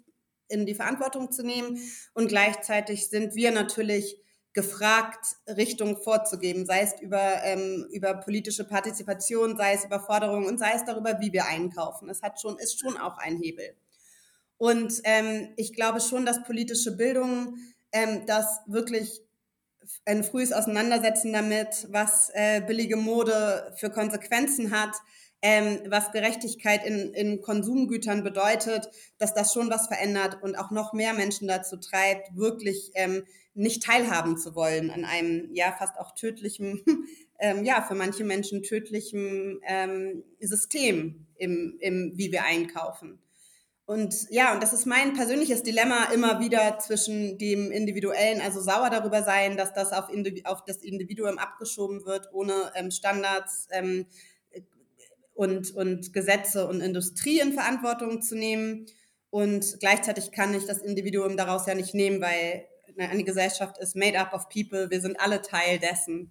in 0.48 0.66
die 0.66 0.74
Verantwortung 0.74 1.30
zu 1.32 1.42
nehmen. 1.42 1.78
Und 2.14 2.28
gleichzeitig 2.28 3.08
sind 3.08 3.34
wir 3.34 3.50
natürlich 3.50 4.16
gefragt, 4.52 5.36
Richtungen 5.46 5.98
vorzugeben, 5.98 6.64
sei 6.64 6.80
es 6.80 7.00
über, 7.02 7.42
ähm, 7.44 7.86
über 7.92 8.14
politische 8.14 8.64
Partizipation, 8.64 9.56
sei 9.56 9.74
es 9.74 9.84
über 9.84 10.00
Forderungen 10.00 10.46
und 10.46 10.58
sei 10.58 10.72
es 10.74 10.84
darüber, 10.84 11.20
wie 11.20 11.32
wir 11.32 11.44
einkaufen. 11.44 12.08
Es 12.08 12.22
hat 12.22 12.40
schon, 12.40 12.58
ist 12.58 12.80
schon 12.80 12.96
auch 12.96 13.18
ein 13.18 13.36
Hebel. 13.36 13.76
Und 14.56 15.02
ähm, 15.04 15.52
ich 15.56 15.74
glaube 15.74 16.00
schon, 16.00 16.24
dass 16.24 16.42
politische 16.42 16.96
Bildung 16.96 17.58
ähm, 17.92 18.24
das 18.26 18.60
wirklich 18.66 19.20
ein 20.06 20.24
frühes 20.24 20.52
Auseinandersetzen 20.52 21.32
damit, 21.32 21.86
was 21.90 22.30
äh, 22.32 22.60
billige 22.60 22.96
Mode 22.96 23.74
für 23.76 23.90
Konsequenzen 23.90 24.70
hat, 24.70 24.94
ähm, 25.42 25.80
was 25.88 26.12
Gerechtigkeit 26.12 26.84
in, 26.84 27.12
in 27.12 27.40
Konsumgütern 27.42 28.24
bedeutet, 28.24 28.88
dass 29.18 29.34
das 29.34 29.52
schon 29.52 29.70
was 29.70 29.86
verändert 29.86 30.42
und 30.42 30.56
auch 30.56 30.70
noch 30.70 30.92
mehr 30.92 31.12
Menschen 31.12 31.46
dazu 31.46 31.76
treibt, 31.76 32.36
wirklich 32.36 32.90
ähm, 32.94 33.24
nicht 33.54 33.82
teilhaben 33.82 34.36
zu 34.36 34.54
wollen 34.54 34.90
an 34.90 35.04
einem 35.04 35.48
ja 35.52 35.74
fast 35.78 35.98
auch 35.98 36.14
tödlichen, 36.14 36.82
ähm, 37.38 37.64
ja 37.64 37.82
für 37.82 37.94
manche 37.94 38.24
Menschen 38.24 38.62
tödlichen 38.62 39.60
ähm, 39.66 40.24
System 40.40 41.26
im, 41.36 41.76
im 41.80 42.12
wie 42.16 42.32
wir 42.32 42.44
einkaufen. 42.44 43.18
Und 43.86 44.26
ja, 44.30 44.52
und 44.52 44.60
das 44.64 44.72
ist 44.72 44.84
mein 44.84 45.14
persönliches 45.14 45.62
Dilemma 45.62 46.06
immer 46.12 46.40
wieder 46.40 46.80
zwischen 46.80 47.38
dem 47.38 47.70
Individuellen, 47.70 48.40
also 48.40 48.60
sauer 48.60 48.90
darüber 48.90 49.22
sein, 49.22 49.56
dass 49.56 49.72
das 49.74 49.92
auf, 49.92 50.08
auf 50.44 50.64
das 50.64 50.78
Individuum 50.78 51.38
abgeschoben 51.38 52.04
wird, 52.04 52.28
ohne 52.32 52.72
ähm, 52.74 52.90
Standards, 52.90 53.68
ähm, 53.70 54.06
und, 55.36 55.70
und 55.72 56.12
Gesetze 56.12 56.66
und 56.66 56.80
Industrie 56.80 57.40
in 57.40 57.52
Verantwortung 57.52 58.22
zu 58.22 58.34
nehmen. 58.34 58.86
Und 59.30 59.76
gleichzeitig 59.80 60.32
kann 60.32 60.54
ich 60.54 60.64
das 60.64 60.78
Individuum 60.78 61.36
daraus 61.36 61.66
ja 61.66 61.74
nicht 61.74 61.94
nehmen, 61.94 62.20
weil 62.20 62.64
eine 62.98 63.24
Gesellschaft 63.24 63.76
ist 63.78 63.94
made 63.94 64.18
up 64.18 64.32
of 64.32 64.48
people. 64.48 64.90
Wir 64.90 65.00
sind 65.00 65.20
alle 65.20 65.42
Teil 65.42 65.78
dessen. 65.78 66.30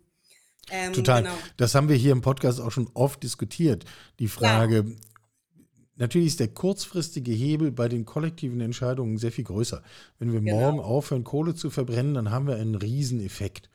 Ähm, 0.72 0.94
Total. 0.94 1.22
Genau. 1.22 1.36
Das 1.58 1.76
haben 1.76 1.88
wir 1.88 1.96
hier 1.96 2.12
im 2.12 2.22
Podcast 2.22 2.60
auch 2.60 2.72
schon 2.72 2.90
oft 2.96 3.22
diskutiert. 3.22 3.86
Die 4.18 4.28
Frage, 4.28 4.78
ja. 4.78 5.62
natürlich 5.98 6.30
ist 6.30 6.40
der 6.40 6.48
kurzfristige 6.48 7.32
Hebel 7.32 7.72
bei 7.72 7.88
den 7.88 8.06
kollektiven 8.06 8.60
Entscheidungen 8.62 9.20
sehr 9.20 9.32
viel 9.32 9.44
größer. 9.44 9.84
Wenn 10.18 10.34
wir 10.34 10.42
genau. 10.42 10.60
morgen 10.60 10.80
aufhören, 10.80 11.24
Kohle 11.24 11.54
zu 11.54 11.70
verbrennen, 11.70 12.16
dann 12.16 12.32
haben 12.32 12.48
wir 12.48 12.56
einen 12.56 12.74
Rieseneffekt. 12.74 13.70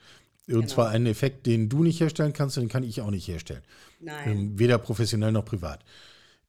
Und 0.51 0.63
genau. 0.63 0.73
zwar 0.73 0.89
einen 0.91 1.07
Effekt, 1.07 1.47
den 1.47 1.69
du 1.69 1.83
nicht 1.83 2.01
herstellen 2.01 2.33
kannst, 2.33 2.57
den 2.57 2.69
kann 2.69 2.83
ich 2.83 3.01
auch 3.01 3.11
nicht 3.11 3.29
herstellen. 3.29 3.63
Nein. 4.01 4.31
Ähm, 4.31 4.59
weder 4.59 4.79
professionell 4.79 5.33
noch 5.33 5.45
privat. 5.45 5.85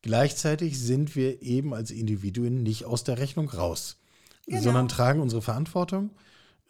Gleichzeitig 0.02 0.80
sind 0.80 1.16
wir 1.16 1.42
eben 1.42 1.74
als 1.74 1.92
Individuen 1.92 2.64
nicht 2.64 2.86
aus 2.86 3.04
der 3.04 3.20
Rechnung 3.20 3.50
raus, 3.50 3.98
genau. 4.48 4.62
sondern 4.62 4.88
tragen 4.88 5.22
unsere 5.22 5.42
Verantwortung 5.42 6.10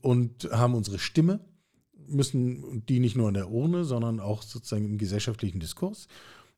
und 0.02 0.50
haben 0.52 0.76
unsere 0.76 1.00
Stimme, 1.00 1.40
müssen 2.08 2.86
die 2.88 3.00
nicht 3.00 3.16
nur 3.16 3.30
in 3.30 3.36
der 3.36 3.50
Urne, 3.50 3.86
sondern 3.86 4.20
auch 4.20 4.42
sozusagen 4.42 4.86
im 4.86 4.98
gesellschaftlichen 4.98 5.60
Diskurs. 5.60 6.08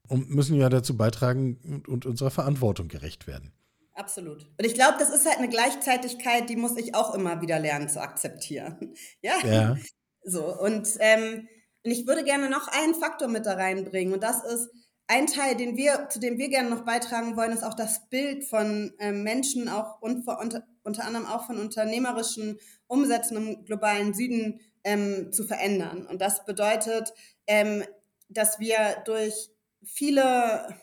und 0.08 0.32
müssen 0.32 0.56
ja 0.56 0.70
dazu 0.70 0.98
beitragen 0.98 1.58
und, 1.64 1.88
und 1.88 2.06
unserer 2.06 2.32
Verantwortung 2.32 2.88
gerecht 2.88 3.28
werden. 3.28 3.52
Absolut. 3.96 4.44
Und 4.58 4.66
ich 4.66 4.74
glaube, 4.74 4.96
das 4.98 5.10
ist 5.10 5.28
halt 5.28 5.38
eine 5.38 5.50
Gleichzeitigkeit, 5.50 6.50
die 6.50 6.56
muss 6.56 6.76
ich 6.78 6.96
auch 6.96 7.14
immer 7.14 7.42
wieder 7.42 7.60
lernen 7.60 7.90
zu 7.90 8.02
akzeptieren. 8.02 8.96
Ja. 9.22 9.34
ja. 9.46 9.78
So, 10.24 10.46
und, 10.60 10.88
ähm, 11.00 11.48
und 11.84 11.92
ich 11.92 12.08
würde 12.08 12.24
gerne 12.24 12.50
noch 12.50 12.68
einen 12.68 12.96
Faktor 12.96 13.28
mit 13.28 13.46
da 13.46 13.54
reinbringen. 13.54 14.14
Und 14.14 14.24
das 14.24 14.44
ist 14.44 14.70
ein 15.08 15.28
Teil, 15.28 15.56
den 15.56 15.76
wir, 15.76 16.08
zu 16.10 16.20
dem 16.20 16.38
wir 16.38 16.50
gerne 16.50 16.70
noch 16.70 16.86
beitragen 16.86 17.36
wollen, 17.36 17.52
ist 17.52 17.64
auch 17.64 17.74
das 17.74 18.10
Bild 18.10 18.46
von 18.46 18.94
ähm, 19.00 19.24
Menschen, 19.24 19.68
auch 19.70 20.02
und 20.02 20.28
unter, 20.28 20.64
unter 20.84 21.06
anderem 21.06 21.26
auch 21.26 21.46
von 21.46 21.60
unternehmerischen 21.60 22.58
Umsätzen 22.88 23.38
im 23.38 23.66
globalen 23.66 24.14
Süden 24.14 24.62
ähm, 24.84 25.32
zu 25.32 25.44
verändern. 25.44 26.08
Und 26.08 26.22
das 26.22 26.46
bedeutet, 26.46 27.14
ähm, 27.48 27.84
dass 28.30 28.60
wir 28.60 29.04
durch 29.06 29.50
viele 29.84 30.74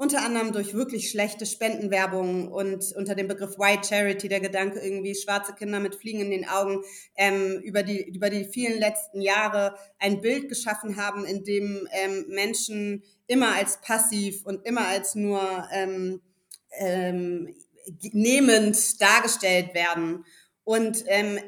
unter 0.00 0.22
anderem 0.22 0.52
durch 0.52 0.72
wirklich 0.72 1.10
schlechte 1.10 1.44
Spendenwerbung 1.44 2.50
und 2.50 2.90
unter 2.96 3.14
dem 3.14 3.28
Begriff 3.28 3.58
White 3.58 3.86
Charity, 3.86 4.28
der 4.28 4.40
Gedanke 4.40 4.80
irgendwie 4.80 5.14
schwarze 5.14 5.52
Kinder 5.52 5.78
mit 5.78 5.94
Fliegen 5.94 6.20
in 6.20 6.30
den 6.30 6.48
Augen, 6.48 6.82
ähm, 7.16 7.60
über, 7.62 7.82
die, 7.82 8.08
über 8.08 8.30
die 8.30 8.46
vielen 8.46 8.80
letzten 8.80 9.20
Jahre 9.20 9.74
ein 9.98 10.22
Bild 10.22 10.48
geschaffen 10.48 10.96
haben, 10.96 11.26
in 11.26 11.44
dem 11.44 11.86
ähm, 11.92 12.24
Menschen 12.28 13.02
immer 13.26 13.54
als 13.54 13.82
passiv 13.82 14.46
und 14.46 14.64
immer 14.64 14.86
als 14.86 15.16
nur 15.16 15.68
ähm, 15.70 16.22
ähm, 16.78 17.54
nehmend 18.12 19.02
dargestellt 19.02 19.74
werden. 19.74 20.24
Und 20.64 21.04
ähm, 21.08 21.40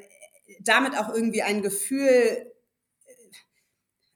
damit 0.61 0.95
auch 0.99 1.09
irgendwie 1.09 1.41
ein 1.41 1.63
Gefühl 1.63 2.52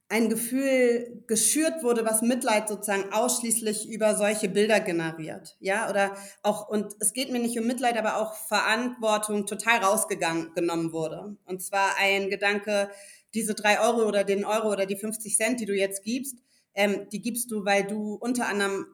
ein 0.08 0.28
Gefühl 0.28 1.24
geschürt 1.26 1.82
wurde, 1.82 2.04
was 2.04 2.22
Mitleid 2.22 2.68
sozusagen 2.68 3.12
ausschließlich 3.12 3.88
über 3.88 4.14
solche 4.14 4.48
Bilder 4.48 4.78
generiert. 4.78 5.56
Ja, 5.58 5.90
oder 5.90 6.16
auch, 6.42 6.68
und 6.68 6.94
es 7.00 7.12
geht 7.12 7.32
mir 7.32 7.40
nicht 7.40 7.58
um 7.58 7.66
Mitleid, 7.66 7.96
aber 7.98 8.18
auch 8.18 8.34
Verantwortung 8.34 9.46
total 9.46 9.78
rausgegangen, 9.78 10.54
genommen 10.54 10.92
wurde. 10.92 11.36
Und 11.44 11.60
zwar 11.62 11.96
ein 11.98 12.30
Gedanke, 12.30 12.88
diese 13.34 13.54
drei 13.54 13.80
Euro 13.80 14.06
oder 14.06 14.22
den 14.22 14.44
Euro 14.44 14.70
oder 14.70 14.86
die 14.86 14.96
50 14.96 15.36
Cent, 15.36 15.60
die 15.60 15.66
du 15.66 15.74
jetzt 15.74 16.04
gibst, 16.04 16.36
ähm, 16.74 17.08
die 17.10 17.20
gibst 17.20 17.50
du, 17.50 17.64
weil 17.64 17.84
du 17.84 18.14
unter 18.14 18.46
anderem, 18.46 18.86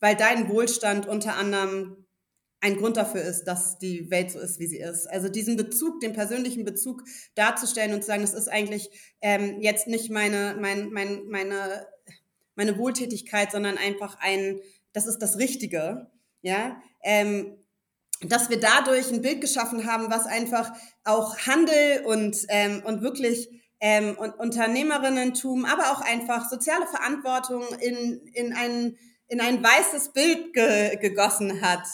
weil 0.00 0.16
dein 0.16 0.48
Wohlstand 0.48 1.06
unter 1.06 1.36
anderem 1.36 2.03
ein 2.64 2.78
Grund 2.78 2.96
dafür 2.96 3.20
ist, 3.20 3.44
dass 3.44 3.78
die 3.78 4.10
Welt 4.10 4.30
so 4.30 4.38
ist, 4.38 4.58
wie 4.58 4.66
sie 4.66 4.78
ist. 4.78 5.06
Also 5.10 5.28
diesen 5.28 5.58
Bezug, 5.58 6.00
den 6.00 6.14
persönlichen 6.14 6.64
Bezug 6.64 7.04
darzustellen 7.34 7.92
und 7.92 8.00
zu 8.00 8.06
sagen, 8.06 8.22
es 8.22 8.32
ist 8.32 8.48
eigentlich 8.48 8.88
ähm, 9.20 9.60
jetzt 9.60 9.86
nicht 9.86 10.10
meine, 10.10 10.56
mein, 10.58 10.90
mein, 10.90 11.26
meine, 11.28 11.86
meine 12.54 12.78
Wohltätigkeit, 12.78 13.52
sondern 13.52 13.76
einfach 13.76 14.16
ein, 14.18 14.60
das 14.94 15.06
ist 15.06 15.18
das 15.18 15.36
Richtige, 15.36 16.10
ja, 16.40 16.80
ähm, 17.02 17.54
dass 18.22 18.48
wir 18.48 18.58
dadurch 18.58 19.12
ein 19.12 19.20
Bild 19.20 19.42
geschaffen 19.42 19.84
haben, 19.84 20.10
was 20.10 20.24
einfach 20.24 20.72
auch 21.04 21.36
Handel 21.36 22.06
und, 22.06 22.46
ähm, 22.48 22.82
und 22.86 23.02
wirklich 23.02 23.50
ähm, 23.80 24.16
und 24.16 24.32
Unternehmerinnentum, 24.38 25.66
aber 25.66 25.92
auch 25.92 26.00
einfach 26.00 26.48
soziale 26.48 26.86
Verantwortung 26.86 27.62
in, 27.80 28.26
in, 28.32 28.54
ein, 28.54 28.96
in 29.28 29.42
ein 29.42 29.62
weißes 29.62 30.14
Bild 30.14 30.54
ge, 30.54 30.96
gegossen 30.96 31.60
hat 31.60 31.84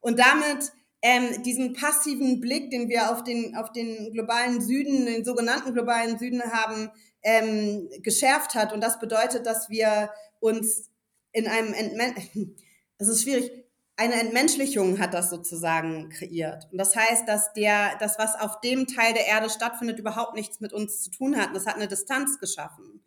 und 0.00 0.18
damit 0.18 0.72
ähm, 1.02 1.42
diesen 1.42 1.74
passiven 1.74 2.40
Blick, 2.40 2.70
den 2.70 2.88
wir 2.88 3.12
auf 3.12 3.22
den, 3.22 3.56
auf 3.56 3.72
den 3.72 4.12
globalen 4.12 4.60
Süden, 4.60 5.06
den 5.06 5.24
sogenannten 5.24 5.72
globalen 5.72 6.18
Süden 6.18 6.42
haben, 6.42 6.90
ähm, 7.22 7.88
geschärft 8.02 8.54
hat. 8.54 8.72
Und 8.72 8.82
das 8.82 8.98
bedeutet, 8.98 9.46
dass 9.46 9.70
wir 9.70 10.10
uns 10.40 10.90
in 11.32 11.46
einem, 11.46 11.72
Entmen 11.72 12.14
es 12.98 13.08
ist 13.08 13.22
schwierig, 13.22 13.52
eine 13.96 14.14
Entmenschlichung 14.14 15.00
hat 15.00 15.12
das 15.12 15.28
sozusagen 15.28 16.08
kreiert. 16.10 16.68
Und 16.70 16.78
das 16.78 16.94
heißt, 16.94 17.28
dass 17.28 17.52
der, 17.52 17.96
das, 17.98 18.16
was 18.18 18.36
auf 18.36 18.60
dem 18.60 18.86
Teil 18.86 19.12
der 19.12 19.26
Erde 19.26 19.50
stattfindet, 19.50 19.98
überhaupt 19.98 20.34
nichts 20.34 20.60
mit 20.60 20.72
uns 20.72 21.02
zu 21.02 21.10
tun 21.10 21.36
hat. 21.36 21.48
Und 21.48 21.54
das 21.54 21.66
hat 21.66 21.74
eine 21.74 21.88
Distanz 21.88 22.38
geschaffen. 22.38 22.97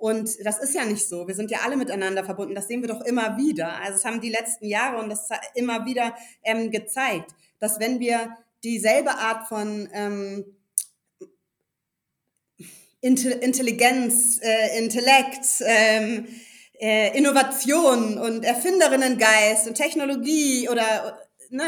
Und 0.00 0.30
das 0.46 0.58
ist 0.58 0.74
ja 0.74 0.86
nicht 0.86 1.06
so. 1.06 1.28
Wir 1.28 1.34
sind 1.34 1.50
ja 1.50 1.58
alle 1.62 1.76
miteinander 1.76 2.24
verbunden. 2.24 2.54
Das 2.54 2.68
sehen 2.68 2.80
wir 2.80 2.88
doch 2.88 3.02
immer 3.02 3.36
wieder. 3.36 3.76
Also 3.82 3.96
es 3.96 4.04
haben 4.06 4.22
die 4.22 4.30
letzten 4.30 4.64
Jahre 4.64 4.96
und 4.96 5.10
das 5.10 5.28
immer 5.54 5.84
wieder 5.84 6.14
ähm, 6.42 6.70
gezeigt, 6.70 7.30
dass 7.58 7.78
wenn 7.80 8.00
wir 8.00 8.34
dieselbe 8.64 9.10
Art 9.10 9.46
von 9.46 9.90
ähm, 9.92 10.56
Intelligenz, 13.02 14.40
äh, 14.42 14.78
Intellekt, 14.78 15.46
ähm, 15.66 16.26
äh, 16.80 17.16
Innovation 17.16 18.16
und 18.16 18.42
Erfinderinnengeist 18.42 19.68
und 19.68 19.74
Technologie 19.74 20.66
oder 20.70 21.18
ne, 21.50 21.64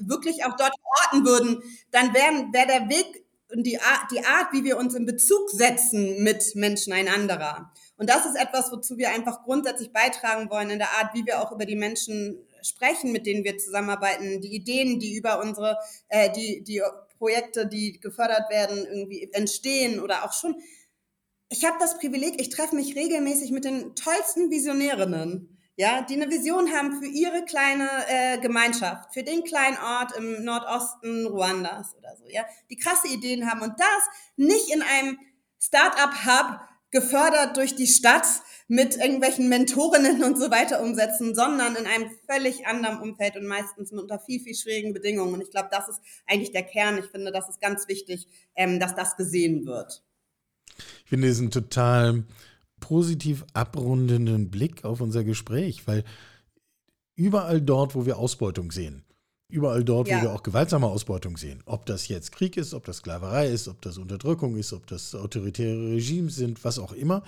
wirklich 0.00 0.46
auch 0.46 0.56
dort 0.56 0.72
orten 1.02 1.26
würden, 1.26 1.62
dann 1.90 2.14
wäre 2.14 2.48
wär 2.50 2.66
der 2.66 2.88
Weg 2.88 3.23
und 3.54 3.64
die 3.64 3.80
Art, 3.80 4.10
die 4.10 4.24
Art, 4.24 4.52
wie 4.52 4.64
wir 4.64 4.76
uns 4.76 4.94
in 4.94 5.06
Bezug 5.06 5.50
setzen 5.50 6.22
mit 6.22 6.54
Menschen 6.54 6.92
ein 6.92 7.08
anderer. 7.08 7.72
Und 7.96 8.10
das 8.10 8.26
ist 8.26 8.36
etwas, 8.36 8.72
wozu 8.72 8.98
wir 8.98 9.10
einfach 9.10 9.44
grundsätzlich 9.44 9.92
beitragen 9.92 10.50
wollen 10.50 10.70
in 10.70 10.78
der 10.78 10.90
Art, 10.98 11.14
wie 11.14 11.24
wir 11.24 11.40
auch 11.40 11.52
über 11.52 11.64
die 11.64 11.76
Menschen 11.76 12.38
sprechen, 12.62 13.12
mit 13.12 13.26
denen 13.26 13.44
wir 13.44 13.56
zusammenarbeiten, 13.58 14.40
die 14.40 14.54
Ideen, 14.54 14.98
die 14.98 15.14
über 15.14 15.40
unsere, 15.40 15.78
äh, 16.08 16.32
die, 16.32 16.64
die 16.64 16.82
Projekte, 17.18 17.66
die 17.66 18.00
gefördert 18.00 18.50
werden, 18.50 18.78
irgendwie 18.78 19.30
entstehen 19.32 20.00
oder 20.00 20.24
auch 20.24 20.32
schon. 20.32 20.56
Ich 21.50 21.64
habe 21.64 21.76
das 21.78 21.98
Privileg, 21.98 22.40
ich 22.40 22.48
treffe 22.48 22.74
mich 22.74 22.96
regelmäßig 22.96 23.52
mit 23.52 23.64
den 23.64 23.94
tollsten 23.94 24.50
Visionärinnen 24.50 25.53
ja, 25.76 26.02
die 26.02 26.14
eine 26.14 26.30
Vision 26.30 26.70
haben 26.72 27.00
für 27.00 27.08
ihre 27.08 27.44
kleine 27.44 27.88
äh, 28.08 28.38
Gemeinschaft, 28.38 29.12
für 29.12 29.22
den 29.22 29.42
kleinen 29.44 29.76
Ort 29.78 30.16
im 30.16 30.44
Nordosten 30.44 31.26
Ruandas 31.26 31.94
oder 31.96 32.16
so, 32.16 32.24
ja, 32.28 32.44
die 32.70 32.76
krasse 32.76 33.08
Ideen 33.08 33.50
haben 33.50 33.62
und 33.62 33.74
das 33.78 34.04
nicht 34.36 34.72
in 34.72 34.82
einem 34.82 35.18
Start-up-Hub 35.60 36.60
gefördert 36.90 37.56
durch 37.56 37.74
die 37.74 37.88
Stadt 37.88 38.26
mit 38.68 38.96
irgendwelchen 38.96 39.48
Mentorinnen 39.48 40.22
und 40.22 40.38
so 40.38 40.50
weiter 40.50 40.80
umsetzen, 40.80 41.34
sondern 41.34 41.74
in 41.74 41.86
einem 41.86 42.10
völlig 42.30 42.66
anderen 42.66 43.00
Umfeld 43.00 43.36
und 43.36 43.46
meistens 43.46 43.90
unter 43.90 44.18
viel, 44.20 44.40
viel 44.40 44.54
schwierigen 44.54 44.94
Bedingungen. 44.94 45.34
Und 45.34 45.42
ich 45.42 45.50
glaube, 45.50 45.68
das 45.72 45.88
ist 45.88 46.00
eigentlich 46.26 46.52
der 46.52 46.62
Kern. 46.62 46.98
Ich 46.98 47.06
finde, 47.06 47.32
das 47.32 47.48
ist 47.48 47.60
ganz 47.60 47.88
wichtig, 47.88 48.28
ähm, 48.54 48.78
dass 48.78 48.94
das 48.94 49.16
gesehen 49.16 49.66
wird. 49.66 50.02
Ich 50.76 51.10
finde 51.10 51.26
diesen 51.26 51.50
total 51.50 52.24
positiv 52.84 53.46
abrundenden 53.54 54.50
Blick 54.50 54.84
auf 54.84 55.00
unser 55.00 55.24
Gespräch, 55.24 55.86
weil 55.86 56.04
überall 57.16 57.62
dort, 57.62 57.94
wo 57.94 58.04
wir 58.04 58.18
Ausbeutung 58.18 58.72
sehen, 58.72 59.04
überall 59.48 59.84
dort, 59.84 60.06
ja. 60.06 60.18
wo 60.18 60.22
wir 60.22 60.32
auch 60.34 60.42
gewaltsame 60.42 60.86
Ausbeutung 60.86 61.38
sehen, 61.38 61.62
ob 61.64 61.86
das 61.86 62.08
jetzt 62.08 62.30
Krieg 62.32 62.58
ist, 62.58 62.74
ob 62.74 62.84
das 62.84 62.98
Sklaverei 62.98 63.48
ist, 63.48 63.68
ob 63.68 63.80
das 63.80 63.96
Unterdrückung 63.96 64.58
ist, 64.58 64.74
ob 64.74 64.86
das 64.86 65.14
autoritäre 65.14 65.92
Regimes 65.92 66.36
sind, 66.36 66.62
was 66.62 66.78
auch 66.78 66.92
immer, 66.92 67.22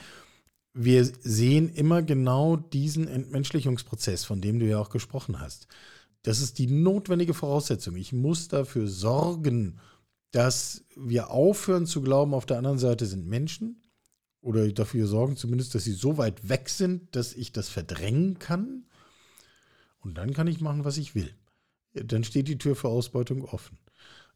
wir 0.75 1.07
sehen 1.07 1.71
immer 1.71 2.03
genau 2.03 2.57
diesen 2.57 3.09
Entmenschlichungsprozess, 3.09 4.27
von 4.27 4.43
dem 4.43 4.59
du 4.59 4.67
ja 4.67 4.79
auch 4.79 4.91
gesprochen 4.91 5.41
hast. 5.41 5.69
Das 6.23 6.43
ist 6.43 6.59
die 6.59 6.67
notwendige 6.67 7.33
Voraussetzung. 7.33 7.97
Ich 7.97 8.13
muss 8.13 8.49
dafür 8.49 8.89
sorgen, 8.89 9.79
dass 10.33 10.85
wir 10.97 11.31
aufhören 11.31 11.87
zu 11.87 12.03
glauben, 12.03 12.35
auf 12.35 12.45
der 12.45 12.59
anderen 12.59 12.79
Seite 12.79 13.07
sind 13.07 13.27
Menschen 13.27 13.81
oder 14.47 14.71
dafür 14.71 15.09
sorgen 15.09 15.37
zumindest, 15.37 15.75
dass 15.75 15.83
sie 15.83 15.93
so 15.93 16.19
weit 16.19 16.49
weg 16.49 16.69
sind, 16.69 17.17
dass 17.17 17.35
ich 17.35 17.51
das 17.51 17.69
verdrängen 17.69 18.39
kann. 18.39 18.85
Und 19.99 20.19
dann 20.19 20.33
kann 20.35 20.47
ich 20.47 20.61
machen, 20.61 20.85
was 20.85 20.99
ich 20.99 21.17
will. 21.17 21.35
Dann 21.95 22.23
steht 22.23 22.47
die 22.47 22.59
Tür 22.59 22.77
für 22.77 22.89
Ausbeutung 22.89 23.45
offen. 23.45 23.77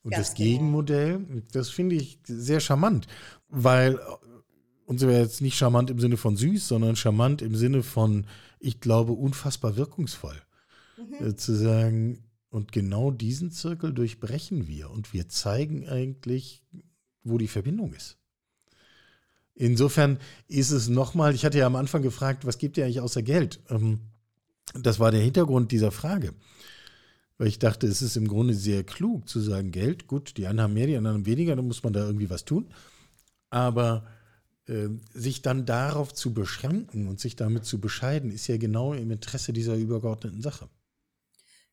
Und 0.02 0.10
Ganz 0.10 0.28
das 0.28 0.34
genau. 0.34 0.50
Gegenmodell, 0.50 1.44
das 1.52 1.70
finde 1.70 1.94
ich 1.94 2.18
sehr 2.24 2.58
charmant, 2.58 3.06
weil 3.48 4.00
uns 4.84 5.02
wäre 5.02 5.22
jetzt 5.22 5.42
nicht 5.42 5.56
charmant 5.56 5.90
im 5.90 6.00
Sinne 6.00 6.16
von 6.16 6.36
süß, 6.36 6.66
sondern 6.66 6.96
charmant 6.96 7.40
im 7.40 7.54
Sinne 7.54 7.84
von, 7.84 8.26
ich 8.58 8.80
glaube, 8.80 9.12
unfassbar 9.12 9.76
wirkungsvoll. 9.76 10.42
Mhm. 10.98 11.24
Äh, 11.24 11.36
zu 11.36 11.54
sagen, 11.54 12.24
und 12.48 12.72
genau 12.72 13.12
diesen 13.12 13.52
Zirkel 13.52 13.94
durchbrechen 13.94 14.66
wir 14.66 14.90
und 14.90 15.12
wir 15.12 15.28
zeigen 15.28 15.88
eigentlich, 15.88 16.64
wo 17.22 17.38
die 17.38 17.46
Verbindung 17.46 17.92
ist. 17.92 18.19
Insofern 19.54 20.18
ist 20.48 20.70
es 20.70 20.88
nochmal, 20.88 21.34
ich 21.34 21.44
hatte 21.44 21.58
ja 21.58 21.66
am 21.66 21.76
Anfang 21.76 22.02
gefragt, 22.02 22.46
was 22.46 22.58
gibt 22.58 22.78
ihr 22.78 22.84
eigentlich 22.84 23.00
außer 23.00 23.22
Geld? 23.22 23.60
Ähm, 23.68 24.00
das 24.74 25.00
war 25.00 25.10
der 25.10 25.20
Hintergrund 25.20 25.72
dieser 25.72 25.90
Frage. 25.90 26.34
Weil 27.38 27.48
ich 27.48 27.58
dachte, 27.58 27.86
es 27.86 28.02
ist 28.02 28.16
im 28.16 28.28
Grunde 28.28 28.54
sehr 28.54 28.84
klug 28.84 29.28
zu 29.28 29.40
sagen, 29.40 29.70
Geld, 29.70 30.06
gut, 30.06 30.36
die 30.36 30.46
einen 30.46 30.60
haben 30.60 30.74
mehr, 30.74 30.86
die 30.86 30.96
anderen 30.96 31.26
weniger, 31.26 31.56
dann 31.56 31.66
muss 31.66 31.82
man 31.82 31.92
da 31.92 32.04
irgendwie 32.04 32.30
was 32.30 32.44
tun. 32.44 32.72
Aber 33.48 34.06
äh, 34.66 34.88
sich 35.12 35.42
dann 35.42 35.66
darauf 35.66 36.14
zu 36.14 36.32
beschränken 36.32 37.08
und 37.08 37.18
sich 37.18 37.36
damit 37.36 37.64
zu 37.64 37.80
bescheiden, 37.80 38.30
ist 38.30 38.46
ja 38.46 38.56
genau 38.56 38.92
im 38.92 39.10
Interesse 39.10 39.52
dieser 39.52 39.74
übergeordneten 39.74 40.42
Sache. 40.42 40.68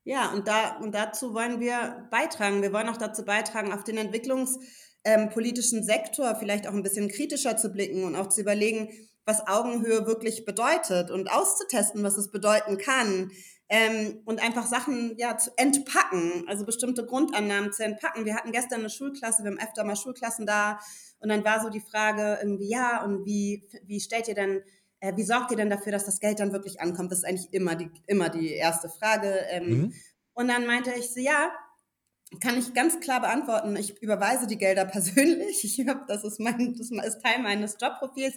Ja, 0.04 0.32
und, 0.34 0.48
da, 0.48 0.78
und 0.78 0.96
dazu 0.96 1.34
wollen 1.34 1.60
wir 1.60 2.08
beitragen. 2.12 2.62
Wir 2.62 2.72
wollen 2.72 2.88
auch 2.88 2.98
dazu 2.98 3.26
beitragen, 3.26 3.74
auf 3.74 3.84
den 3.84 3.98
Entwicklungs- 3.98 4.58
ähm, 5.04 5.30
politischen 5.30 5.84
Sektor 5.84 6.36
vielleicht 6.36 6.68
auch 6.68 6.74
ein 6.74 6.84
bisschen 6.84 7.10
kritischer 7.10 7.58
zu 7.58 7.70
blicken 7.70 8.04
und 8.04 8.16
auch 8.16 8.30
zu 8.30 8.42
überlegen, 8.42 8.90
was 9.26 9.46
Augenhöhe 9.46 10.08
wirklich 10.08 10.46
bedeutet 10.46 11.12
und 11.12 11.30
auszutesten, 11.30 12.04
was 12.04 12.18
es 12.18 12.32
bedeuten 12.32 12.78
kann. 12.78 13.32
Ähm, 13.70 14.22
und 14.24 14.42
einfach 14.42 14.66
Sachen 14.66 15.18
ja 15.18 15.38
zu 15.38 15.52
entpacken, 15.58 16.46
also 16.48 16.66
bestimmte 16.66 17.06
Grundannahmen 17.06 17.74
zu 17.74 17.84
entpacken. 17.84 18.24
Wir 18.24 18.36
hatten 18.36 18.54
gestern 18.54 18.80
eine 18.80 18.90
Schulklasse, 18.90 19.44
wir 19.44 19.52
haben 19.52 19.60
öfter 19.60 19.84
mal 19.84 19.98
Schulklassen 19.98 20.46
da 20.46 20.80
und 21.20 21.28
dann 21.28 21.44
war 21.44 21.62
so 21.62 21.70
die 21.70 21.82
Frage 21.82 22.40
irgendwie, 22.42 22.70
ja, 22.70 23.04
und 23.04 23.26
wie, 23.26 23.68
wie 23.84 24.00
stellt 24.00 24.30
ihr 24.30 24.36
denn, 24.36 24.62
äh, 25.02 25.16
wie 25.18 25.24
sorgt 25.24 25.52
ihr 25.52 25.58
denn 25.58 25.70
dafür, 25.70 25.92
dass 25.92 26.06
das 26.06 26.22
Geld 26.22 26.40
dann 26.40 26.54
wirklich 26.54 26.80
ankommt? 26.80 27.12
Das 27.12 27.20
ist 27.20 27.26
eigentlich 27.26 27.52
immer 27.54 27.76
die, 27.76 27.92
immer 28.06 28.30
die 28.30 28.54
erste 28.54 28.88
Frage. 28.88 29.34
Ähm, 29.50 29.70
mhm. 29.70 29.94
Und 30.34 30.48
dann 30.48 30.66
meinte 30.66 30.92
ich 30.98 31.14
so, 31.14 31.20
ja, 31.20 31.52
kann 32.42 32.58
ich 32.58 32.74
ganz 32.74 33.00
klar 33.00 33.22
beantworten. 33.22 33.76
Ich 33.76 34.02
überweise 34.02 34.48
die 34.48 34.58
Gelder 34.58 34.86
persönlich. 34.86 35.64
Ich 35.64 35.88
hab, 35.88 36.08
das 36.08 36.24
ist 36.24 36.40
mein, 36.40 36.76
das 36.78 36.92
ist 36.92 37.22
Teil 37.22 37.40
meines 37.42 37.78
Jobprofils. 37.82 38.36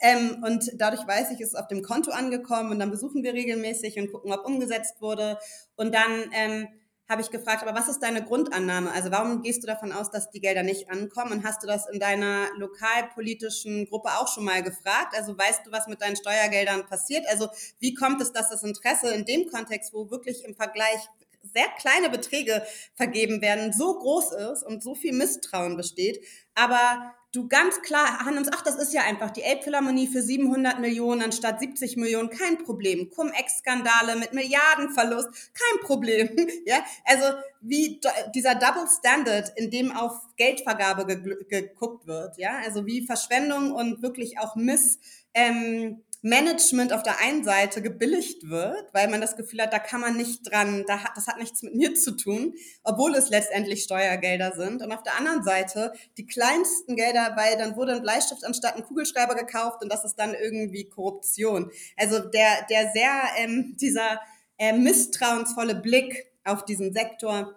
Ähm, 0.00 0.42
und 0.44 0.70
dadurch 0.76 1.06
weiß 1.06 1.30
ich, 1.32 1.40
es 1.40 1.48
ist 1.48 1.54
auf 1.54 1.68
dem 1.68 1.82
Konto 1.82 2.10
angekommen 2.10 2.70
und 2.70 2.78
dann 2.78 2.90
besuchen 2.90 3.22
wir 3.22 3.34
regelmäßig 3.34 3.98
und 3.98 4.12
gucken, 4.12 4.32
ob 4.32 4.44
umgesetzt 4.44 5.00
wurde. 5.00 5.38
Und 5.76 5.94
dann 5.94 6.30
ähm, 6.32 6.68
habe 7.08 7.22
ich 7.22 7.30
gefragt, 7.30 7.62
aber 7.62 7.76
was 7.76 7.88
ist 7.88 8.00
deine 8.00 8.22
Grundannahme? 8.22 8.92
Also 8.92 9.10
warum 9.10 9.42
gehst 9.42 9.62
du 9.62 9.66
davon 9.66 9.92
aus, 9.92 10.10
dass 10.10 10.30
die 10.30 10.40
Gelder 10.40 10.62
nicht 10.62 10.90
ankommen? 10.90 11.32
Und 11.32 11.44
hast 11.44 11.62
du 11.62 11.66
das 11.66 11.88
in 11.88 11.98
deiner 11.98 12.48
lokalpolitischen 12.58 13.86
Gruppe 13.86 14.10
auch 14.18 14.28
schon 14.28 14.44
mal 14.44 14.62
gefragt? 14.62 15.14
Also 15.16 15.36
weißt 15.36 15.66
du, 15.66 15.72
was 15.72 15.86
mit 15.86 16.02
deinen 16.02 16.16
Steuergeldern 16.16 16.86
passiert? 16.86 17.24
Also 17.28 17.48
wie 17.78 17.94
kommt 17.94 18.20
es, 18.20 18.32
dass 18.32 18.50
das 18.50 18.62
Interesse 18.62 19.08
in 19.14 19.24
dem 19.24 19.48
Kontext, 19.48 19.94
wo 19.94 20.10
wirklich 20.10 20.44
im 20.44 20.54
Vergleich 20.54 21.08
sehr 21.42 21.68
kleine 21.80 22.10
Beträge 22.10 22.62
vergeben 22.94 23.40
werden, 23.40 23.72
so 23.72 23.98
groß 23.98 24.32
ist 24.32 24.62
und 24.62 24.82
so 24.82 24.94
viel 24.94 25.12
Misstrauen 25.12 25.76
besteht, 25.76 26.24
aber 26.54 27.14
du 27.32 27.46
ganz 27.46 27.82
klar 27.82 28.24
handelst, 28.24 28.50
ach, 28.54 28.62
das 28.62 28.76
ist 28.76 28.92
ja 28.94 29.02
einfach 29.02 29.30
die 29.30 29.42
Elbphilharmonie 29.42 30.06
für 30.06 30.22
700 30.22 30.80
Millionen 30.80 31.22
anstatt 31.22 31.60
70 31.60 31.96
Millionen, 31.96 32.30
kein 32.30 32.58
Problem. 32.58 33.10
Cum-Ex-Skandale 33.10 34.16
mit 34.16 34.32
Milliardenverlust, 34.32 35.28
kein 35.54 35.80
Problem. 35.86 36.30
ja, 36.66 36.82
also 37.04 37.38
wie 37.60 38.00
dieser 38.34 38.54
Double 38.54 38.86
Standard, 38.88 39.52
in 39.56 39.70
dem 39.70 39.92
auf 39.92 40.14
Geldvergabe 40.36 41.06
ge 41.06 41.36
geguckt 41.48 42.06
wird, 42.06 42.38
ja, 42.38 42.58
also 42.64 42.86
wie 42.86 43.06
Verschwendung 43.06 43.72
und 43.72 44.02
wirklich 44.02 44.38
auch 44.38 44.56
Miss, 44.56 44.98
ähm, 45.34 46.02
Management 46.22 46.92
auf 46.92 47.02
der 47.02 47.20
einen 47.20 47.44
Seite 47.44 47.80
gebilligt 47.80 48.48
wird, 48.48 48.92
weil 48.92 49.08
man 49.08 49.20
das 49.20 49.36
Gefühl 49.36 49.62
hat, 49.62 49.72
da 49.72 49.78
kann 49.78 50.00
man 50.00 50.16
nicht 50.16 50.50
dran, 50.50 50.84
da 50.86 51.04
hat, 51.04 51.12
das 51.14 51.28
hat 51.28 51.38
nichts 51.38 51.62
mit 51.62 51.74
mir 51.74 51.94
zu 51.94 52.16
tun, 52.16 52.54
obwohl 52.82 53.14
es 53.14 53.28
letztendlich 53.28 53.84
Steuergelder 53.84 54.52
sind. 54.56 54.82
Und 54.82 54.92
auf 54.92 55.02
der 55.04 55.16
anderen 55.16 55.44
Seite 55.44 55.92
die 56.16 56.26
kleinsten 56.26 56.96
Gelder, 56.96 57.34
weil 57.36 57.56
dann 57.56 57.76
wurde 57.76 57.92
ein 57.92 58.02
Bleistift 58.02 58.44
anstatt 58.44 58.76
ein 58.76 58.82
Kugelschreiber 58.82 59.36
gekauft 59.36 59.82
und 59.82 59.92
das 59.92 60.04
ist 60.04 60.16
dann 60.16 60.34
irgendwie 60.34 60.88
Korruption. 60.88 61.70
Also 61.96 62.18
der, 62.18 62.66
der 62.68 62.90
sehr, 62.92 63.10
ähm, 63.36 63.76
dieser 63.80 64.20
äh, 64.58 64.72
misstrauensvolle 64.72 65.76
Blick 65.76 66.26
auf 66.44 66.64
diesen 66.64 66.92
Sektor, 66.92 67.54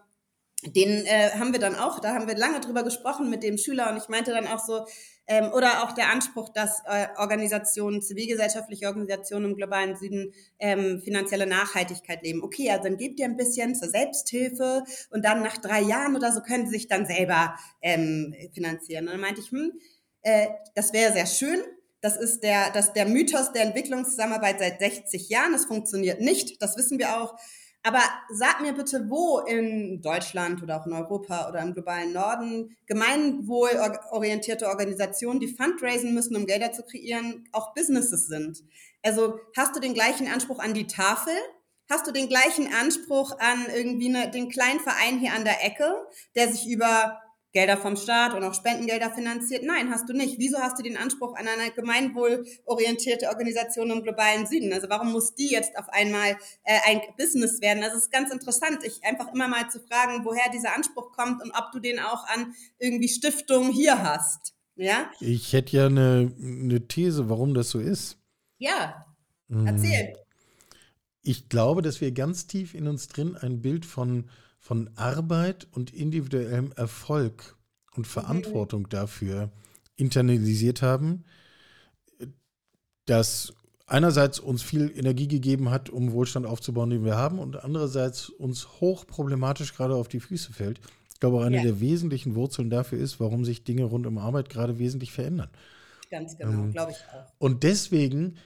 den 0.64 1.06
äh, 1.06 1.32
haben 1.32 1.54
wir 1.54 1.60
dann 1.60 1.76
auch, 1.76 2.00
da 2.00 2.14
haben 2.14 2.28
wir 2.28 2.38
lange 2.38 2.60
drüber 2.60 2.84
gesprochen 2.84 3.30
mit 3.30 3.44
dem 3.44 3.58
Schüler 3.58 3.90
und 3.90 3.98
ich 3.98 4.10
meinte 4.10 4.32
dann 4.32 4.48
auch 4.48 4.60
so, 4.60 4.86
ähm, 5.28 5.52
oder 5.54 5.84
auch 5.84 5.94
der 5.94 6.10
Anspruch, 6.10 6.50
dass 6.50 6.82
äh, 6.86 7.08
Organisationen, 7.18 8.02
zivilgesellschaftliche 8.02 8.88
Organisationen 8.88 9.52
im 9.52 9.56
globalen 9.56 9.96
Süden 9.96 10.34
ähm, 10.60 11.02
finanzielle 11.04 11.48
Nachhaltigkeit 11.48 12.22
leben. 12.24 12.44
Okay, 12.44 12.70
also 12.70 12.84
dann 12.84 12.98
gebt 12.98 13.20
ihr 13.20 13.26
ein 13.26 13.38
bisschen 13.38 13.76
zur 13.76 13.90
Selbsthilfe 13.90 14.84
und 15.10 15.24
dann 15.26 15.42
nach 15.42 15.58
drei 15.58 15.82
Jahren 15.82 16.16
oder 16.16 16.32
so 16.32 16.42
können 16.42 16.66
sie 16.66 16.74
sich 16.74 16.88
dann 16.88 17.06
selber 17.06 17.56
ähm, 17.82 18.36
finanzieren. 18.54 19.06
Und 19.06 19.14
dann 19.14 19.22
meinte 19.22 19.42
ich, 19.42 19.52
hm, 19.52 19.72
äh, 20.22 20.48
das 20.76 20.94
wäre 20.94 21.14
sehr 21.14 21.28
schön, 21.28 21.62
das 22.02 22.18
ist 22.18 22.42
der, 22.42 22.72
das 22.72 22.94
der 22.94 23.06
Mythos 23.06 23.54
der 23.54 23.62
Entwicklungszusammenarbeit 23.62 24.60
seit 24.60 24.80
60 24.80 25.30
Jahren. 25.30 25.54
Das 25.54 25.66
funktioniert 25.66 26.20
nicht. 26.20 26.62
Das 26.62 26.76
wissen 26.76 26.98
wir 26.98 27.22
auch. 27.22 27.36
Aber 27.84 28.02
sag 28.30 28.62
mir 28.62 28.74
bitte, 28.74 29.10
wo 29.10 29.40
in 29.40 30.02
Deutschland 30.02 30.62
oder 30.62 30.80
auch 30.80 30.86
in 30.86 30.94
Europa 30.94 31.50
oder 31.50 31.62
im 31.62 31.74
globalen 31.74 32.14
Norden 32.14 32.78
gemeinwohlorientierte 32.86 34.68
Organisationen, 34.68 35.40
die 35.40 35.48
fundraisen 35.48 36.14
müssen, 36.14 36.36
um 36.36 36.46
Gelder 36.46 36.72
zu 36.72 36.84
kreieren, 36.84 37.48
auch 37.52 37.74
Businesses 37.74 38.28
sind. 38.28 38.60
Also 39.02 39.40
hast 39.58 39.76
du 39.76 39.80
den 39.80 39.96
gleichen 39.96 40.28
Anspruch 40.28 40.60
an 40.60 40.76
die 40.76 40.86
Tafel? 40.86 41.34
Hast 41.90 42.08
du 42.08 42.12
den 42.12 42.30
gleichen 42.30 42.72
Anspruch 42.72 43.38
an 43.40 43.66
irgendwie 43.76 44.16
eine, 44.16 44.30
den 44.30 44.50
kleinen 44.50 44.80
Verein 44.80 45.20
hier 45.20 45.34
an 45.34 45.44
der 45.44 45.66
Ecke, 45.66 45.92
der 46.36 46.52
sich 46.52 46.70
über 46.70 47.21
Gelder 47.54 47.76
vom 47.76 47.98
Staat 47.98 48.34
und 48.34 48.44
auch 48.44 48.54
Spendengelder 48.54 49.12
finanziert. 49.12 49.64
Nein, 49.64 49.92
hast 49.92 50.08
du 50.08 50.14
nicht. 50.14 50.40
Wieso 50.40 50.60
hast 50.60 50.80
du 50.80 50.84
den 50.84 50.96
Anspruch 50.96 51.36
an 51.36 51.48
eine 51.48 51.72
gemeinwohlorientierte 51.72 53.28
Organisation 53.28 53.92
im 53.92 54.04
globalen 54.04 54.48
Süden? 54.48 54.72
Also 54.72 54.88
warum 54.90 55.12
muss 55.12 55.36
die 55.36 55.50
jetzt 55.50 55.78
auf 55.78 55.90
einmal 55.90 56.38
äh, 56.64 56.80
ein 56.86 57.02
Business 57.18 57.62
werden? 57.62 57.82
Das 57.82 57.94
ist 57.94 58.12
ganz 58.12 58.32
interessant, 58.32 58.80
ich 58.84 59.04
einfach 59.04 59.34
immer 59.34 59.50
mal 59.50 59.70
zu 59.70 59.80
fragen, 59.80 60.24
woher 60.24 60.50
dieser 60.54 60.76
Anspruch 60.76 61.12
kommt 61.12 61.44
und 61.44 61.52
ob 61.52 61.72
du 61.74 61.80
den 61.80 62.00
auch 62.00 62.26
an 62.28 62.54
irgendwie 62.80 63.10
Stiftungen 63.10 63.72
hier 63.72 64.02
hast. 64.02 64.54
Ja? 64.76 65.12
Ich 65.20 65.52
hätte 65.52 65.76
ja 65.76 65.86
eine, 65.88 66.34
eine 66.40 66.88
These, 66.88 67.30
warum 67.30 67.54
das 67.54 67.70
so 67.70 67.80
ist. 67.80 68.18
Ja, 68.60 69.06
hm. 69.50 69.68
erzähl. 69.68 70.16
Ich 71.22 71.50
glaube, 71.50 71.82
dass 71.82 72.02
wir 72.02 72.14
ganz 72.14 72.48
tief 72.48 72.74
in 72.74 72.88
uns 72.88 73.08
drin 73.08 73.36
ein 73.36 73.62
Bild 73.62 73.86
von 73.86 74.30
von 74.62 74.92
Arbeit 74.96 75.68
und 75.72 75.92
individuellem 75.92 76.72
Erfolg 76.74 77.58
und 77.96 78.06
Verantwortung 78.06 78.88
dafür 78.90 79.52
internalisiert 79.96 80.84
haben, 80.84 81.26
das 83.06 83.54
einerseits 83.88 84.40
uns 84.40 84.62
viel 84.62 84.94
Energie 84.96 85.28
gegeben 85.28 85.72
hat, 85.72 85.90
um 85.90 86.14
Wohlstand 86.14 86.46
aufzubauen, 86.46 86.92
den 86.92 87.04
wir 87.04 87.18
haben, 87.18 87.40
und 87.40 87.62
andererseits 87.62 88.30
uns 88.30 88.80
hochproblematisch 88.80 89.74
gerade 89.74 89.96
auf 89.96 90.08
die 90.08 90.20
Füße 90.20 90.54
fällt. 90.54 90.80
Ich 91.12 91.20
glaube, 91.20 91.38
auch 91.38 91.44
eine 91.44 91.58
ja. 91.58 91.64
der 91.64 91.82
wesentlichen 91.82 92.36
Wurzeln 92.36 92.70
dafür 92.70 93.00
ist, 93.00 93.20
warum 93.20 93.44
sich 93.44 93.64
Dinge 93.64 93.86
rund 93.86 94.06
um 94.06 94.20
Arbeit 94.20 94.50
gerade 94.50 94.78
wesentlich 94.78 95.12
verändern. 95.12 95.50
Ganz 96.12 96.38
genau, 96.38 96.52
ähm, 96.52 96.72
glaube 96.72 96.92
ich 96.92 96.98
auch. 96.98 97.34
Und 97.40 97.64
deswegen 97.64 98.38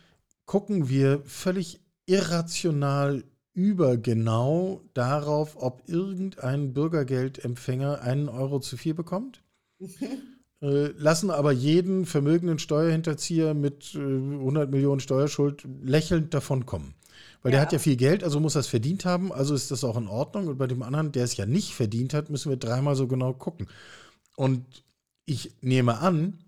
gucken 0.45 0.88
wir 0.88 1.22
völlig 1.26 1.82
irrational 2.05 3.26
über 3.56 3.97
genau 3.97 4.82
darauf, 4.93 5.56
ob 5.60 5.84
irgendein 5.88 6.74
Bürgergeldempfänger 6.74 8.01
einen 8.01 8.30
Euro 8.30 8.60
zu 8.60 8.78
viel 8.78 8.93
bekommt. 8.93 9.41
äh, 10.62 10.88
lassen 10.97 11.32
aber 11.32 11.53
jeden 11.53 12.06
vermögenden 12.06 12.60
Steuerhinterzieher 12.60 13.53
mit 13.53 13.95
äh, 13.95 13.99
100 13.99 14.70
Millionen 14.70 14.99
Steuerschuld 14.99 15.66
lächelnd 15.82 16.34
davonkommen. 16.34 16.95
Weil 17.41 17.53
ja. 17.53 17.58
der 17.58 17.62
hat 17.62 17.72
ja 17.72 17.80
viel 17.80 17.95
Geld, 17.95 18.26
also 18.26 18.41
muss 18.41 18.56
er 18.56 18.60
es 18.60 18.68
verdient 18.68 19.06
haben, 19.06 19.32
also 19.32 19.56
ist 19.56 19.72
das 19.72 19.86
auch 19.86 19.97
in 19.97 20.08
Ordnung. 20.08 20.47
Und 20.47 20.58
bei 20.58 20.68
dem 20.68 20.84
anderen, 20.84 21.14
der 21.14 21.24
es 21.24 21.38
ja 21.38 21.45
nicht 21.45 21.74
verdient 21.74 22.14
hat, 22.14 22.30
müssen 22.30 22.49
wir 22.49 22.58
dreimal 22.58 22.95
so 22.95 23.08
genau 23.08 23.34
gucken. 23.34 23.68
Und 24.36 24.84
ich 25.26 25.53
nehme 25.62 25.99
an, 25.99 26.39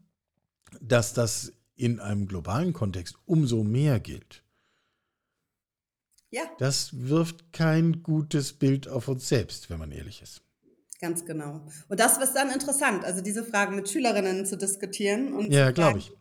dass 0.82 1.14
das 1.14 1.54
in 1.78 2.02
einem 2.02 2.28
globalen 2.28 2.74
Kontext 2.74 3.16
umso 3.26 3.64
mehr 3.64 4.02
gilt. 4.02 4.44
Ja. 6.38 6.44
Das 6.60 6.90
wirft 6.94 7.52
kein 7.52 8.04
gutes 8.04 8.54
Bild 8.54 8.88
auf 8.88 9.08
uns 9.08 9.28
selbst, 9.28 9.72
wenn 9.72 9.80
man 9.80 9.92
ehrlich 9.92 10.22
ist. 10.22 10.44
Ganz 11.02 11.26
genau. 11.26 11.62
Und 11.90 12.00
das 12.00 12.18
ist 12.18 12.34
dann 12.34 12.52
interessant, 12.52 13.06
also 13.06 13.22
diese 13.22 13.44
Fragen 13.44 13.76
mit 13.76 13.90
Schülerinnen 13.90 14.46
zu 14.46 14.56
diskutieren. 14.58 15.34
Und 15.34 15.52
ja, 15.52 15.72
glaube 15.72 16.00
ich. 16.00 16.12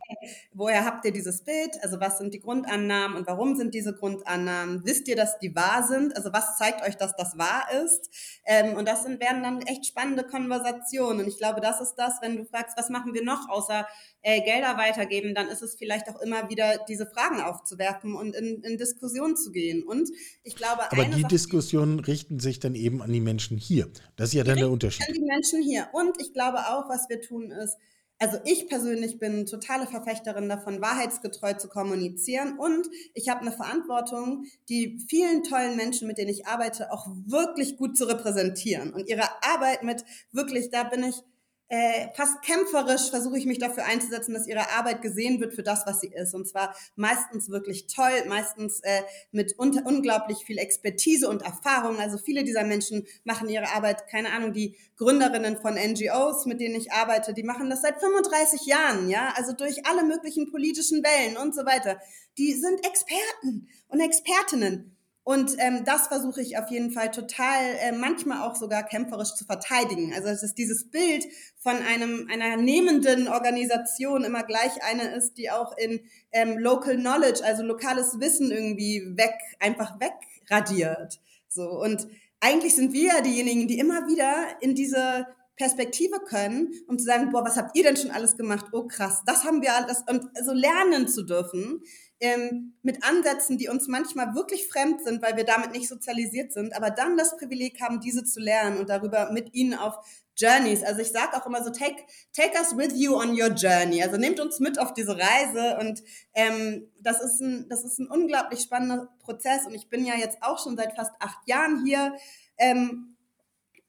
Woher 0.52 0.84
habt 0.84 1.04
ihr 1.04 1.12
dieses 1.12 1.42
Bild? 1.42 1.76
Also 1.82 2.00
was 2.00 2.18
sind 2.18 2.34
die 2.34 2.40
Grundannahmen 2.40 3.16
und 3.16 3.26
warum 3.26 3.56
sind 3.56 3.74
diese 3.74 3.94
Grundannahmen? 3.94 4.82
Wisst 4.84 5.08
ihr, 5.08 5.16
dass 5.16 5.38
die 5.38 5.54
wahr 5.54 5.86
sind? 5.86 6.16
Also 6.16 6.32
was 6.32 6.56
zeigt 6.56 6.86
euch, 6.86 6.96
dass 6.96 7.14
das 7.16 7.38
wahr 7.38 7.66
ist? 7.84 8.10
Ähm, 8.44 8.76
und 8.76 8.86
das 8.86 9.02
sind, 9.02 9.20
werden 9.20 9.42
dann 9.42 9.62
echt 9.62 9.86
spannende 9.86 10.24
Konversationen. 10.24 11.20
Und 11.20 11.28
ich 11.28 11.38
glaube, 11.38 11.60
das 11.60 11.80
ist 11.80 11.94
das, 11.96 12.14
wenn 12.20 12.36
du 12.36 12.44
fragst, 12.44 12.76
was 12.76 12.90
machen 12.90 13.14
wir 13.14 13.24
noch 13.24 13.48
außer 13.48 13.86
äh, 14.22 14.40
Gelder 14.40 14.76
weitergeben, 14.76 15.34
dann 15.34 15.48
ist 15.48 15.62
es 15.62 15.76
vielleicht 15.76 16.08
auch 16.08 16.20
immer 16.20 16.50
wieder 16.50 16.84
diese 16.88 17.06
Fragen 17.06 17.40
aufzuwerfen 17.40 18.14
und 18.14 18.34
in, 18.34 18.62
in 18.62 18.76
Diskussion 18.76 19.36
zu 19.36 19.52
gehen. 19.52 19.84
Und 19.84 20.10
ich 20.42 20.56
glaube, 20.56 20.90
aber 20.90 21.04
die 21.04 21.22
Sache, 21.22 21.28
Diskussionen 21.28 22.00
richten 22.00 22.40
sich 22.40 22.58
dann 22.58 22.74
eben 22.74 23.02
an 23.02 23.12
die 23.12 23.20
Menschen 23.20 23.56
hier. 23.56 23.88
Das 24.16 24.30
ist 24.30 24.34
ja 24.34 24.42
dann 24.42 24.58
der 24.58 24.70
Unterschied. 24.70 25.06
An 25.06 25.14
die 25.14 25.20
Menschen 25.20 25.62
hier. 25.62 25.88
Und 25.92 26.20
ich 26.20 26.32
glaube 26.32 26.58
auch, 26.58 26.88
was 26.88 27.08
wir 27.08 27.20
tun 27.20 27.52
ist, 27.52 27.76
also 28.18 28.38
ich 28.44 28.68
persönlich 28.68 29.18
bin 29.18 29.46
totale 29.46 29.86
Verfechterin 29.86 30.48
davon, 30.48 30.80
wahrheitsgetreu 30.80 31.54
zu 31.54 31.68
kommunizieren. 31.68 32.58
Und 32.58 32.88
ich 33.14 33.28
habe 33.28 33.42
eine 33.42 33.52
Verantwortung, 33.52 34.46
die 34.68 34.98
vielen 35.08 35.42
tollen 35.42 35.76
Menschen, 35.76 36.08
mit 36.08 36.18
denen 36.18 36.30
ich 36.30 36.46
arbeite, 36.46 36.92
auch 36.92 37.06
wirklich 37.26 37.76
gut 37.76 37.96
zu 37.96 38.04
repräsentieren. 38.04 38.92
Und 38.94 39.08
ihre 39.08 39.28
Arbeit 39.42 39.82
mit 39.82 40.04
wirklich, 40.32 40.70
da 40.70 40.84
bin 40.84 41.04
ich 41.04 41.22
äh, 41.68 42.08
fast 42.14 42.42
kämpferisch 42.42 43.10
versuche 43.10 43.38
ich 43.38 43.46
mich 43.46 43.58
dafür 43.58 43.84
einzusetzen, 43.86 44.34
dass 44.34 44.46
ihre 44.46 44.70
Arbeit 44.70 45.02
gesehen 45.02 45.40
wird 45.40 45.52
für 45.52 45.64
das, 45.64 45.84
was 45.84 46.00
sie 46.00 46.12
ist. 46.12 46.34
Und 46.34 46.46
zwar 46.46 46.76
meistens 46.94 47.50
wirklich 47.50 47.88
toll, 47.88 48.24
meistens 48.28 48.80
äh, 48.80 49.02
mit 49.32 49.58
un 49.58 49.76
unglaublich 49.84 50.38
viel 50.44 50.58
Expertise 50.58 51.28
und 51.28 51.42
Erfahrung. 51.42 51.98
Also 51.98 52.18
viele 52.18 52.44
dieser 52.44 52.64
Menschen 52.64 53.06
machen 53.24 53.48
ihre 53.48 53.72
Arbeit, 53.74 54.06
keine 54.08 54.30
Ahnung, 54.30 54.52
die 54.52 54.76
Gründerinnen 54.96 55.56
von 55.56 55.74
NGOs, 55.74 56.46
mit 56.46 56.60
denen 56.60 56.76
ich 56.76 56.92
arbeite, 56.92 57.34
die 57.34 57.42
machen 57.42 57.68
das 57.68 57.82
seit 57.82 57.98
35 58.00 58.64
Jahren, 58.66 59.08
ja, 59.08 59.32
also 59.36 59.52
durch 59.52 59.86
alle 59.86 60.04
möglichen 60.04 60.50
politischen 60.50 61.02
Wellen 61.02 61.36
und 61.36 61.54
so 61.54 61.66
weiter. 61.66 62.00
Die 62.38 62.52
sind 62.54 62.86
Experten 62.86 63.68
und 63.88 64.00
Expertinnen. 64.00 64.95
Und 65.26 65.56
ähm, 65.58 65.82
das 65.84 66.06
versuche 66.06 66.40
ich 66.40 66.56
auf 66.56 66.70
jeden 66.70 66.92
Fall 66.92 67.10
total, 67.10 67.74
äh, 67.80 67.90
manchmal 67.90 68.48
auch 68.48 68.54
sogar 68.54 68.84
kämpferisch 68.84 69.34
zu 69.34 69.44
verteidigen. 69.44 70.12
Also 70.14 70.28
ist 70.28 70.54
dieses 70.54 70.88
Bild 70.88 71.26
von 71.58 71.74
einem 71.74 72.28
einer 72.32 72.56
nehmenden 72.56 73.26
Organisation 73.26 74.22
immer 74.22 74.44
gleich 74.44 74.84
eine 74.84 75.16
ist, 75.16 75.36
die 75.36 75.50
auch 75.50 75.76
in 75.76 75.98
ähm, 76.30 76.58
Local 76.58 76.96
Knowledge, 76.96 77.44
also 77.44 77.64
lokales 77.64 78.20
Wissen 78.20 78.52
irgendwie 78.52 79.02
weg, 79.16 79.34
einfach 79.58 79.98
wegradiert. 79.98 81.18
So 81.48 81.70
und 81.70 82.06
eigentlich 82.38 82.76
sind 82.76 82.92
wir 82.92 83.14
ja 83.16 83.20
diejenigen, 83.20 83.66
die 83.66 83.80
immer 83.80 84.06
wieder 84.06 84.32
in 84.60 84.76
diese 84.76 85.26
Perspektive 85.56 86.20
können, 86.20 86.72
um 86.86 86.98
zu 86.98 87.04
sagen, 87.04 87.32
boah, 87.32 87.44
was 87.44 87.56
habt 87.56 87.76
ihr 87.76 87.82
denn 87.82 87.96
schon 87.96 88.12
alles 88.12 88.36
gemacht? 88.36 88.66
Oh 88.70 88.86
krass, 88.86 89.22
das 89.26 89.42
haben 89.42 89.60
wir 89.60 89.74
alles 89.74 90.04
und 90.08 90.22
so 90.44 90.52
lernen 90.52 91.08
zu 91.08 91.24
dürfen 91.24 91.82
ähm, 92.20 92.74
mit 92.82 93.04
Ansätzen, 93.04 93.58
die 93.58 93.68
uns 93.68 93.88
manchmal 93.88 94.34
wirklich 94.34 94.68
fremd 94.68 95.04
sind, 95.04 95.22
weil 95.22 95.36
wir 95.36 95.44
damit 95.44 95.72
nicht 95.72 95.88
sozialisiert 95.88 96.52
sind, 96.52 96.74
aber 96.74 96.90
dann 96.90 97.16
das 97.16 97.36
Privileg 97.36 97.80
haben, 97.80 98.00
diese 98.00 98.24
zu 98.24 98.40
lernen 98.40 98.78
und 98.78 98.88
darüber 98.88 99.30
mit 99.32 99.54
ihnen 99.54 99.74
auf 99.74 99.98
Journeys. 100.36 100.82
Also 100.82 101.00
ich 101.00 101.12
sage 101.12 101.36
auch 101.36 101.46
immer 101.46 101.64
so, 101.64 101.70
take, 101.70 102.04
take 102.34 102.58
us 102.58 102.76
with 102.76 102.92
you 102.94 103.16
on 103.16 103.30
your 103.30 103.48
journey. 103.48 104.02
Also 104.02 104.16
nehmt 104.16 104.38
uns 104.40 104.60
mit 104.60 104.78
auf 104.78 104.92
diese 104.92 105.16
Reise 105.18 105.78
und 105.80 106.02
ähm, 106.34 106.90
das, 107.00 107.22
ist 107.22 107.40
ein, 107.40 107.68
das 107.68 107.84
ist 107.84 107.98
ein 107.98 108.08
unglaublich 108.08 108.60
spannender 108.60 109.08
Prozess 109.20 109.66
und 109.66 109.74
ich 109.74 109.88
bin 109.88 110.04
ja 110.04 110.14
jetzt 110.14 110.38
auch 110.42 110.62
schon 110.62 110.76
seit 110.76 110.94
fast 110.94 111.12
acht 111.20 111.46
Jahren 111.46 111.84
hier. 111.84 112.14
Ähm, 112.58 113.15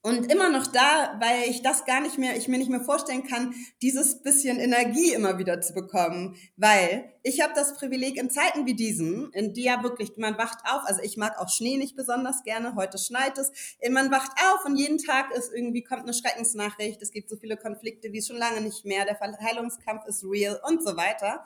und 0.07 0.31
immer 0.31 0.49
noch 0.49 0.67
da, 0.67 1.19
weil 1.19 1.49
ich 1.49 1.61
das 1.63 1.83
gar 1.83 1.99
nicht 1.99 2.17
mehr, 2.17 2.37
ich 2.37 2.47
mir 2.47 2.57
nicht 2.57 2.69
mehr 2.69 2.79
vorstellen 2.79 3.27
kann, 3.27 3.53
dieses 3.81 4.23
bisschen 4.23 4.57
Energie 4.57 5.11
immer 5.11 5.37
wieder 5.37 5.59
zu 5.59 5.73
bekommen, 5.73 6.37
weil 6.55 7.11
ich 7.23 7.41
habe 7.41 7.51
das 7.53 7.75
Privileg 7.75 8.15
in 8.15 8.29
Zeiten 8.29 8.65
wie 8.65 8.73
diesen, 8.73 9.33
in 9.33 9.53
die 9.53 9.65
ja 9.65 9.83
wirklich 9.83 10.15
man 10.15 10.37
wacht 10.37 10.59
auf, 10.63 10.83
also 10.85 11.01
ich 11.01 11.17
mag 11.17 11.37
auch 11.37 11.49
Schnee 11.49 11.75
nicht 11.75 11.97
besonders 11.97 12.43
gerne, 12.43 12.75
heute 12.75 12.97
schneit 12.97 13.37
es, 13.37 13.51
man 13.89 14.09
wacht 14.09 14.31
auf 14.45 14.63
und 14.65 14.77
jeden 14.77 14.97
Tag 14.97 15.35
ist 15.35 15.51
irgendwie 15.53 15.83
kommt 15.83 16.03
eine 16.03 16.13
Schreckensnachricht, 16.13 17.01
es 17.01 17.11
gibt 17.11 17.29
so 17.29 17.35
viele 17.35 17.57
Konflikte 17.57 18.13
wie 18.13 18.21
schon 18.21 18.37
lange 18.37 18.61
nicht 18.61 18.85
mehr, 18.85 19.03
der 19.03 19.17
Verheilungskampf 19.17 20.05
ist 20.07 20.23
real 20.23 20.57
und 20.65 20.81
so 20.83 20.95
weiter. 20.95 21.45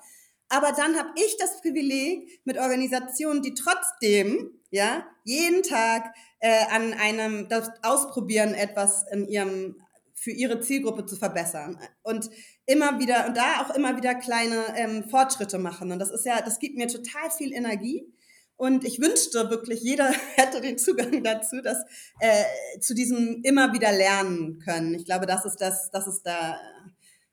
Aber 0.49 0.71
dann 0.73 0.97
habe 0.97 1.09
ich 1.15 1.35
das 1.37 1.61
Privileg 1.61 2.41
mit 2.43 2.59
Organisationen, 2.59 3.41
die 3.41 3.55
trotzdem 3.55 4.60
ja? 4.71 5.05
Jeden 5.23 5.61
Tag 5.61 6.13
äh, 6.39 6.65
an 6.71 6.93
einem 6.93 7.47
das 7.47 7.69
Ausprobieren 7.83 8.55
etwas 8.55 9.05
in 9.11 9.27
ihrem 9.27 9.75
für 10.21 10.31
ihre 10.31 10.59
Zielgruppe 10.61 11.05
zu 11.07 11.15
verbessern. 11.15 11.79
Und 12.03 12.29
immer 12.67 12.99
wieder 12.99 13.25
und 13.27 13.35
da 13.35 13.61
auch 13.61 13.73
immer 13.75 13.97
wieder 13.97 14.13
kleine 14.13 14.63
ähm, 14.75 15.09
Fortschritte 15.09 15.57
machen. 15.57 15.91
Und 15.91 15.99
das 15.99 16.11
ist 16.11 16.25
ja 16.25 16.41
das 16.41 16.59
gibt 16.59 16.77
mir 16.77 16.87
total 16.87 17.31
viel 17.31 17.53
Energie. 17.53 18.05
Und 18.55 18.83
ich 18.85 19.01
wünschte 19.01 19.49
wirklich 19.49 19.81
jeder 19.81 20.11
hätte 20.35 20.61
den 20.61 20.77
Zugang 20.77 21.23
dazu 21.23 21.61
dass 21.61 21.79
äh, 22.19 22.79
zu 22.79 22.93
diesem 22.93 23.41
immer 23.43 23.73
wieder 23.73 23.91
lernen 23.91 24.59
können. 24.59 24.93
Ich 24.93 25.05
glaube 25.05 25.25
das 25.25 25.45
ist 25.45 25.57
das 25.57 25.89
das 25.91 26.07
ist 26.07 26.21
da 26.23 26.59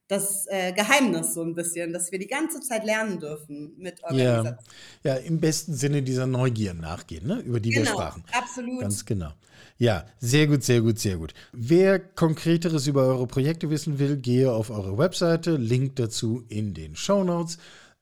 das 0.08 0.46
äh, 0.48 0.72
Geheimnis 0.72 1.34
so 1.34 1.42
ein 1.42 1.54
bisschen, 1.54 1.92
dass 1.92 2.10
wir 2.10 2.18
die 2.18 2.26
ganze 2.26 2.60
Zeit 2.60 2.84
lernen 2.84 3.20
dürfen 3.20 3.74
mit 3.76 4.02
Organisation. 4.02 4.58
Ja, 5.04 5.14
ja 5.14 5.20
im 5.20 5.38
besten 5.38 5.74
Sinne 5.74 6.02
dieser 6.02 6.26
Neugier 6.26 6.74
nachgehen, 6.74 7.26
ne? 7.26 7.40
über 7.40 7.60
die 7.60 7.70
genau, 7.70 7.84
wir 7.84 7.92
sprachen. 7.92 8.24
Absolut. 8.32 8.80
Ganz 8.80 9.04
genau. 9.04 9.32
Ja, 9.76 10.06
sehr 10.18 10.46
gut, 10.46 10.64
sehr 10.64 10.80
gut, 10.80 10.98
sehr 10.98 11.18
gut. 11.18 11.34
Wer 11.52 11.98
konkreteres 12.00 12.86
über 12.86 13.02
eure 13.06 13.26
Projekte 13.26 13.70
wissen 13.70 13.98
will, 13.98 14.16
gehe 14.16 14.50
auf 14.50 14.70
eure 14.70 14.96
Webseite, 14.98 15.56
Link 15.56 15.96
dazu 15.96 16.42
in 16.48 16.74
den 16.74 16.96
Show 16.96 17.22
Notes. 17.22 17.58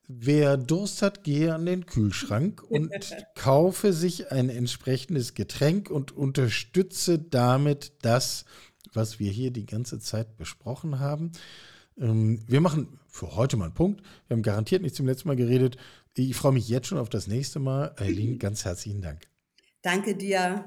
Wer 0.07 0.55
Durst 0.55 1.01
hat, 1.01 1.25
gehe 1.25 1.53
an 1.53 1.65
den 1.65 1.85
Kühlschrank 1.85 2.63
und 2.69 2.89
kaufe 3.35 3.91
sich 3.91 4.31
ein 4.31 4.49
entsprechendes 4.49 5.33
Getränk 5.33 5.91
und 5.91 6.15
unterstütze 6.15 7.19
damit 7.19 7.91
das, 8.01 8.45
was 8.93 9.19
wir 9.19 9.29
hier 9.29 9.51
die 9.51 9.65
ganze 9.65 9.99
Zeit 9.99 10.37
besprochen 10.37 10.99
haben. 10.99 11.33
Ähm, 11.99 12.43
wir 12.47 12.61
machen 12.61 12.99
für 13.07 13.35
heute 13.35 13.57
mal 13.57 13.65
einen 13.65 13.73
Punkt. 13.73 14.01
Wir 14.27 14.35
haben 14.35 14.43
garantiert 14.43 14.81
nicht 14.81 14.95
zum 14.95 15.07
letzten 15.07 15.27
Mal 15.27 15.35
geredet. 15.35 15.77
Ich 16.15 16.35
freue 16.35 16.51
mich 16.51 16.67
jetzt 16.67 16.87
schon 16.87 16.97
auf 16.97 17.09
das 17.09 17.27
nächste 17.27 17.59
Mal. 17.59 17.93
Eileen, 17.97 18.39
ganz 18.39 18.65
herzlichen 18.65 19.01
Dank. 19.01 19.21
Danke 19.81 20.15
dir. 20.15 20.65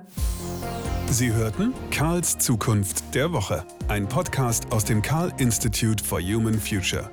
Sie 1.11 1.33
hörten 1.33 1.75
Karls 1.91 2.39
Zukunft 2.39 3.15
der 3.15 3.33
Woche, 3.33 3.67
ein 3.89 4.09
Podcast 4.09 4.71
aus 4.73 4.85
dem 4.85 5.03
Karl 5.03 5.33
Institute 5.39 6.03
for 6.03 6.21
Human 6.21 6.59
Future. 6.59 7.11